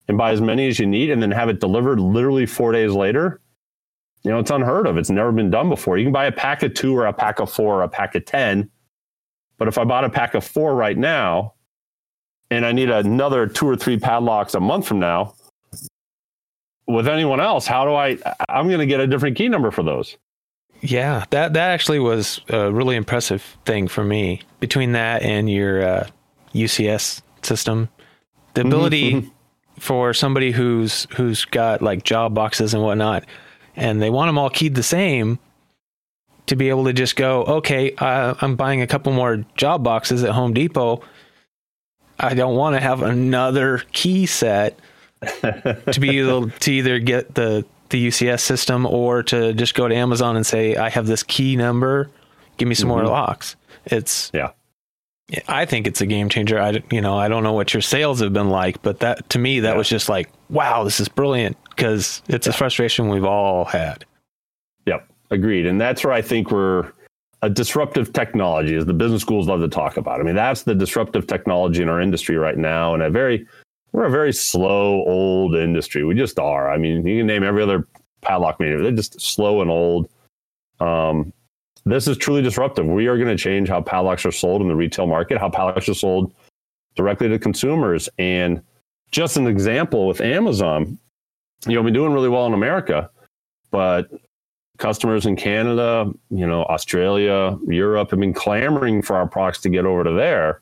and 0.07 0.17
buy 0.17 0.31
as 0.31 0.41
many 0.41 0.67
as 0.67 0.79
you 0.79 0.85
need 0.85 1.09
and 1.09 1.21
then 1.21 1.31
have 1.31 1.49
it 1.49 1.59
delivered 1.59 1.99
literally 1.99 2.45
four 2.45 2.71
days 2.71 2.91
later, 2.91 3.39
you 4.23 4.31
know, 4.31 4.39
it's 4.39 4.51
unheard 4.51 4.87
of. 4.87 4.97
It's 4.97 5.09
never 5.09 5.31
been 5.31 5.49
done 5.49 5.69
before. 5.69 5.97
You 5.97 6.05
can 6.05 6.13
buy 6.13 6.25
a 6.25 6.31
pack 6.31 6.63
of 6.63 6.73
two 6.73 6.95
or 6.95 7.05
a 7.05 7.13
pack 7.13 7.39
of 7.39 7.51
four 7.51 7.79
or 7.79 7.83
a 7.83 7.89
pack 7.89 8.15
of 8.15 8.25
10. 8.25 8.69
But 9.57 9.67
if 9.67 9.77
I 9.77 9.83
bought 9.83 10.03
a 10.03 10.09
pack 10.09 10.33
of 10.33 10.43
four 10.43 10.75
right 10.75 10.97
now 10.97 11.53
and 12.51 12.65
I 12.65 12.71
need 12.71 12.89
another 12.89 13.47
two 13.47 13.67
or 13.67 13.75
three 13.75 13.97
padlocks 13.97 14.55
a 14.55 14.59
month 14.59 14.87
from 14.87 14.99
now, 14.99 15.35
with 16.87 17.07
anyone 17.07 17.39
else, 17.39 17.65
how 17.65 17.85
do 17.85 17.93
I? 17.93 18.17
I'm 18.49 18.67
going 18.67 18.79
to 18.79 18.85
get 18.85 18.99
a 18.99 19.07
different 19.07 19.37
key 19.37 19.49
number 19.49 19.71
for 19.71 19.83
those. 19.83 20.17
Yeah, 20.81 21.25
that 21.29 21.53
that 21.53 21.69
actually 21.71 21.99
was 21.99 22.41
a 22.49 22.71
really 22.71 22.95
impressive 22.95 23.41
thing 23.65 23.87
for 23.87 24.03
me. 24.03 24.41
Between 24.59 24.91
that 24.93 25.21
and 25.21 25.49
your 25.49 25.81
uh, 25.81 26.07
UCS 26.53 27.21
system, 27.41 27.89
the 28.53 28.61
mm-hmm, 28.61 28.67
ability 28.67 29.11
mm-hmm 29.13 29.29
for 29.79 30.13
somebody 30.13 30.51
who's 30.51 31.07
who's 31.15 31.45
got 31.45 31.81
like 31.81 32.03
job 32.03 32.33
boxes 32.33 32.73
and 32.73 32.83
whatnot, 32.83 33.25
and 33.75 34.01
they 34.01 34.09
want 34.09 34.29
them 34.29 34.37
all 34.37 34.49
keyed 34.49 34.75
the 34.75 34.83
same, 34.83 35.39
to 36.47 36.55
be 36.55 36.69
able 36.69 36.85
to 36.85 36.93
just 36.93 37.15
go, 37.15 37.43
okay, 37.43 37.93
uh, 37.97 38.35
I'm 38.41 38.55
buying 38.55 38.81
a 38.81 38.87
couple 38.87 39.11
more 39.13 39.43
job 39.55 39.83
boxes 39.83 40.23
at 40.23 40.31
Home 40.31 40.53
Depot. 40.53 41.01
I 42.19 42.33
don't 42.33 42.55
want 42.55 42.75
to 42.75 42.79
have 42.79 43.01
another 43.01 43.79
key 43.91 44.25
set 44.25 44.79
to 45.41 45.99
be 45.99 46.19
able 46.19 46.49
to 46.49 46.71
either 46.71 46.99
get 46.99 47.35
the 47.35 47.65
the 47.89 48.07
UCS 48.07 48.41
system 48.41 48.85
or 48.85 49.23
to 49.23 49.53
just 49.53 49.75
go 49.75 49.87
to 49.87 49.95
Amazon 49.95 50.35
and 50.35 50.45
say, 50.45 50.75
I 50.75 50.89
have 50.89 51.05
this 51.05 51.23
key 51.23 51.55
number, 51.55 52.09
give 52.57 52.67
me 52.67 52.75
some 52.75 52.89
mm-hmm. 52.89 53.03
more 53.03 53.07
locks. 53.07 53.55
It's 53.85 54.31
yeah. 54.33 54.51
I 55.47 55.65
think 55.65 55.87
it's 55.87 56.01
a 56.01 56.05
game 56.05 56.27
changer. 56.27 56.59
I, 56.59 56.83
you 56.91 57.01
know, 57.01 57.17
I 57.17 57.27
don't 57.29 57.43
know 57.43 57.53
what 57.53 57.73
your 57.73 57.81
sales 57.81 58.19
have 58.19 58.33
been 58.33 58.49
like, 58.49 58.81
but 58.81 58.99
that 58.99 59.29
to 59.29 59.39
me, 59.39 59.61
that 59.61 59.71
yeah. 59.71 59.77
was 59.77 59.87
just 59.87 60.09
like, 60.09 60.29
wow, 60.49 60.83
this 60.83 60.99
is 60.99 61.07
brilliant 61.07 61.57
because 61.69 62.21
it's 62.27 62.45
yeah. 62.45 62.51
a 62.51 62.55
frustration 62.55 63.09
we've 63.09 63.23
all 63.23 63.65
had. 63.65 64.05
Yep, 64.85 65.07
agreed. 65.31 65.65
And 65.65 65.79
that's 65.79 66.03
where 66.03 66.13
I 66.13 66.21
think 66.21 66.51
we're 66.51 66.91
a 67.41 67.49
disruptive 67.49 68.13
technology, 68.13 68.75
as 68.75 68.85
the 68.85 68.93
business 68.93 69.21
schools 69.21 69.47
love 69.47 69.61
to 69.61 69.67
talk 69.67 69.97
about. 69.97 70.19
I 70.19 70.23
mean, 70.23 70.35
that's 70.35 70.63
the 70.63 70.75
disruptive 70.75 71.27
technology 71.27 71.81
in 71.81 71.89
our 71.89 72.01
industry 72.01 72.37
right 72.37 72.57
now, 72.57 72.93
and 72.93 73.03
a 73.03 73.09
very 73.09 73.45
we're 73.93 74.05
a 74.05 74.11
very 74.11 74.33
slow, 74.33 75.05
old 75.05 75.55
industry. 75.55 76.03
We 76.03 76.15
just 76.15 76.39
are. 76.39 76.69
I 76.69 76.77
mean, 76.77 77.05
you 77.07 77.19
can 77.19 77.27
name 77.27 77.43
every 77.43 77.63
other 77.63 77.87
padlock 78.21 78.59
maker; 78.59 78.81
they're 78.81 78.91
just 78.91 79.21
slow 79.21 79.61
and 79.61 79.71
old. 79.71 80.09
Um, 80.79 81.31
this 81.85 82.07
is 82.07 82.17
truly 82.17 82.41
disruptive. 82.41 82.85
We 82.85 83.07
are 83.07 83.17
going 83.17 83.35
to 83.35 83.41
change 83.41 83.69
how 83.69 83.81
padlocks 83.81 84.25
are 84.25 84.31
sold 84.31 84.61
in 84.61 84.67
the 84.67 84.75
retail 84.75 85.07
market, 85.07 85.37
how 85.37 85.49
padlocks 85.49 85.87
are 85.87 85.93
sold 85.93 86.33
directly 86.95 87.29
to 87.29 87.39
consumers. 87.39 88.09
And 88.17 88.61
just 89.11 89.37
an 89.37 89.47
example 89.47 90.07
with 90.07 90.21
Amazon, 90.21 90.97
you 91.67 91.75
know, 91.75 91.81
we've 91.81 91.85
been 91.85 91.93
doing 91.93 92.13
really 92.13 92.29
well 92.29 92.47
in 92.47 92.53
America, 92.53 93.09
but 93.69 94.09
customers 94.77 95.25
in 95.25 95.35
Canada, 95.35 96.11
you 96.29 96.47
know, 96.47 96.63
Australia, 96.63 97.57
Europe 97.67 98.09
have 98.11 98.19
been 98.19 98.33
clamoring 98.33 99.01
for 99.01 99.15
our 99.15 99.27
products 99.27 99.61
to 99.61 99.69
get 99.69 99.85
over 99.85 100.03
to 100.03 100.11
there. 100.11 100.61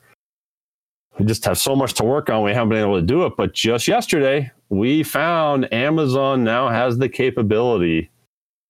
We 1.18 1.26
just 1.26 1.44
have 1.44 1.58
so 1.58 1.76
much 1.76 1.94
to 1.94 2.04
work 2.04 2.30
on. 2.30 2.42
We 2.42 2.52
haven't 2.52 2.70
been 2.70 2.78
able 2.78 3.00
to 3.00 3.06
do 3.06 3.26
it. 3.26 3.34
But 3.36 3.52
just 3.52 3.86
yesterday, 3.86 4.50
we 4.70 5.02
found 5.02 5.72
Amazon 5.72 6.42
now 6.42 6.68
has 6.68 6.98
the 6.98 7.08
capability 7.08 8.10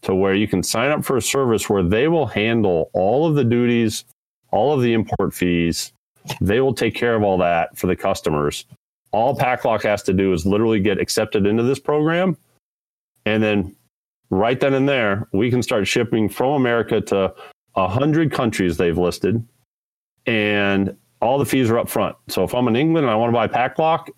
to 0.02 0.14
where 0.14 0.34
you 0.34 0.48
can 0.48 0.62
sign 0.62 0.90
up 0.90 1.04
for 1.04 1.16
a 1.16 1.22
service 1.22 1.70
where 1.70 1.84
they 1.84 2.08
will 2.08 2.26
handle 2.26 2.90
all 2.92 3.26
of 3.28 3.36
the 3.36 3.44
duties, 3.44 4.04
all 4.50 4.74
of 4.74 4.82
the 4.82 4.92
import 4.92 5.32
fees, 5.32 5.92
They 6.40 6.60
will 6.60 6.74
take 6.74 6.94
care 6.94 7.14
of 7.14 7.22
all 7.22 7.38
that 7.38 7.76
for 7.76 7.86
the 7.86 7.96
customers. 7.96 8.64
All 9.12 9.36
PacLock 9.36 9.82
has 9.82 10.02
to 10.04 10.12
do 10.12 10.32
is 10.32 10.46
literally 10.46 10.80
get 10.80 11.00
accepted 11.00 11.46
into 11.46 11.62
this 11.62 11.78
program, 11.78 12.36
and 13.26 13.42
then 13.42 13.76
right 14.30 14.58
then 14.58 14.74
and 14.74 14.88
there, 14.88 15.28
we 15.32 15.50
can 15.50 15.62
start 15.62 15.86
shipping 15.86 16.28
from 16.28 16.52
America 16.52 17.00
to 17.02 17.34
a 17.74 17.88
hundred 17.88 18.32
countries 18.32 18.76
they've 18.76 18.96
listed, 18.96 19.44
and 20.26 20.96
all 21.22 21.38
the 21.38 21.46
fees 21.46 21.70
are 21.70 21.78
up 21.78 21.88
front. 21.88 22.16
So 22.28 22.44
if 22.44 22.54
I'm 22.54 22.68
in 22.68 22.76
England 22.76 23.06
and 23.06 23.10
I 23.10 23.16
want 23.16 23.30
to 23.30 23.32
buy 23.32 23.48
PacLock, 23.48 24.08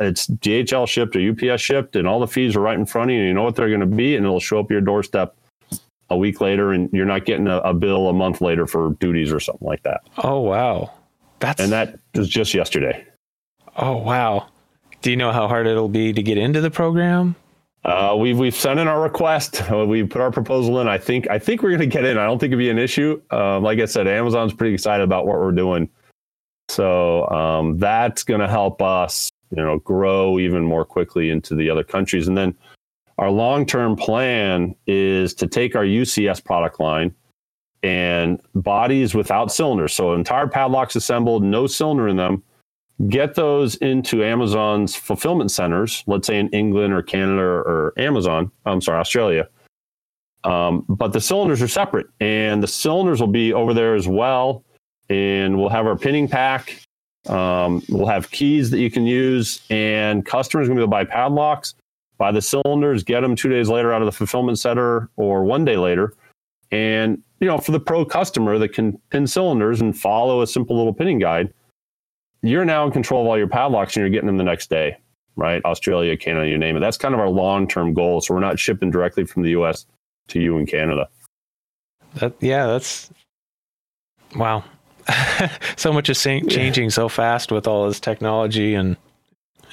it's 0.00 0.26
DHL 0.26 0.88
shipped 0.88 1.14
or 1.14 1.20
UPS 1.30 1.62
shipped, 1.62 1.94
and 1.94 2.08
all 2.08 2.18
the 2.18 2.26
fees 2.26 2.56
are 2.56 2.60
right 2.60 2.78
in 2.78 2.86
front 2.86 3.10
of 3.10 3.14
you. 3.14 3.20
And 3.20 3.28
you 3.28 3.34
know 3.34 3.44
what 3.44 3.54
they're 3.54 3.68
going 3.68 3.80
to 3.80 3.86
be, 3.86 4.16
and 4.16 4.24
it'll 4.24 4.40
show 4.40 4.58
up 4.58 4.70
your 4.70 4.80
doorstep 4.80 5.36
a 6.10 6.16
week 6.16 6.40
later, 6.40 6.72
and 6.72 6.90
you're 6.92 7.06
not 7.06 7.26
getting 7.26 7.46
a, 7.46 7.58
a, 7.58 7.72
bill 7.72 8.08
a 8.08 8.12
month 8.12 8.40
later 8.40 8.66
for 8.66 8.96
duties 8.98 9.32
or 9.32 9.40
something 9.40 9.66
like 9.66 9.82
that. 9.84 10.00
Oh 10.18 10.40
wow, 10.40 10.90
that's 11.38 11.60
and 11.60 11.70
that 11.72 11.98
was 12.14 12.28
just 12.28 12.54
yesterday. 12.54 13.06
Oh 13.76 13.96
wow, 13.96 14.48
do 15.02 15.10
you 15.10 15.16
know 15.16 15.32
how 15.32 15.46
hard 15.46 15.66
it'll 15.66 15.88
be 15.88 16.12
to 16.12 16.22
get 16.22 16.38
into 16.38 16.60
the 16.60 16.70
program? 16.70 17.36
Uh, 17.84 18.16
we've 18.18 18.38
we've 18.38 18.54
sent 18.54 18.80
in 18.80 18.88
our 18.88 19.00
request. 19.02 19.62
We 19.70 20.02
put 20.02 20.20
our 20.20 20.30
proposal 20.30 20.80
in. 20.80 20.88
I 20.88 20.98
think 20.98 21.28
I 21.30 21.38
think 21.38 21.62
we're 21.62 21.70
going 21.70 21.80
to 21.80 21.86
get 21.86 22.04
in. 22.04 22.18
I 22.18 22.24
don't 22.24 22.38
think 22.38 22.50
it'd 22.50 22.58
be 22.58 22.70
an 22.70 22.78
issue. 22.78 23.20
Um, 23.30 23.62
like 23.62 23.78
I 23.78 23.84
said, 23.84 24.08
Amazon's 24.08 24.54
pretty 24.54 24.74
excited 24.74 25.04
about 25.04 25.26
what 25.26 25.38
we're 25.38 25.52
doing, 25.52 25.88
so 26.68 27.28
um, 27.28 27.78
that's 27.78 28.22
going 28.22 28.40
to 28.40 28.48
help 28.48 28.82
us, 28.82 29.30
you 29.50 29.62
know, 29.62 29.78
grow 29.80 30.38
even 30.38 30.64
more 30.64 30.84
quickly 30.84 31.30
into 31.30 31.54
the 31.54 31.70
other 31.70 31.84
countries. 31.84 32.28
And 32.28 32.36
then 32.36 32.56
our 33.18 33.30
long 33.30 33.66
term 33.66 33.96
plan 33.96 34.74
is 34.86 35.34
to 35.34 35.46
take 35.46 35.76
our 35.76 35.84
UCS 35.84 36.44
product 36.44 36.80
line 36.80 37.14
and 37.82 38.40
bodies 38.54 39.14
without 39.14 39.52
cylinders, 39.52 39.92
so 39.92 40.14
entire 40.14 40.46
padlocks 40.46 40.96
assembled, 40.96 41.42
no 41.42 41.66
cylinder 41.66 42.08
in 42.08 42.16
them 42.16 42.42
get 43.08 43.34
those 43.34 43.74
into 43.76 44.24
Amazon's 44.24 44.94
fulfillment 44.94 45.50
centers, 45.50 46.04
let's 46.06 46.26
say 46.26 46.38
in 46.38 46.48
England 46.50 46.94
or 46.94 47.02
Canada 47.02 47.42
or 47.42 47.92
Amazon, 47.98 48.50
I'm 48.66 48.80
sorry, 48.80 49.00
Australia. 49.00 49.48
Um, 50.44 50.84
but 50.88 51.12
the 51.12 51.20
cylinders 51.20 51.62
are 51.62 51.68
separate, 51.68 52.06
and 52.20 52.62
the 52.62 52.68
cylinders 52.68 53.20
will 53.20 53.28
be 53.28 53.52
over 53.52 53.74
there 53.74 53.94
as 53.94 54.06
well. 54.06 54.62
And 55.10 55.58
we'll 55.58 55.68
have 55.68 55.86
our 55.86 55.96
pinning 55.96 56.28
pack. 56.28 56.80
Um, 57.26 57.82
we'll 57.88 58.06
have 58.06 58.30
keys 58.30 58.70
that 58.70 58.78
you 58.78 58.90
can 58.90 59.06
use, 59.06 59.62
and 59.70 60.26
customers 60.26 60.68
going 60.68 60.78
to 60.78 60.86
buy 60.86 61.04
padlocks, 61.04 61.74
buy 62.18 62.30
the 62.32 62.42
cylinders, 62.42 63.02
get 63.02 63.20
them 63.20 63.34
two 63.34 63.48
days 63.48 63.68
later 63.68 63.92
out 63.92 64.02
of 64.02 64.06
the 64.06 64.12
fulfillment 64.12 64.58
center 64.58 65.08
or 65.16 65.44
one 65.44 65.64
day 65.64 65.76
later. 65.76 66.12
And 66.70 67.22
you 67.40 67.46
know, 67.46 67.58
for 67.58 67.72
the 67.72 67.80
pro 67.80 68.04
customer 68.04 68.58
that 68.58 68.72
can 68.72 68.98
pin 69.10 69.26
cylinders 69.26 69.80
and 69.80 69.96
follow 69.96 70.42
a 70.42 70.46
simple 70.46 70.76
little 70.76 70.94
pinning 70.94 71.18
guide, 71.18 71.52
you're 72.42 72.64
now 72.64 72.84
in 72.86 72.92
control 72.92 73.22
of 73.22 73.28
all 73.28 73.38
your 73.38 73.48
padlocks 73.48 73.96
and 73.96 74.02
you're 74.02 74.10
getting 74.10 74.26
them 74.26 74.36
the 74.36 74.44
next 74.44 74.68
day, 74.68 74.96
right? 75.36 75.64
Australia, 75.64 76.16
Canada, 76.16 76.48
you 76.48 76.58
name 76.58 76.76
it. 76.76 76.80
That's 76.80 76.96
kind 76.96 77.14
of 77.14 77.20
our 77.20 77.28
long 77.28 77.66
term 77.66 77.94
goal. 77.94 78.20
So 78.20 78.34
we're 78.34 78.40
not 78.40 78.58
shipping 78.58 78.90
directly 78.90 79.24
from 79.24 79.42
the 79.42 79.50
US 79.50 79.86
to 80.28 80.40
you 80.40 80.58
in 80.58 80.66
Canada. 80.66 81.08
That 82.14 82.34
yeah, 82.40 82.66
that's 82.66 83.10
wow. 84.36 84.64
so 85.76 85.92
much 85.92 86.08
is 86.08 86.22
changing 86.22 86.90
so 86.90 87.08
fast 87.08 87.52
with 87.52 87.66
all 87.66 87.86
this 87.86 88.00
technology 88.00 88.74
and 88.74 88.96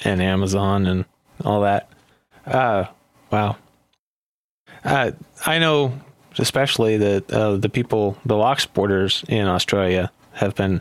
and 0.04 0.20
Amazon 0.20 0.86
and 0.86 1.04
all 1.44 1.62
that. 1.62 1.88
Uh, 2.46 2.84
wow. 3.30 3.56
Uh, 4.84 5.12
I 5.46 5.58
know 5.58 5.98
especially 6.38 6.96
that 6.96 7.32
uh, 7.32 7.56
the 7.56 7.68
people, 7.68 8.16
the 8.24 8.36
lock 8.36 8.58
sporters 8.58 9.28
in 9.28 9.46
Australia, 9.46 10.10
have 10.32 10.54
been 10.54 10.80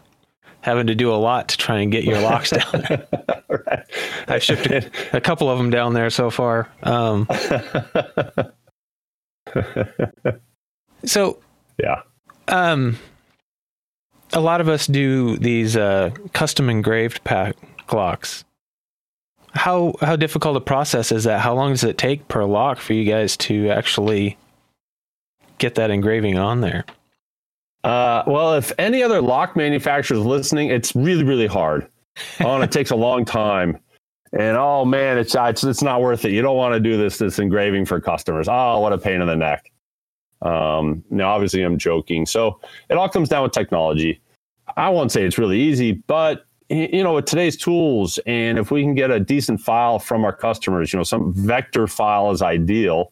having 0.62 0.88
to 0.88 0.95
do 0.95 1.12
a 1.12 1.16
lot 1.16 1.49
to 1.49 1.58
try 1.58 1.80
and 1.80 1.91
get 1.91 2.04
your 2.04 2.22
locks 2.22 2.49
down 2.52 2.86
there. 2.88 3.08
right. 3.49 3.84
I 4.28 4.39
shipped 4.39 4.68
a, 4.68 4.89
a, 5.14 5.22
couple 5.22 5.49
of 5.49 5.58
them 5.58 5.72
down 5.72 5.93
there 5.93 6.10
so 6.10 6.30
far. 6.30 6.70
Um, 6.84 7.28
so 11.06 11.39
yeah, 11.80 12.02
um, 12.47 12.97
a 14.34 14.39
lot 14.39 14.61
of 14.61 14.69
us 14.69 14.88
do 14.88 15.38
these 15.38 15.75
uh, 15.75 16.11
custom 16.34 16.69
engraved 16.69 17.23
pack. 17.23 17.55
How 19.53 19.93
how 19.99 20.15
difficult 20.15 20.55
a 20.55 20.61
process 20.61 21.11
is 21.11 21.25
that? 21.25 21.41
How 21.41 21.53
long 21.53 21.71
does 21.71 21.84
it 21.84 21.97
take 21.97 22.27
per 22.29 22.45
lock 22.45 22.79
for 22.79 22.93
you 22.93 23.03
guys 23.03 23.36
to 23.38 23.69
actually 23.69 24.38
get 25.57 25.75
that 25.75 25.91
engraving 25.91 26.38
on 26.38 26.61
there? 26.61 26.86
Uh, 27.84 28.23
well, 28.27 28.53
if 28.53 28.71
any 28.77 29.03
other 29.03 29.21
lock 29.21 29.55
manufacturers 29.55 30.19
listening, 30.19 30.69
it's 30.69 30.95
really, 30.95 31.23
really 31.23 31.47
hard. 31.47 31.88
Oh, 32.39 32.55
and 32.55 32.63
it 32.63 32.71
takes 32.71 32.91
a 32.91 32.95
long 32.95 33.25
time. 33.25 33.77
And 34.32 34.55
oh 34.55 34.86
man, 34.86 35.17
it's, 35.17 35.36
it's 35.36 35.63
it's 35.63 35.82
not 35.82 36.01
worth 36.01 36.23
it. 36.23 36.32
You 36.32 36.41
don't 36.41 36.55
want 36.55 36.73
to 36.73 36.79
do 36.79 36.95
this 36.95 37.17
this 37.17 37.38
engraving 37.38 37.86
for 37.86 37.99
customers. 37.99 38.47
Oh, 38.49 38.79
what 38.79 38.93
a 38.93 38.97
pain 38.97 39.19
in 39.19 39.27
the 39.27 39.36
neck. 39.36 39.71
Um, 40.42 41.04
now, 41.10 41.32
obviously, 41.32 41.62
I'm 41.62 41.78
joking. 41.78 42.26
So 42.26 42.60
it 42.89 42.98
all 42.98 43.10
comes 43.10 43.30
down 43.30 43.44
with 43.44 43.52
technology. 43.52 44.22
I 44.78 44.89
won't 44.89 45.12
say 45.12 45.24
it's 45.24 45.38
really 45.38 45.60
easy, 45.60 45.94
but 45.94 46.46
you 46.70 47.04
know, 47.04 47.16
with 47.16 47.26
today's 47.26 47.58
tools, 47.58 48.18
and 48.26 48.58
if 48.58 48.72
we 48.72 48.82
can 48.82 48.96
get 48.96 49.12
a 49.12 49.20
decent 49.20 49.60
file 49.60 50.00
from 50.00 50.24
our 50.24 50.32
customers, 50.32 50.94
you 50.94 50.98
know, 50.98 51.04
some 51.04 51.34
vector 51.34 51.86
file 51.86 52.32
is 52.32 52.42
ideal. 52.42 53.12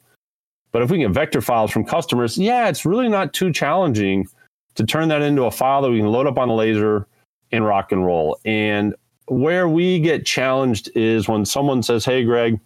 But 0.71 0.81
if 0.81 0.89
we 0.89 0.97
can 0.97 1.07
get 1.07 1.13
vector 1.13 1.41
files 1.41 1.71
from 1.71 1.83
customers, 1.83 2.37
yeah, 2.37 2.69
it's 2.69 2.85
really 2.85 3.09
not 3.09 3.33
too 3.33 3.51
challenging 3.51 4.27
to 4.75 4.85
turn 4.85 5.09
that 5.09 5.21
into 5.21 5.43
a 5.43 5.51
file 5.51 5.81
that 5.81 5.91
we 5.91 5.97
can 5.97 6.07
load 6.07 6.25
up 6.25 6.37
on 6.37 6.47
a 6.47 6.55
laser 6.55 7.05
and 7.51 7.65
rock 7.65 7.91
and 7.91 8.05
roll. 8.05 8.39
And 8.45 8.95
where 9.27 9.67
we 9.67 9.99
get 9.99 10.25
challenged 10.25 10.89
is 10.95 11.27
when 11.27 11.43
someone 11.43 11.83
says, 11.83 12.05
Hey, 12.05 12.23
Greg, 12.23 12.59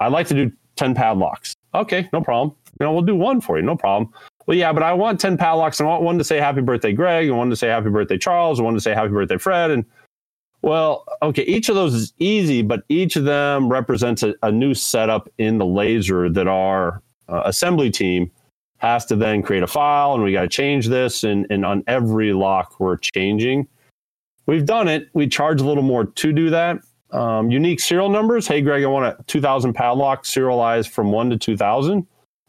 I'd 0.00 0.12
like 0.12 0.26
to 0.28 0.34
do 0.34 0.52
10 0.76 0.94
padlocks. 0.94 1.54
Okay, 1.74 2.08
no 2.12 2.20
problem. 2.20 2.54
You 2.82 2.88
know, 2.88 2.94
we'll 2.94 3.02
do 3.02 3.14
one 3.14 3.40
for 3.40 3.58
you, 3.58 3.62
no 3.62 3.76
problem. 3.76 4.12
Well, 4.46 4.56
yeah, 4.56 4.72
but 4.72 4.82
I 4.82 4.92
want 4.92 5.20
10 5.20 5.38
padlocks 5.38 5.78
and 5.78 5.88
I 5.88 5.92
want 5.92 6.02
one 6.02 6.18
to 6.18 6.24
say 6.24 6.38
happy 6.38 6.62
birthday, 6.62 6.92
Greg, 6.92 7.28
and 7.28 7.38
one 7.38 7.48
to 7.50 7.54
say 7.54 7.68
happy 7.68 7.90
birthday, 7.90 8.18
Charles, 8.18 8.58
and 8.58 8.64
one 8.64 8.74
to 8.74 8.80
say 8.80 8.92
happy 8.92 9.12
birthday, 9.12 9.38
Fred. 9.38 9.70
And 9.70 9.84
well, 10.62 11.04
okay, 11.22 11.44
each 11.44 11.68
of 11.68 11.76
those 11.76 11.94
is 11.94 12.12
easy, 12.18 12.60
but 12.60 12.82
each 12.88 13.14
of 13.14 13.22
them 13.22 13.68
represents 13.68 14.24
a, 14.24 14.34
a 14.42 14.50
new 14.50 14.74
setup 14.74 15.28
in 15.38 15.58
the 15.58 15.64
laser 15.64 16.28
that 16.28 16.48
our 16.48 17.02
uh, 17.28 17.42
assembly 17.44 17.88
team 17.88 18.32
has 18.78 19.06
to 19.06 19.14
then 19.14 19.42
create 19.42 19.62
a 19.62 19.68
file 19.68 20.14
and 20.14 20.24
we 20.24 20.32
got 20.32 20.42
to 20.42 20.48
change 20.48 20.88
this. 20.88 21.22
And, 21.22 21.46
and 21.48 21.64
on 21.64 21.84
every 21.86 22.32
lock, 22.32 22.80
we're 22.80 22.96
changing. 22.96 23.68
We've 24.46 24.66
done 24.66 24.88
it. 24.88 25.08
We 25.12 25.28
charge 25.28 25.60
a 25.60 25.64
little 25.64 25.84
more 25.84 26.06
to 26.06 26.32
do 26.32 26.50
that. 26.50 26.78
Um, 27.12 27.48
unique 27.48 27.78
serial 27.78 28.08
numbers. 28.08 28.48
Hey, 28.48 28.60
Greg, 28.60 28.82
I 28.82 28.86
want 28.86 29.06
a 29.06 29.22
2000 29.28 29.72
padlock 29.72 30.24
serialized 30.24 30.90
from 30.90 31.12
1 31.12 31.30
to 31.30 31.38
2000. 31.38 32.04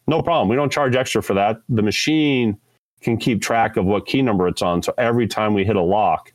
No 0.08 0.22
problem. 0.22 0.50
We 0.50 0.56
don't 0.56 0.72
charge 0.72 0.96
extra 0.96 1.24
for 1.24 1.34
that. 1.34 1.62
The 1.70 1.82
machine 1.82 2.58
can 3.02 3.18
keep 3.18 3.42
track 3.42 3.78
of 3.78 3.86
what 3.86 4.06
key 4.06 4.22
number 4.22 4.48
it's 4.48 4.62
on. 4.62 4.82
So 4.82 4.94
every 4.98 5.28
time 5.28 5.54
we 5.54 5.64
hit 5.64 5.76
a 5.76 5.82
lock, 5.82 6.34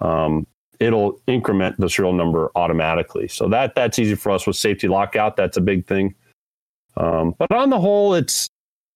um, 0.00 0.46
it'll 0.80 1.20
increment 1.26 1.78
the 1.78 1.88
serial 1.88 2.12
number 2.12 2.50
automatically. 2.54 3.28
So 3.28 3.48
that 3.48 3.74
that's 3.74 3.98
easy 3.98 4.14
for 4.14 4.32
us 4.32 4.46
with 4.46 4.56
safety 4.56 4.88
lockout. 4.88 5.36
That's 5.36 5.56
a 5.56 5.60
big 5.60 5.86
thing. 5.86 6.14
Um, 6.96 7.34
but 7.38 7.52
on 7.52 7.70
the 7.70 7.78
whole, 7.78 8.14
it's 8.14 8.48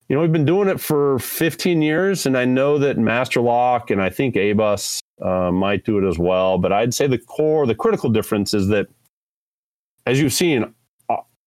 you 0.09 0.16
know, 0.16 0.20
we've 0.20 0.32
been 0.32 0.44
doing 0.44 0.68
it 0.68 0.80
for 0.80 1.18
15 1.18 1.80
years, 1.80 2.26
and 2.26 2.36
I 2.36 2.44
know 2.44 2.78
that 2.78 2.98
Master 2.98 3.40
Lock 3.40 3.90
and 3.90 4.02
I 4.02 4.11
think 4.11 4.34
ABUS 4.34 5.00
uh, 5.22 5.50
might 5.50 5.84
do 5.84 5.98
it 5.98 6.07
as 6.07 6.18
well. 6.18 6.59
But 6.59 6.72
I'd 6.72 6.92
say 6.92 7.07
the 7.07 7.18
core, 7.18 7.66
the 7.66 7.74
critical 7.74 8.11
difference 8.11 8.52
is 8.52 8.68
that, 8.68 8.86
as 10.05 10.20
you've 10.20 10.34
seen, 10.34 10.74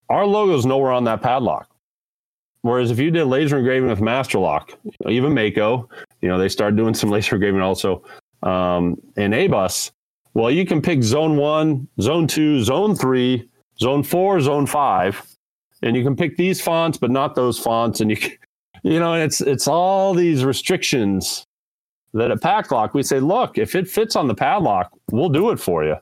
our 0.10 0.26
logo 0.26 0.58
is 0.58 0.66
nowhere 0.66 0.92
on 0.92 1.04
that 1.04 1.22
padlock. 1.22 1.70
Whereas 2.62 2.92
if 2.92 3.00
you 3.00 3.12
did 3.12 3.26
laser 3.26 3.58
engraving 3.58 3.90
with 3.90 4.02
Master 4.02 4.40
Lock, 4.40 4.78
even 5.08 5.34
Mako, 5.34 5.90
you 6.22 6.28
know, 6.28 6.38
they 6.38 6.50
started 6.50 6.76
doing 6.76 6.94
some 6.94 7.10
laser 7.12 7.36
engraving 7.36 7.62
also 7.62 8.04
um, 8.44 9.02
in 9.16 9.32
ABUS. 9.32 9.92
Well, 10.34 10.52
you 10.52 10.66
can 10.66 10.82
pick 10.82 11.04
zone 11.04 11.38
one, 11.38 11.88
zone 12.02 12.28
two, 12.28 12.64
zone 12.64 12.96
three, 12.96 13.50
zone 13.80 14.04
four, 14.04 14.40
zone 14.40 14.66
five, 14.66 15.26
and 15.82 15.96
you 15.96 16.04
can 16.04 16.16
pick 16.16 16.38
these 16.38 16.62
fonts, 16.62 16.98
but 16.98 17.12
not 17.12 17.36
those 17.36 17.58
fonts. 17.58 18.02
And 18.02 18.12
you 18.12 18.18
can, 18.18 18.32
you 18.84 19.00
know, 19.00 19.14
it's 19.14 19.42
it's 19.42 19.68
all 19.68 20.14
these 20.14 20.44
restrictions 20.44 21.46
that 22.14 22.32
at 22.32 22.40
PacLock 22.40 22.94
we 22.94 23.04
say, 23.04 23.20
look, 23.20 23.58
if 23.58 23.76
it 23.76 23.88
fits 23.88 24.16
on 24.16 24.28
the 24.28 24.36
padlock, 24.36 24.92
we'll 25.12 25.30
do 25.30 25.50
it 25.52 25.60
for 25.60 25.84
you. 25.84 25.96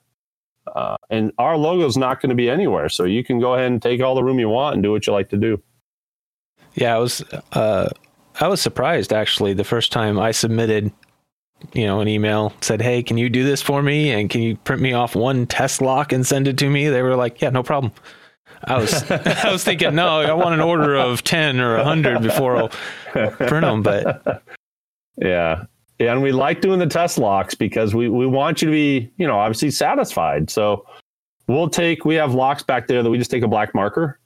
Uh, 0.76 0.98
and 1.10 1.32
our 1.38 1.58
logo 1.58 1.86
is 1.86 1.98
not 1.98 2.22
going 2.22 2.30
to 2.30 2.36
be 2.36 2.50
anywhere, 2.50 2.90
so 2.90 3.04
you 3.04 3.24
can 3.24 3.40
go 3.40 3.54
ahead 3.54 3.72
and 3.72 3.82
take 3.82 4.02
all 4.02 4.16
the 4.16 4.24
room 4.24 4.40
you 4.40 4.50
want 4.50 4.74
and 4.74 4.84
do 4.84 4.92
what 4.92 5.06
you 5.06 5.14
like 5.14 5.30
to 5.30 5.38
do. 5.38 5.62
Yeah, 6.76 6.96
I 6.96 7.00
was 7.00 7.24
uh, 7.54 7.90
I 8.40 8.48
was 8.48 8.62
surprised 8.62 9.14
actually 9.14 9.54
the 9.54 9.64
first 9.64 9.92
time 9.92 10.20
I 10.20 10.32
submitted, 10.32 10.92
you 11.74 11.86
know, 11.86 12.02
an 12.02 12.08
email 12.08 12.54
said, 12.62 12.82
"Hey, 12.82 13.02
can 13.02 13.18
you 13.18 13.30
do 13.30 13.44
this 13.44 13.62
for 13.62 13.82
me? 13.82 14.12
And 14.12 14.30
can 14.30 14.42
you 14.42 14.58
print 14.58 14.82
me 14.82 14.94
off 14.94 15.16
one 15.16 15.46
test 15.48 15.82
lock 15.82 16.12
and 16.12 16.26
send 16.26 16.48
it 16.48 16.58
to 16.60 16.70
me?" 16.70 16.90
They 16.90 17.02
were 17.02 17.16
like, 17.16 17.42
"Yeah, 17.42 17.50
no 17.50 17.64
problem." 17.64 17.94
I 18.66 18.78
was 18.78 19.10
I 19.12 19.52
was 19.52 19.64
thinking, 19.64 19.96
no, 19.96 20.20
I 20.20 20.34
want 20.34 20.54
an 20.54 20.62
order 20.62 20.96
of 20.96 21.24
ten 21.24 21.60
or 21.60 21.82
hundred 21.84 22.22
before 22.22 22.58
I'll 22.58 22.70
print 23.32 23.62
them. 23.66 23.82
But 23.82 24.44
yeah, 25.18 25.66
and 26.00 26.22
we 26.22 26.32
like 26.32 26.62
doing 26.62 26.80
the 26.80 26.88
test 26.88 27.18
locks 27.18 27.56
because 27.56 27.96
we, 27.96 28.10
we 28.10 28.28
want 28.28 28.62
you 28.62 28.68
to 28.68 28.72
be, 28.72 29.12
you 29.18 29.26
know, 29.26 29.38
obviously 29.38 29.72
satisfied. 29.72 30.50
So 30.50 30.86
we'll 31.48 31.70
take, 31.70 32.06
we 32.06 32.16
have 32.16 32.34
locks 32.34 32.64
back 32.64 32.88
there 32.88 33.02
that 33.02 33.10
we 33.10 33.18
just 33.18 33.32
take 33.32 33.44
a 33.44 33.48
black 33.48 33.74
marker 33.74 34.20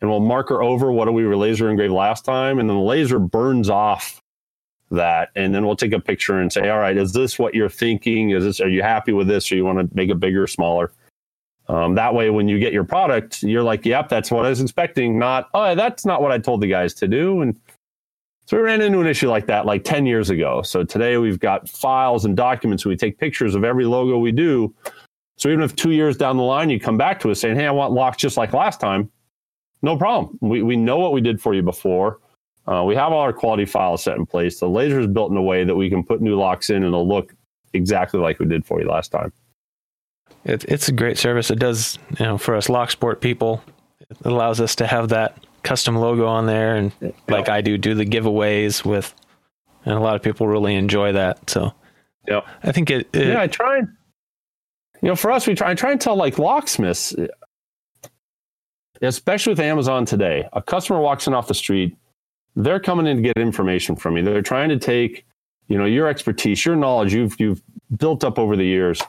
and 0.00 0.10
we'll 0.10 0.20
marker 0.20 0.62
over 0.62 0.92
what 0.92 1.12
we 1.12 1.26
were 1.26 1.36
laser 1.36 1.68
engraved 1.68 1.92
last 1.92 2.24
time. 2.24 2.58
And 2.58 2.68
then 2.68 2.76
the 2.76 2.82
laser 2.82 3.18
burns 3.18 3.68
off 3.68 4.20
that. 4.90 5.30
And 5.34 5.54
then 5.54 5.66
we'll 5.66 5.76
take 5.76 5.92
a 5.92 6.00
picture 6.00 6.40
and 6.40 6.52
say, 6.52 6.68
all 6.68 6.78
right, 6.78 6.96
is 6.96 7.12
this 7.12 7.38
what 7.38 7.54
you're 7.54 7.68
thinking? 7.68 8.30
Is 8.30 8.44
this, 8.44 8.60
are 8.60 8.68
you 8.68 8.82
happy 8.82 9.12
with 9.12 9.26
this? 9.26 9.50
Or 9.50 9.56
you 9.56 9.64
want 9.64 9.78
to 9.78 9.96
make 9.96 10.10
it 10.10 10.20
bigger, 10.20 10.44
or 10.44 10.46
smaller? 10.46 10.92
Um, 11.68 11.94
that 11.96 12.14
way, 12.14 12.30
when 12.30 12.48
you 12.48 12.58
get 12.58 12.72
your 12.72 12.84
product, 12.84 13.42
you're 13.42 13.62
like, 13.62 13.84
yep, 13.84 14.08
that's 14.08 14.30
what 14.30 14.46
I 14.46 14.50
was 14.50 14.60
expecting. 14.60 15.18
Not, 15.18 15.48
oh, 15.52 15.74
that's 15.74 16.06
not 16.06 16.22
what 16.22 16.32
I 16.32 16.38
told 16.38 16.62
the 16.62 16.68
guys 16.68 16.94
to 16.94 17.08
do. 17.08 17.42
And 17.42 17.58
so 18.46 18.56
we 18.56 18.62
ran 18.62 18.80
into 18.80 19.00
an 19.00 19.06
issue 19.06 19.28
like 19.28 19.46
that 19.48 19.66
like 19.66 19.84
10 19.84 20.06
years 20.06 20.30
ago. 20.30 20.62
So 20.62 20.82
today 20.82 21.18
we've 21.18 21.38
got 21.38 21.68
files 21.68 22.24
and 22.24 22.34
documents. 22.34 22.86
We 22.86 22.96
take 22.96 23.18
pictures 23.18 23.54
of 23.54 23.64
every 23.64 23.84
logo 23.84 24.16
we 24.18 24.32
do. 24.32 24.74
So 25.36 25.50
even 25.50 25.62
if 25.62 25.76
two 25.76 25.90
years 25.90 26.16
down 26.16 26.38
the 26.38 26.42
line 26.42 26.70
you 26.70 26.80
come 26.80 26.96
back 26.96 27.20
to 27.20 27.30
us 27.30 27.40
saying, 27.40 27.56
hey, 27.56 27.66
I 27.66 27.70
want 27.70 27.92
locks 27.92 28.16
just 28.16 28.38
like 28.38 28.54
last 28.54 28.80
time, 28.80 29.10
no 29.82 29.96
problem. 29.96 30.38
We, 30.40 30.62
we 30.62 30.76
know 30.76 30.98
what 30.98 31.12
we 31.12 31.20
did 31.20 31.40
for 31.40 31.54
you 31.54 31.62
before. 31.62 32.20
Uh, 32.66 32.84
we 32.84 32.94
have 32.94 33.12
all 33.12 33.20
our 33.20 33.32
quality 33.32 33.64
files 33.64 34.02
set 34.02 34.16
in 34.16 34.26
place. 34.26 34.60
The 34.60 34.68
laser 34.68 35.00
is 35.00 35.06
built 35.06 35.30
in 35.30 35.36
a 35.36 35.42
way 35.42 35.64
that 35.64 35.74
we 35.74 35.88
can 35.88 36.04
put 36.04 36.20
new 36.20 36.38
locks 36.38 36.70
in 36.70 36.76
and 36.76 36.86
it'll 36.86 37.08
look 37.08 37.34
exactly 37.72 38.20
like 38.20 38.38
we 38.38 38.46
did 38.46 38.66
for 38.66 38.80
you 38.80 38.88
last 38.88 39.10
time. 39.10 39.32
It, 40.44 40.64
it's 40.64 40.88
a 40.88 40.92
great 40.92 41.18
service. 41.18 41.50
It 41.50 41.58
does, 41.58 41.98
you 42.18 42.24
know, 42.24 42.38
for 42.38 42.54
us 42.54 42.68
Locksport 42.68 43.20
people, 43.20 43.62
it 44.10 44.18
allows 44.24 44.60
us 44.60 44.74
to 44.76 44.86
have 44.86 45.08
that 45.10 45.44
custom 45.62 45.96
logo 45.96 46.26
on 46.26 46.46
there, 46.46 46.76
and 46.76 46.92
like 47.28 47.48
I 47.48 47.60
do, 47.60 47.76
do 47.76 47.94
the 47.94 48.06
giveaways 48.06 48.84
with, 48.84 49.14
and 49.84 49.94
a 49.94 50.00
lot 50.00 50.16
of 50.16 50.22
people 50.22 50.46
really 50.46 50.74
enjoy 50.74 51.12
that. 51.12 51.50
So, 51.50 51.74
yeah, 52.26 52.40
I 52.62 52.72
think 52.72 52.90
it, 52.90 53.08
it. 53.12 53.28
yeah, 53.28 53.42
I 53.42 53.46
try 53.46 53.78
and, 53.78 53.88
you 55.02 55.08
know, 55.08 55.16
for 55.16 55.30
us, 55.30 55.46
we 55.46 55.54
try. 55.54 55.70
I 55.70 55.74
try 55.74 55.92
and 55.92 56.00
tell 56.00 56.16
like 56.16 56.38
locksmiths, 56.38 57.14
especially 59.02 59.52
with 59.52 59.60
Amazon 59.60 60.04
today. 60.04 60.48
A 60.52 60.62
customer 60.62 61.00
walks 61.00 61.26
in 61.26 61.34
off 61.34 61.48
the 61.48 61.54
street, 61.54 61.96
they're 62.56 62.80
coming 62.80 63.06
in 63.06 63.18
to 63.18 63.22
get 63.22 63.36
information 63.36 63.96
from 63.96 64.16
you. 64.16 64.22
They're 64.22 64.42
trying 64.42 64.68
to 64.70 64.78
take, 64.78 65.24
you 65.68 65.78
know, 65.78 65.84
your 65.84 66.08
expertise, 66.08 66.64
your 66.64 66.76
knowledge 66.76 67.14
you've 67.14 67.38
you've 67.40 67.62
built 67.98 68.24
up 68.24 68.38
over 68.38 68.56
the 68.56 68.64
years, 68.64 69.00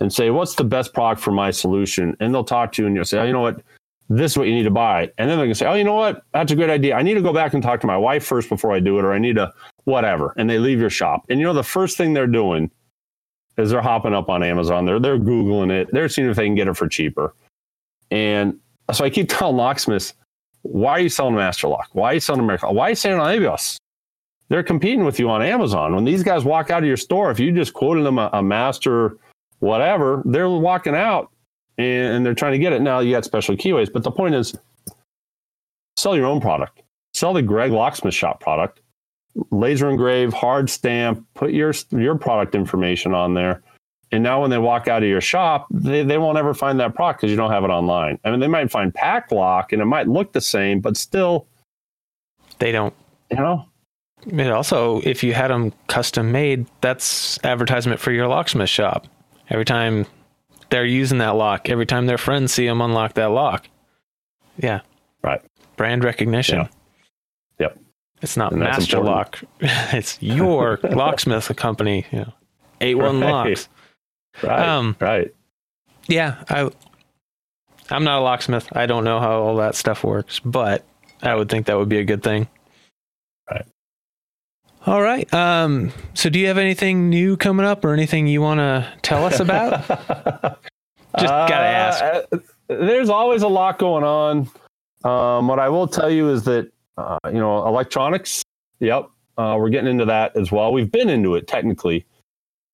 and 0.00 0.12
say, 0.12 0.30
what's 0.30 0.54
the 0.54 0.64
best 0.64 0.92
product 0.92 1.20
for 1.20 1.32
my 1.32 1.50
solution? 1.50 2.16
And 2.20 2.34
they'll 2.34 2.44
talk 2.44 2.72
to 2.72 2.82
you, 2.82 2.86
and 2.86 2.94
you'll 2.94 3.04
say, 3.04 3.18
oh, 3.18 3.24
you 3.24 3.32
know 3.32 3.40
what 3.40 3.62
this 4.10 4.32
is 4.32 4.38
what 4.38 4.48
you 4.48 4.54
need 4.54 4.62
to 4.62 4.70
buy. 4.70 5.10
And 5.18 5.28
then 5.28 5.38
they're 5.38 5.46
to 5.46 5.54
say, 5.54 5.66
oh, 5.66 5.74
you 5.74 5.84
know 5.84 5.94
what? 5.94 6.22
That's 6.32 6.50
a 6.50 6.56
great 6.56 6.70
idea. 6.70 6.94
I 6.94 7.02
need 7.02 7.14
to 7.14 7.22
go 7.22 7.32
back 7.32 7.52
and 7.52 7.62
talk 7.62 7.80
to 7.80 7.86
my 7.86 7.96
wife 7.96 8.24
first 8.24 8.48
before 8.48 8.72
I 8.72 8.80
do 8.80 8.98
it, 8.98 9.04
or 9.04 9.12
I 9.12 9.18
need 9.18 9.36
to 9.36 9.52
whatever. 9.84 10.34
And 10.36 10.48
they 10.48 10.58
leave 10.58 10.80
your 10.80 10.90
shop. 10.90 11.26
And 11.28 11.38
you 11.38 11.44
know, 11.44 11.52
the 11.52 11.62
first 11.62 11.96
thing 11.96 12.14
they're 12.14 12.26
doing 12.26 12.70
is 13.58 13.70
they're 13.70 13.82
hopping 13.82 14.14
up 14.14 14.30
on 14.30 14.42
Amazon. 14.42 14.86
They're, 14.86 15.00
they're 15.00 15.18
Googling 15.18 15.70
it. 15.70 15.88
They're 15.92 16.08
seeing 16.08 16.28
if 16.28 16.36
they 16.36 16.46
can 16.46 16.54
get 16.54 16.68
it 16.68 16.74
for 16.74 16.88
cheaper. 16.88 17.34
And 18.10 18.58
so 18.92 19.04
I 19.04 19.10
keep 19.10 19.28
telling 19.30 19.56
locksmiths, 19.56 20.14
why 20.62 20.92
are 20.92 21.00
you 21.00 21.08
selling 21.08 21.34
Master 21.34 21.68
Lock? 21.68 21.88
Why 21.92 22.10
are 22.10 22.14
you 22.14 22.20
selling 22.20 22.40
America? 22.40 22.70
Why 22.72 22.86
are 22.86 22.90
you 22.90 22.96
selling 22.96 23.20
on 23.20 23.34
ABUS? 23.34 23.78
They're 24.48 24.62
competing 24.62 25.04
with 25.04 25.18
you 25.18 25.28
on 25.28 25.42
Amazon. 25.42 25.94
When 25.94 26.04
these 26.04 26.22
guys 26.22 26.44
walk 26.44 26.70
out 26.70 26.82
of 26.82 26.88
your 26.88 26.96
store, 26.96 27.30
if 27.30 27.38
you 27.38 27.52
just 27.52 27.74
quoted 27.74 28.04
them 28.04 28.18
a, 28.18 28.30
a 28.32 28.42
master 28.42 29.18
whatever, 29.60 30.22
they're 30.24 30.48
walking 30.48 30.94
out 30.94 31.30
and 31.76 32.24
they're 32.24 32.34
trying 32.34 32.52
to 32.52 32.58
get 32.58 32.72
it. 32.72 32.80
Now 32.80 33.00
you 33.00 33.12
got 33.12 33.24
special 33.24 33.56
keyways, 33.56 33.92
but 33.92 34.02
the 34.02 34.10
point 34.10 34.34
is 34.34 34.56
sell 35.96 36.16
your 36.16 36.26
own 36.26 36.40
product. 36.40 36.82
Sell 37.14 37.32
the 37.32 37.42
Greg 37.42 37.72
Locksmith 37.72 38.14
Shop 38.14 38.40
product. 38.40 38.80
Laser 39.50 39.88
engrave, 39.88 40.32
hard 40.32 40.68
stamp, 40.68 41.24
put 41.34 41.52
your 41.52 41.72
your 41.90 42.16
product 42.16 42.54
information 42.54 43.14
on 43.14 43.34
there. 43.34 43.62
And 44.10 44.22
now 44.22 44.40
when 44.40 44.50
they 44.50 44.58
walk 44.58 44.88
out 44.88 45.02
of 45.02 45.08
your 45.08 45.20
shop, 45.20 45.66
they, 45.70 46.02
they 46.02 46.18
won't 46.18 46.38
ever 46.38 46.54
find 46.54 46.80
that 46.80 46.94
product 46.94 47.20
because 47.20 47.30
you 47.30 47.36
don't 47.36 47.50
have 47.50 47.64
it 47.64 47.70
online. 47.70 48.18
I 48.24 48.30
mean, 48.30 48.40
they 48.40 48.48
might 48.48 48.70
find 48.70 48.92
PacLock 48.92 49.72
and 49.72 49.82
it 49.82 49.86
might 49.86 50.08
look 50.08 50.32
the 50.32 50.40
same, 50.40 50.80
but 50.80 50.96
still 50.96 51.46
they 52.58 52.72
don't 52.72 52.94
you 53.30 53.36
know 53.36 53.64
and 54.32 54.50
also 54.50 55.00
if 55.04 55.22
you 55.22 55.32
had 55.32 55.48
them 55.48 55.72
custom 55.86 56.32
made 56.32 56.66
that's 56.80 57.38
advertisement 57.44 58.00
for 58.00 58.10
your 58.10 58.26
locksmith 58.26 58.68
shop 58.68 59.06
every 59.48 59.64
time 59.64 60.04
they're 60.70 60.84
using 60.84 61.18
that 61.18 61.36
lock 61.36 61.68
every 61.68 61.86
time 61.86 62.06
their 62.06 62.18
friends 62.18 62.52
see 62.52 62.66
them 62.66 62.80
unlock 62.80 63.14
that 63.14 63.30
lock. 63.30 63.68
Yeah. 64.58 64.80
Right. 65.22 65.40
Brand 65.76 66.04
recognition. 66.04 66.58
Yeah. 66.58 66.68
Yep. 67.60 67.78
It's 68.22 68.36
not 68.36 68.52
and 68.52 68.60
Master 68.60 69.00
Lock. 69.00 69.40
it's 69.60 70.20
your 70.20 70.80
locksmith 70.82 71.54
company. 71.56 72.06
You 72.10 72.18
know, 72.20 72.34
eight 72.80 72.96
one 72.96 73.20
right. 73.20 73.30
locks. 73.30 73.68
Right. 74.42 74.60
Um, 74.60 74.96
right. 75.00 75.34
Yeah. 76.06 76.42
I. 76.48 76.70
I'm 77.90 78.04
not 78.04 78.18
a 78.18 78.22
locksmith. 78.22 78.68
I 78.72 78.86
don't 78.86 79.04
know 79.04 79.18
how 79.18 79.40
all 79.40 79.56
that 79.56 79.74
stuff 79.74 80.04
works, 80.04 80.40
but 80.40 80.84
I 81.22 81.34
would 81.34 81.48
think 81.48 81.66
that 81.66 81.78
would 81.78 81.88
be 81.88 81.98
a 81.98 82.04
good 82.04 82.22
thing. 82.22 82.46
Right. 83.50 83.64
All 84.86 85.00
right. 85.00 85.32
Um, 85.32 85.92
so, 86.14 86.28
do 86.28 86.38
you 86.38 86.48
have 86.48 86.58
anything 86.58 87.08
new 87.08 87.36
coming 87.36 87.64
up, 87.64 87.84
or 87.84 87.92
anything 87.94 88.26
you 88.26 88.42
want 88.42 88.58
to 88.58 88.86
tell 89.02 89.24
us 89.24 89.40
about? 89.40 89.86
Just 91.18 91.28
gotta 91.28 91.54
ask. 91.54 92.04
Uh, 92.04 92.38
there's 92.68 93.08
always 93.08 93.42
a 93.42 93.48
lot 93.48 93.78
going 93.78 94.04
on. 94.04 94.50
Um, 95.04 95.48
what 95.48 95.58
I 95.58 95.68
will 95.68 95.88
tell 95.88 96.10
you 96.10 96.30
is 96.30 96.44
that 96.44 96.70
uh, 96.96 97.18
you 97.26 97.38
know 97.38 97.66
electronics. 97.66 98.42
Yep, 98.80 99.08
uh, 99.38 99.56
we're 99.58 99.70
getting 99.70 99.90
into 99.90 100.04
that 100.04 100.36
as 100.36 100.52
well. 100.52 100.72
We've 100.72 100.90
been 100.90 101.08
into 101.08 101.34
it 101.34 101.46
technically. 101.48 102.04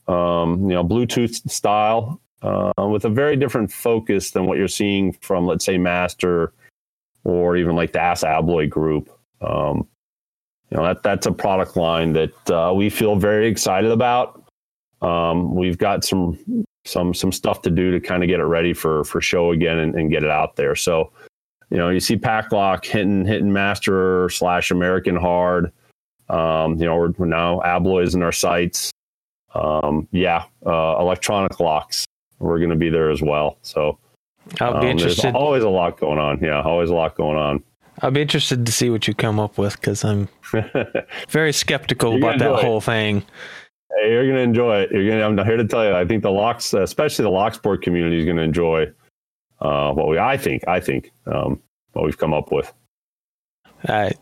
Um, 0.07 0.69
you 0.69 0.75
know, 0.75 0.85
Bluetooth 0.85 1.49
style 1.51 2.21
uh, 2.43 2.73
with 2.77 3.05
a 3.05 3.11
very 3.11 3.37
different 3.37 3.73
focus 3.73 4.33
than 4.33 4.47
what 4.47 4.59
you're 4.59 4.69
seeing 4.69 5.13
from, 5.13 5.47
let's 5.47 5.65
say, 5.65 5.79
Master 5.79 6.53
or 7.25 7.57
even 7.57 7.75
like 7.75 7.93
the 7.93 8.01
ASSA 8.01 8.27
ABLOY 8.27 8.67
group. 8.69 9.11
Um, 9.41 9.89
you 10.71 10.77
know 10.77 10.85
that 10.85 11.03
that's 11.03 11.27
a 11.27 11.33
product 11.33 11.77
line 11.77 12.13
that 12.15 12.51
uh, 12.51 12.73
we 12.75 12.91
feel 12.91 13.17
very 13.17 13.47
excited 13.47 13.91
about. 13.91 14.43
Um, 15.03 15.55
we've 15.55 15.79
got 15.79 16.05
some 16.05 16.65
some 16.85 17.15
some 17.15 17.33
stuff 17.33 17.63
to 17.63 17.71
do 17.71 17.91
to 17.93 18.01
kind 18.01 18.23
of 18.23 18.29
get 18.29 18.41
it 18.41 18.45
ready 18.45 18.73
for 18.73 19.05
for 19.05 19.21
show 19.21 19.53
again 19.53 19.79
and, 19.79 19.95
and, 19.95 20.11
get 20.11 20.23
it 20.23 20.31
out 20.31 20.57
there. 20.57 20.75
So, 20.75 21.13
you 21.71 21.77
know, 21.77 21.91
you 21.91 22.01
see 22.01 22.17
PacLock 22.17 22.85
hitting 22.85 23.25
hitting 23.25 23.53
Master 23.53 24.29
slash 24.31 24.71
American 24.71 25.17
Hard. 25.17 25.73
Um, 26.29 26.77
you 26.77 26.87
know, 26.87 26.97
we're, 26.97 27.27
now 27.27 27.61
Abloys 27.65 28.15
in 28.15 28.23
our 28.23 28.33
sights. 28.33 28.91
Um, 29.55 30.09
yeah, 30.11 30.45
uh, 30.67 30.97
electronic 30.99 31.61
locks. 31.61 32.07
We're 32.39 32.59
going 32.59 32.71
to 32.71 32.77
be 32.77 32.91
there 32.91 33.11
as 33.11 33.23
well. 33.23 33.59
So, 33.63 33.99
I'll 34.61 34.81
be 34.81 34.87
um, 34.87 34.93
interested. 34.93 35.35
Always 35.35 35.63
a 35.63 35.69
lot 35.69 35.99
going 35.99 36.19
on. 36.19 36.41
Yeah, 36.41 36.63
always 36.63 36.91
a 36.91 36.95
lot 36.95 37.17
going 37.17 37.39
on. 37.39 37.63
I'll 38.03 38.11
be 38.11 38.23
interested 38.23 38.67
to 38.67 38.73
see 38.73 38.91
what 38.91 39.07
you 39.07 39.15
come 39.15 39.39
up 39.39 39.57
with 39.57 39.81
because 39.81 40.05
I'm 40.05 40.29
very 41.29 41.53
skeptical 41.53 42.17
about 42.17 42.39
that 42.39 42.61
whole 42.61 42.81
thing. 42.81 43.25
Hey, 43.97 44.11
you're 44.11 44.25
going 44.25 44.37
to 44.37 44.43
enjoy 44.43 44.81
it. 44.81 44.91
You're 44.91 45.07
going. 45.07 45.39
I'm 45.39 45.47
here 45.47 45.57
to 45.57 45.65
tell 45.65 45.85
you. 45.85 45.95
I 45.95 46.05
think 46.05 46.23
the 46.23 46.31
locks, 46.31 46.75
especially 46.75 47.25
the 47.25 47.31
Locksport 47.31 47.83
community, 47.83 48.19
is 48.19 48.25
going 48.25 48.37
to 48.37 48.43
enjoy 48.43 48.93
uh, 49.61 49.93
what 49.93 50.09
we. 50.09 50.19
I 50.19 50.37
think. 50.37 50.67
I 50.67 50.81
think 50.81 51.13
um, 51.27 51.63
what 51.93 52.05
we've 52.05 52.19
come 52.19 52.35
up 52.35 52.51
with. 52.51 52.73
I, 53.87 54.13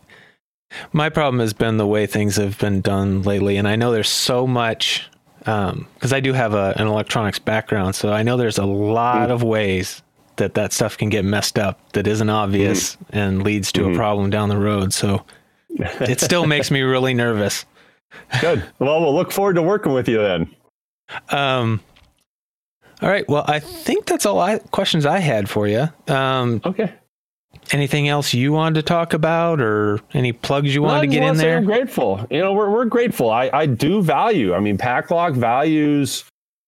my 0.91 1.09
problem 1.09 1.39
has 1.39 1.53
been 1.53 1.77
the 1.77 1.87
way 1.87 2.05
things 2.05 2.35
have 2.35 2.59
been 2.59 2.81
done 2.81 3.23
lately, 3.23 3.57
and 3.57 3.67
I 3.67 3.75
know 3.75 3.91
there's 3.91 4.09
so 4.09 4.45
much 4.45 5.09
because 5.43 6.11
um, 6.11 6.13
I 6.13 6.19
do 6.19 6.33
have 6.33 6.53
a, 6.53 6.73
an 6.77 6.87
electronics 6.87 7.39
background, 7.39 7.95
so 7.95 8.11
I 8.11 8.23
know 8.23 8.37
there's 8.37 8.57
a 8.57 8.65
lot 8.65 9.29
mm. 9.29 9.31
of 9.31 9.43
ways 9.43 10.01
that 10.37 10.55
that 10.55 10.73
stuff 10.73 10.97
can 10.97 11.09
get 11.09 11.25
messed 11.25 11.59
up 11.59 11.91
that 11.93 12.07
isn't 12.07 12.29
obvious 12.29 12.95
mm-hmm. 12.95 13.17
and 13.17 13.43
leads 13.43 13.71
to 13.73 13.81
mm-hmm. 13.81 13.93
a 13.93 13.95
problem 13.95 14.29
down 14.29 14.49
the 14.49 14.57
road. 14.57 14.93
So 14.93 15.25
it 15.69 16.21
still 16.21 16.45
makes 16.47 16.71
me 16.71 16.81
really 16.81 17.13
nervous. 17.13 17.65
Good. 18.41 18.63
Well, 18.79 19.01
we'll 19.01 19.13
look 19.13 19.31
forward 19.31 19.55
to 19.55 19.61
working 19.61 19.93
with 19.93 20.07
you 20.07 20.17
then. 20.17 20.55
Um, 21.29 21.81
all 23.01 23.09
right. 23.09 23.27
Well, 23.27 23.43
I 23.47 23.59
think 23.59 24.05
that's 24.05 24.25
all 24.25 24.39
I 24.39 24.59
questions 24.59 25.05
I 25.05 25.19
had 25.19 25.49
for 25.49 25.67
you. 25.67 25.89
Um, 26.07 26.61
okay. 26.63 26.93
Anything 27.71 28.07
else 28.07 28.33
you 28.33 28.51
wanted 28.51 28.75
to 28.75 28.83
talk 28.83 29.13
about, 29.13 29.61
or 29.61 29.99
any 30.13 30.33
plugs 30.33 30.75
you 30.75 30.81
wanted 30.81 31.01
to 31.01 31.07
get 31.07 31.23
in 31.23 31.37
there? 31.37 31.57
I'm 31.57 31.65
grateful. 31.65 32.25
You 32.29 32.39
know, 32.39 32.53
we're 32.53 32.69
we're 32.69 32.85
grateful. 32.85 33.31
I 33.31 33.49
I 33.53 33.65
do 33.65 34.01
value. 34.01 34.53
I 34.53 34.59
mean, 34.59 34.77
PacLock 34.77 35.35
values 35.35 36.25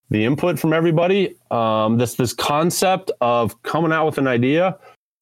the 0.09 0.23
input 0.23 0.59
from 0.59 0.73
everybody. 0.73 1.35
Um, 1.51 1.97
this 1.97 2.15
this 2.15 2.33
concept 2.33 3.11
of 3.21 3.61
coming 3.63 3.91
out 3.91 4.05
with 4.05 4.17
an 4.17 4.27
idea. 4.27 4.77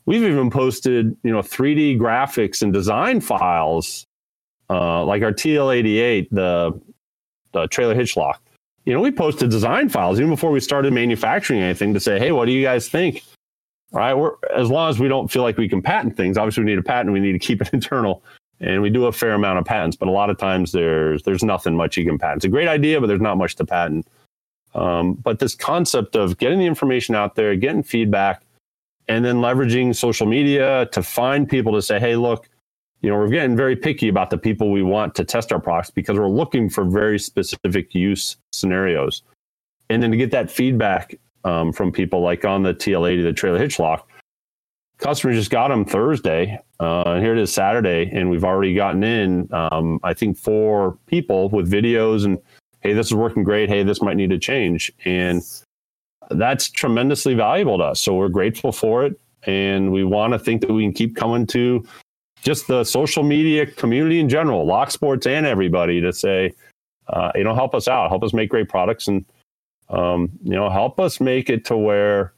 We've 0.05 0.23
even 0.23 0.51
posted, 0.51 1.15
you 1.23 1.31
know, 1.31 1.39
3D 1.39 1.97
graphics 1.97 2.61
and 2.61 2.73
design 2.73 3.21
files, 3.21 4.05
uh, 4.69 5.03
like 5.05 5.23
our 5.23 5.31
TL88, 5.31 6.27
the 6.31 6.79
the 7.53 7.67
trailer 7.67 7.95
hitch 7.95 8.17
lock. 8.17 8.41
You 8.85 8.93
know, 8.93 8.99
we 8.99 9.11
posted 9.11 9.49
design 9.49 9.87
files 9.87 10.19
even 10.19 10.29
before 10.29 10.51
we 10.51 10.59
started 10.59 10.91
manufacturing 10.91 11.61
anything 11.61 11.93
to 11.93 11.99
say, 11.99 12.19
hey, 12.19 12.33
what 12.33 12.45
do 12.45 12.51
you 12.51 12.63
guys 12.63 12.89
think? 12.89 13.23
Right, 13.93 14.15
we're 14.15 14.33
as 14.55 14.71
long 14.71 14.89
as 14.89 14.99
we 14.99 15.07
don't 15.07 15.31
feel 15.31 15.43
like 15.43 15.57
we 15.57 15.69
can 15.69 15.81
patent 15.81 16.17
things. 16.17 16.35
Obviously, 16.35 16.63
we 16.63 16.71
need 16.71 16.79
a 16.79 16.83
patent. 16.83 17.13
We 17.13 17.19
need 17.19 17.33
to 17.33 17.39
keep 17.39 17.61
it 17.61 17.69
internal 17.73 18.23
and 18.63 18.81
we 18.81 18.89
do 18.89 19.05
a 19.05 19.11
fair 19.11 19.33
amount 19.33 19.59
of 19.59 19.65
patents, 19.65 19.97
but 19.97 20.07
a 20.07 20.11
lot 20.11 20.29
of 20.29 20.37
times 20.37 20.71
there's 20.71 21.23
there's 21.23 21.43
nothing 21.43 21.75
much 21.75 21.97
you 21.97 22.05
can 22.05 22.17
patent. 22.17 22.37
It's 22.37 22.45
a 22.45 22.49
great 22.49 22.67
idea, 22.67 22.99
but 23.01 23.07
there's 23.07 23.21
not 23.21 23.37
much 23.37 23.55
to 23.55 23.65
patent. 23.65 24.07
Um, 24.73 25.13
but 25.15 25.39
this 25.39 25.53
concept 25.53 26.15
of 26.15 26.37
getting 26.37 26.59
the 26.59 26.65
information 26.65 27.13
out 27.13 27.35
there, 27.35 27.55
getting 27.55 27.83
feedback, 27.83 28.43
and 29.07 29.23
then 29.23 29.37
leveraging 29.37 29.95
social 29.95 30.25
media 30.25 30.87
to 30.93 31.03
find 31.03 31.47
people 31.47 31.73
to 31.73 31.81
say, 31.81 31.99
"Hey, 31.99 32.15
look, 32.15 32.49
you 33.01 33.09
know, 33.09 33.17
we're 33.17 33.27
getting 33.27 33.57
very 33.57 33.75
picky 33.75 34.07
about 34.07 34.29
the 34.29 34.37
people 34.37 34.71
we 34.71 34.81
want 34.81 35.13
to 35.15 35.25
test 35.25 35.51
our 35.51 35.59
products 35.59 35.91
because 35.91 36.17
we're 36.17 36.29
looking 36.29 36.69
for 36.69 36.85
very 36.85 37.19
specific 37.19 37.93
use 37.93 38.37
scenarios." 38.53 39.23
And 39.89 40.01
then 40.01 40.11
to 40.11 40.17
get 40.17 40.31
that 40.31 40.49
feedback 40.49 41.15
um, 41.43 41.73
from 41.73 41.91
people 41.91 42.21
like 42.21 42.45
on 42.45 42.63
the 42.63 42.73
TL80, 42.73 43.23
the 43.23 43.33
trailer 43.33 43.59
hitch 43.59 43.79
lock, 43.79 44.09
customers 44.97 45.35
just 45.35 45.51
got 45.51 45.67
them 45.67 45.85
Thursday, 45.85 46.59
uh, 46.79 47.03
and 47.03 47.23
here 47.23 47.33
it 47.33 47.39
is 47.39 47.53
Saturday, 47.53 48.09
and 48.13 48.29
we've 48.29 48.43
already 48.43 48.73
gotten 48.73 49.03
in, 49.03 49.49
um, 49.53 49.99
I 50.03 50.13
think, 50.13 50.37
four 50.37 50.97
people 51.07 51.49
with 51.49 51.71
videos 51.71 52.25
and, 52.25 52.39
hey, 52.81 52.93
this 52.93 53.07
is 53.07 53.13
working 53.13 53.43
great. 53.43 53.69
Hey, 53.69 53.83
this 53.83 54.01
might 54.01 54.17
need 54.17 54.29
to 54.29 54.39
change. 54.39 54.91
And 55.05 55.41
that's 56.29 56.69
tremendously 56.69 57.33
valuable 57.33 57.77
to 57.77 57.85
us. 57.85 57.99
So 57.99 58.13
we're 58.13 58.29
grateful 58.29 58.71
for 58.71 59.05
it. 59.05 59.19
And 59.45 59.91
we 59.91 60.03
want 60.03 60.33
to 60.33 60.39
think 60.39 60.61
that 60.61 60.71
we 60.71 60.83
can 60.83 60.93
keep 60.93 61.15
coming 61.15 61.45
to 61.47 61.85
just 62.41 62.67
the 62.67 62.83
social 62.83 63.23
media 63.23 63.65
community 63.65 64.19
in 64.19 64.29
general, 64.29 64.65
Lock 64.65 64.91
Sports 64.91 65.27
and 65.27 65.45
everybody 65.45 66.01
to 66.01 66.11
say, 66.11 66.53
uh, 67.07 67.31
you 67.35 67.43
know, 67.43 67.55
help 67.55 67.75
us 67.75 67.87
out, 67.87 68.09
help 68.09 68.23
us 68.23 68.33
make 68.33 68.49
great 68.49 68.69
products 68.69 69.07
and, 69.07 69.25
um, 69.93 70.31
you 70.43 70.51
know, 70.51 70.69
help 70.69 70.99
us 70.99 71.19
make 71.19 71.49
it 71.49 71.63
to 71.65 71.77
where, 71.77 72.33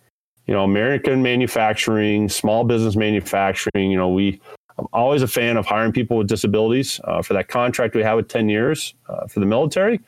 you 0.45 0.53
know, 0.53 0.63
American 0.63 1.23
manufacturing, 1.23 2.27
small 2.27 2.65
business 2.65 2.95
manufacturing, 2.95 3.89
you 3.89 3.97
know, 3.97 4.09
we, 4.09 4.41
I'm 4.77 4.87
always 4.91 5.21
a 5.21 5.27
fan 5.27 5.55
of 5.55 5.65
hiring 5.65 5.93
people 5.93 6.17
with 6.17 6.27
disabilities. 6.27 6.99
Uh, 7.05 7.21
for 7.21 7.33
that 7.33 7.47
contract 7.47 7.95
we 7.95 8.03
have 8.03 8.17
with 8.17 8.27
10 8.27 8.49
years 8.49 8.93
uh, 9.07 9.25
for 9.27 9.39
the 9.39 9.45
military, 9.45 10.01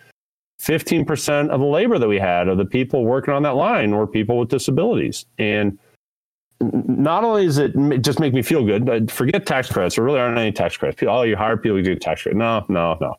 15% 0.62 1.50
of 1.50 1.60
the 1.62 1.66
labor 1.66 1.98
that 1.98 2.08
we 2.08 2.20
had 2.20 2.50
of 2.50 2.58
the 2.58 2.66
people 2.66 3.06
working 3.06 3.34
on 3.34 3.44
that 3.44 3.56
line 3.56 3.92
were 3.92 4.06
people 4.06 4.38
with 4.38 4.50
disabilities. 4.50 5.26
And 5.38 5.80
not 6.60 7.24
only 7.24 7.46
is 7.46 7.60
it 7.60 7.74
just 8.02 8.20
make 8.20 8.34
me 8.34 8.42
feel 8.42 8.66
good, 8.66 9.10
forget 9.10 9.46
tax 9.46 9.72
credits. 9.72 9.96
There 9.96 10.04
really 10.04 10.20
aren't 10.20 10.38
any 10.38 10.52
tax 10.52 10.76
credits. 10.76 11.02
Oh, 11.04 11.22
you 11.22 11.38
hire 11.38 11.56
people, 11.56 11.78
you 11.78 11.84
get 11.84 12.02
tax 12.02 12.24
credit. 12.24 12.38
No, 12.38 12.66
no, 12.68 12.98
no. 13.00 13.16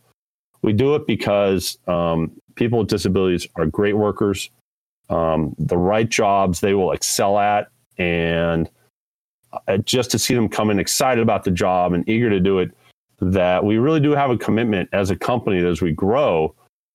We 0.62 0.72
do 0.72 0.96
it 0.96 1.06
because 1.06 1.78
um, 1.86 2.32
people 2.58 2.78
with 2.78 2.88
disabilities 2.88 3.46
are 3.56 3.66
great 3.66 3.96
workers 3.96 4.50
um, 5.10 5.54
the 5.58 5.76
right 5.76 6.08
jobs 6.08 6.60
they 6.60 6.74
will 6.74 6.92
excel 6.92 7.38
at, 7.38 7.68
and 7.96 8.68
uh, 9.52 9.78
just 9.78 10.10
to 10.10 10.18
see 10.18 10.34
them 10.34 10.48
come 10.48 10.70
in 10.70 10.78
excited 10.78 11.22
about 11.22 11.44
the 11.44 11.50
job 11.50 11.92
and 11.92 12.06
eager 12.08 12.28
to 12.28 12.40
do 12.40 12.58
it, 12.58 12.70
that 13.20 13.64
we 13.64 13.78
really 13.78 14.00
do 14.00 14.12
have 14.12 14.30
a 14.30 14.36
commitment 14.36 14.88
as 14.92 15.10
a 15.10 15.16
company 15.16 15.64
as 15.66 15.80
we 15.80 15.92
grow 15.92 16.54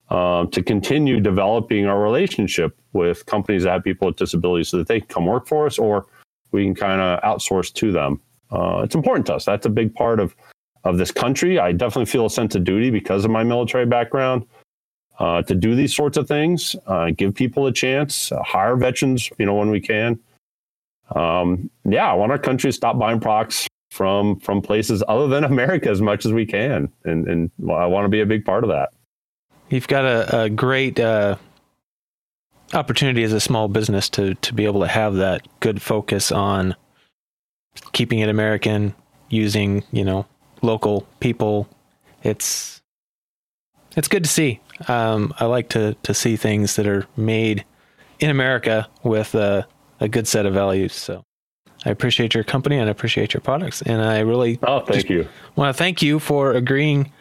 um, 0.10 0.50
to 0.52 0.62
continue 0.62 1.20
developing 1.20 1.86
our 1.88 2.02
relationship 2.02 2.78
with 2.94 3.26
companies 3.26 3.64
that 3.64 3.72
have 3.72 3.84
people 3.84 4.08
with 4.08 4.16
disabilities 4.16 4.70
so 4.70 4.78
that 4.78 4.88
they 4.88 5.00
can 5.00 5.10
come 5.10 5.26
work 5.26 5.48
for 5.48 5.66
us 5.66 5.80
or 5.80 6.06
we 6.52 6.64
can 6.64 6.76
kind 6.76 7.02
of 7.02 7.20
outsource 7.24 7.74
to 7.74 7.92
them. 7.92 8.22
Uh, 8.52 8.82
it's 8.84 8.94
important 8.94 9.26
to 9.26 9.34
us. 9.34 9.44
That's 9.46 9.66
a 9.66 9.70
big 9.70 9.94
part 9.94 10.20
of 10.20 10.36
of 10.84 10.98
this 10.98 11.12
country. 11.12 11.58
I 11.58 11.72
definitely 11.72 12.12
feel 12.12 12.26
a 12.26 12.30
sense 12.30 12.56
of 12.56 12.66
duty 12.66 12.90
because 12.90 13.24
of 13.24 13.32
my 13.32 13.42
military 13.42 13.86
background 13.86 14.46
uh, 15.20 15.42
to 15.44 15.56
do 15.56 15.76
these 15.76 15.96
sorts 15.96 16.18
of 16.18 16.28
things, 16.28 16.76
uh, 16.88 17.12
give 17.16 17.36
people 17.36 17.68
a 17.68 17.72
chance, 17.72 18.32
uh, 18.32 18.42
hire 18.44 18.76
veterans, 18.76 19.30
you 19.38 19.46
know, 19.46 19.56
when 19.56 19.70
we 19.70 19.80
can. 19.80 20.20
Um, 21.16 21.70
yeah, 21.86 22.10
I 22.10 22.14
want 22.14 22.32
our 22.32 22.40
country 22.40 22.70
to 22.70 22.74
stop 22.74 22.98
buying 22.98 23.20
products 23.20 23.68
from 23.92 24.40
from 24.40 24.62
places 24.62 25.04
other 25.08 25.28
than 25.28 25.44
America 25.54 25.90
as 25.90 26.02
much 26.02 26.26
as 26.26 26.34
we 26.34 26.46
can, 26.46 26.92
and 27.04 27.28
and 27.28 27.52
I 27.70 27.86
want 27.86 28.06
to 28.06 28.10
be 28.10 28.22
a 28.22 28.26
big 28.26 28.46
part 28.46 28.64
of 28.64 28.70
that. 28.70 28.90
You've 29.70 29.88
got 29.88 30.06
a, 30.06 30.44
a 30.44 30.50
great 30.50 31.00
uh, 31.00 31.36
opportunity 32.74 33.24
as 33.24 33.34
a 33.34 33.40
small 33.40 33.68
business 33.68 34.10
to 34.10 34.34
to 34.36 34.54
be 34.54 34.66
able 34.66 34.82
to 34.82 34.88
have 34.88 35.16
that 35.16 35.48
good 35.60 35.82
focus 35.82 36.32
on 36.32 36.76
keeping 37.92 38.20
it 38.20 38.30
American, 38.30 38.96
using 39.30 39.84
you 39.92 40.04
know 40.04 40.26
local 40.62 41.08
people. 41.20 41.68
It's 42.24 42.82
it's 43.96 44.08
good 44.08 44.24
to 44.24 44.30
see. 44.30 44.60
Um, 44.88 45.34
I 45.40 45.46
like 45.46 45.70
to 45.70 45.96
to 46.04 46.14
see 46.14 46.36
things 46.36 46.76
that 46.76 46.88
are 46.88 47.06
made 47.18 47.66
in 48.20 48.30
America 48.30 48.88
with 49.04 49.36
a, 49.36 49.68
a 50.00 50.08
good 50.08 50.28
set 50.28 50.46
of 50.46 50.54
values. 50.54 50.94
So 50.94 51.24
I 51.86 51.90
appreciate 51.90 52.34
your 52.34 52.44
company 52.44 52.78
and 52.78 52.88
I 52.88 52.92
appreciate 52.92 53.34
your 53.34 53.42
products. 53.42 53.82
And 53.82 54.02
I 54.02 54.20
really 54.20 54.60
oh 54.64 54.82
thank 54.82 55.10
you 55.10 55.28
want 55.56 55.76
to 55.76 55.78
thank 55.78 56.02
you 56.02 56.20
for 56.20 56.54
agreeing 56.54 57.12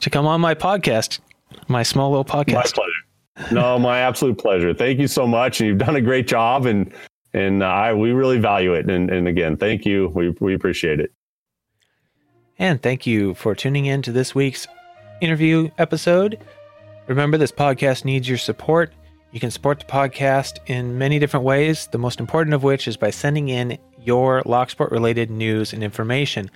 to 0.00 0.10
come 0.10 0.26
on 0.26 0.40
my 0.40 0.54
podcast, 0.54 1.20
my 1.68 1.82
small 1.82 2.10
little 2.10 2.24
podcast. 2.24 2.54
My 2.54 2.62
pleasure. 2.62 3.52
No, 3.52 3.78
my 3.78 3.98
absolute 3.98 4.38
pleasure. 4.38 4.72
Thank 4.74 5.00
you 5.00 5.08
so 5.08 5.26
much, 5.26 5.60
and 5.60 5.68
you've 5.68 5.78
done 5.78 5.96
a 5.96 6.00
great 6.00 6.28
job, 6.28 6.66
and 6.66 6.92
and 7.32 7.64
I 7.64 7.92
we 7.92 8.12
really 8.12 8.38
value 8.38 8.74
it. 8.74 8.88
And 8.88 9.10
and 9.10 9.26
again, 9.26 9.56
thank 9.56 9.84
you. 9.84 10.12
We 10.14 10.30
we 10.40 10.54
appreciate 10.54 11.00
it. 11.00 11.12
And 12.58 12.80
thank 12.80 13.06
you 13.06 13.34
for 13.34 13.54
tuning 13.54 13.86
in 13.86 14.02
to 14.02 14.12
this 14.12 14.34
week's 14.34 14.68
interview 15.20 15.70
episode. 15.78 16.38
Remember, 17.06 17.36
this 17.36 17.52
podcast 17.52 18.04
needs 18.04 18.28
your 18.28 18.38
support. 18.38 18.92
You 19.32 19.40
can 19.40 19.50
support 19.50 19.80
the 19.80 19.86
podcast 19.86 20.58
in 20.66 20.96
many 20.96 21.18
different 21.18 21.44
ways, 21.44 21.88
the 21.90 21.98
most 21.98 22.20
important 22.20 22.54
of 22.54 22.62
which 22.62 22.86
is 22.86 22.96
by 22.96 23.10
sending 23.10 23.48
in 23.48 23.78
your 24.00 24.42
Locksport 24.42 24.90
related 24.90 25.30
news 25.30 25.72
and 25.72 25.82
information. 25.82 26.50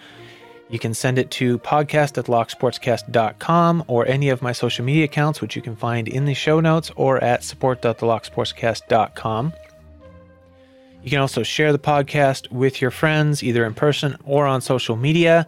You 0.71 0.79
can 0.79 0.95
send 0.95 1.19
it 1.19 1.31
to 1.33 1.59
podcast 1.59 2.19
at 2.19 2.27
locksportscast.com 2.27 3.85
or 3.89 4.07
any 4.07 4.29
of 4.29 4.43
my 4.43 4.53
social 4.53 4.85
media 4.85 5.05
accounts, 5.05 5.41
which 5.41 5.57
you 5.57 5.63
can 5.63 5.77
find 5.77 6.07
in 6.07 6.27
the 6.27 6.35
show 6.35 6.61
notes 6.61 6.91
or 6.95 7.23
at 7.25 7.43
support.thelocksportscast.com. 7.43 9.53
You 11.03 11.11
can 11.11 11.21
also 11.21 11.43
share 11.43 11.73
the 11.73 11.79
podcast 11.79 12.51
with 12.51 12.81
your 12.81 12.91
friends, 12.91 13.43
either 13.43 13.65
in 13.65 13.75
person 13.75 14.17
or 14.25 14.47
on 14.47 14.61
social 14.61 14.97
media. 14.97 15.47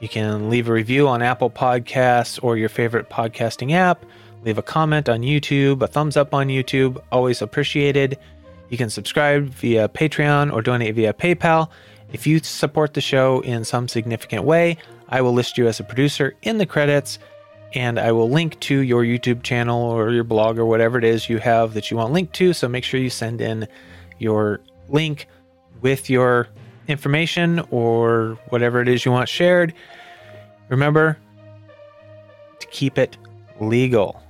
You 0.00 0.08
can 0.08 0.50
leave 0.50 0.68
a 0.68 0.72
review 0.72 1.08
on 1.08 1.22
Apple 1.22 1.50
Podcasts 1.50 2.42
or 2.42 2.56
your 2.56 2.68
favorite 2.68 3.10
podcasting 3.10 3.72
app. 3.72 4.04
Leave 4.44 4.58
a 4.58 4.62
comment 4.62 5.08
on 5.08 5.22
YouTube, 5.22 5.80
a 5.80 5.86
thumbs 5.86 6.16
up 6.16 6.34
on 6.34 6.48
YouTube, 6.48 7.02
always 7.10 7.40
appreciated. 7.40 8.18
You 8.68 8.76
can 8.76 8.90
subscribe 8.90 9.46
via 9.46 9.88
Patreon 9.88 10.52
or 10.52 10.60
donate 10.60 10.94
via 10.94 11.14
PayPal. 11.14 11.70
If 12.12 12.26
you 12.26 12.38
support 12.40 12.94
the 12.94 13.00
show 13.00 13.40
in 13.40 13.64
some 13.64 13.88
significant 13.88 14.44
way, 14.44 14.76
I 15.08 15.22
will 15.22 15.32
list 15.32 15.56
you 15.56 15.66
as 15.66 15.80
a 15.80 15.84
producer 15.84 16.34
in 16.42 16.58
the 16.58 16.66
credits 16.66 17.18
and 17.72 17.98
I 17.98 18.12
will 18.12 18.30
link 18.30 18.60
to 18.60 18.78
your 18.80 19.02
YouTube 19.02 19.42
channel 19.42 19.82
or 19.82 20.12
your 20.12 20.24
blog 20.24 20.58
or 20.58 20.66
whatever 20.66 20.98
it 20.98 21.04
is 21.04 21.28
you 21.28 21.38
have 21.38 21.74
that 21.74 21.90
you 21.90 21.96
want 21.96 22.12
linked 22.12 22.34
to. 22.34 22.52
So 22.52 22.68
make 22.68 22.84
sure 22.84 23.00
you 23.00 23.10
send 23.10 23.40
in 23.40 23.66
your 24.18 24.60
link 24.88 25.26
with 25.80 26.08
your 26.08 26.48
information 26.86 27.60
or 27.70 28.38
whatever 28.50 28.80
it 28.80 28.88
is 28.88 29.04
you 29.04 29.10
want 29.10 29.28
shared. 29.28 29.74
Remember 30.68 31.18
to 32.60 32.66
keep 32.68 32.98
it 32.98 33.16
legal. 33.60 34.23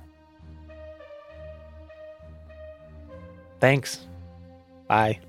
Thanks. 3.59 4.07
Bye. 4.87 5.19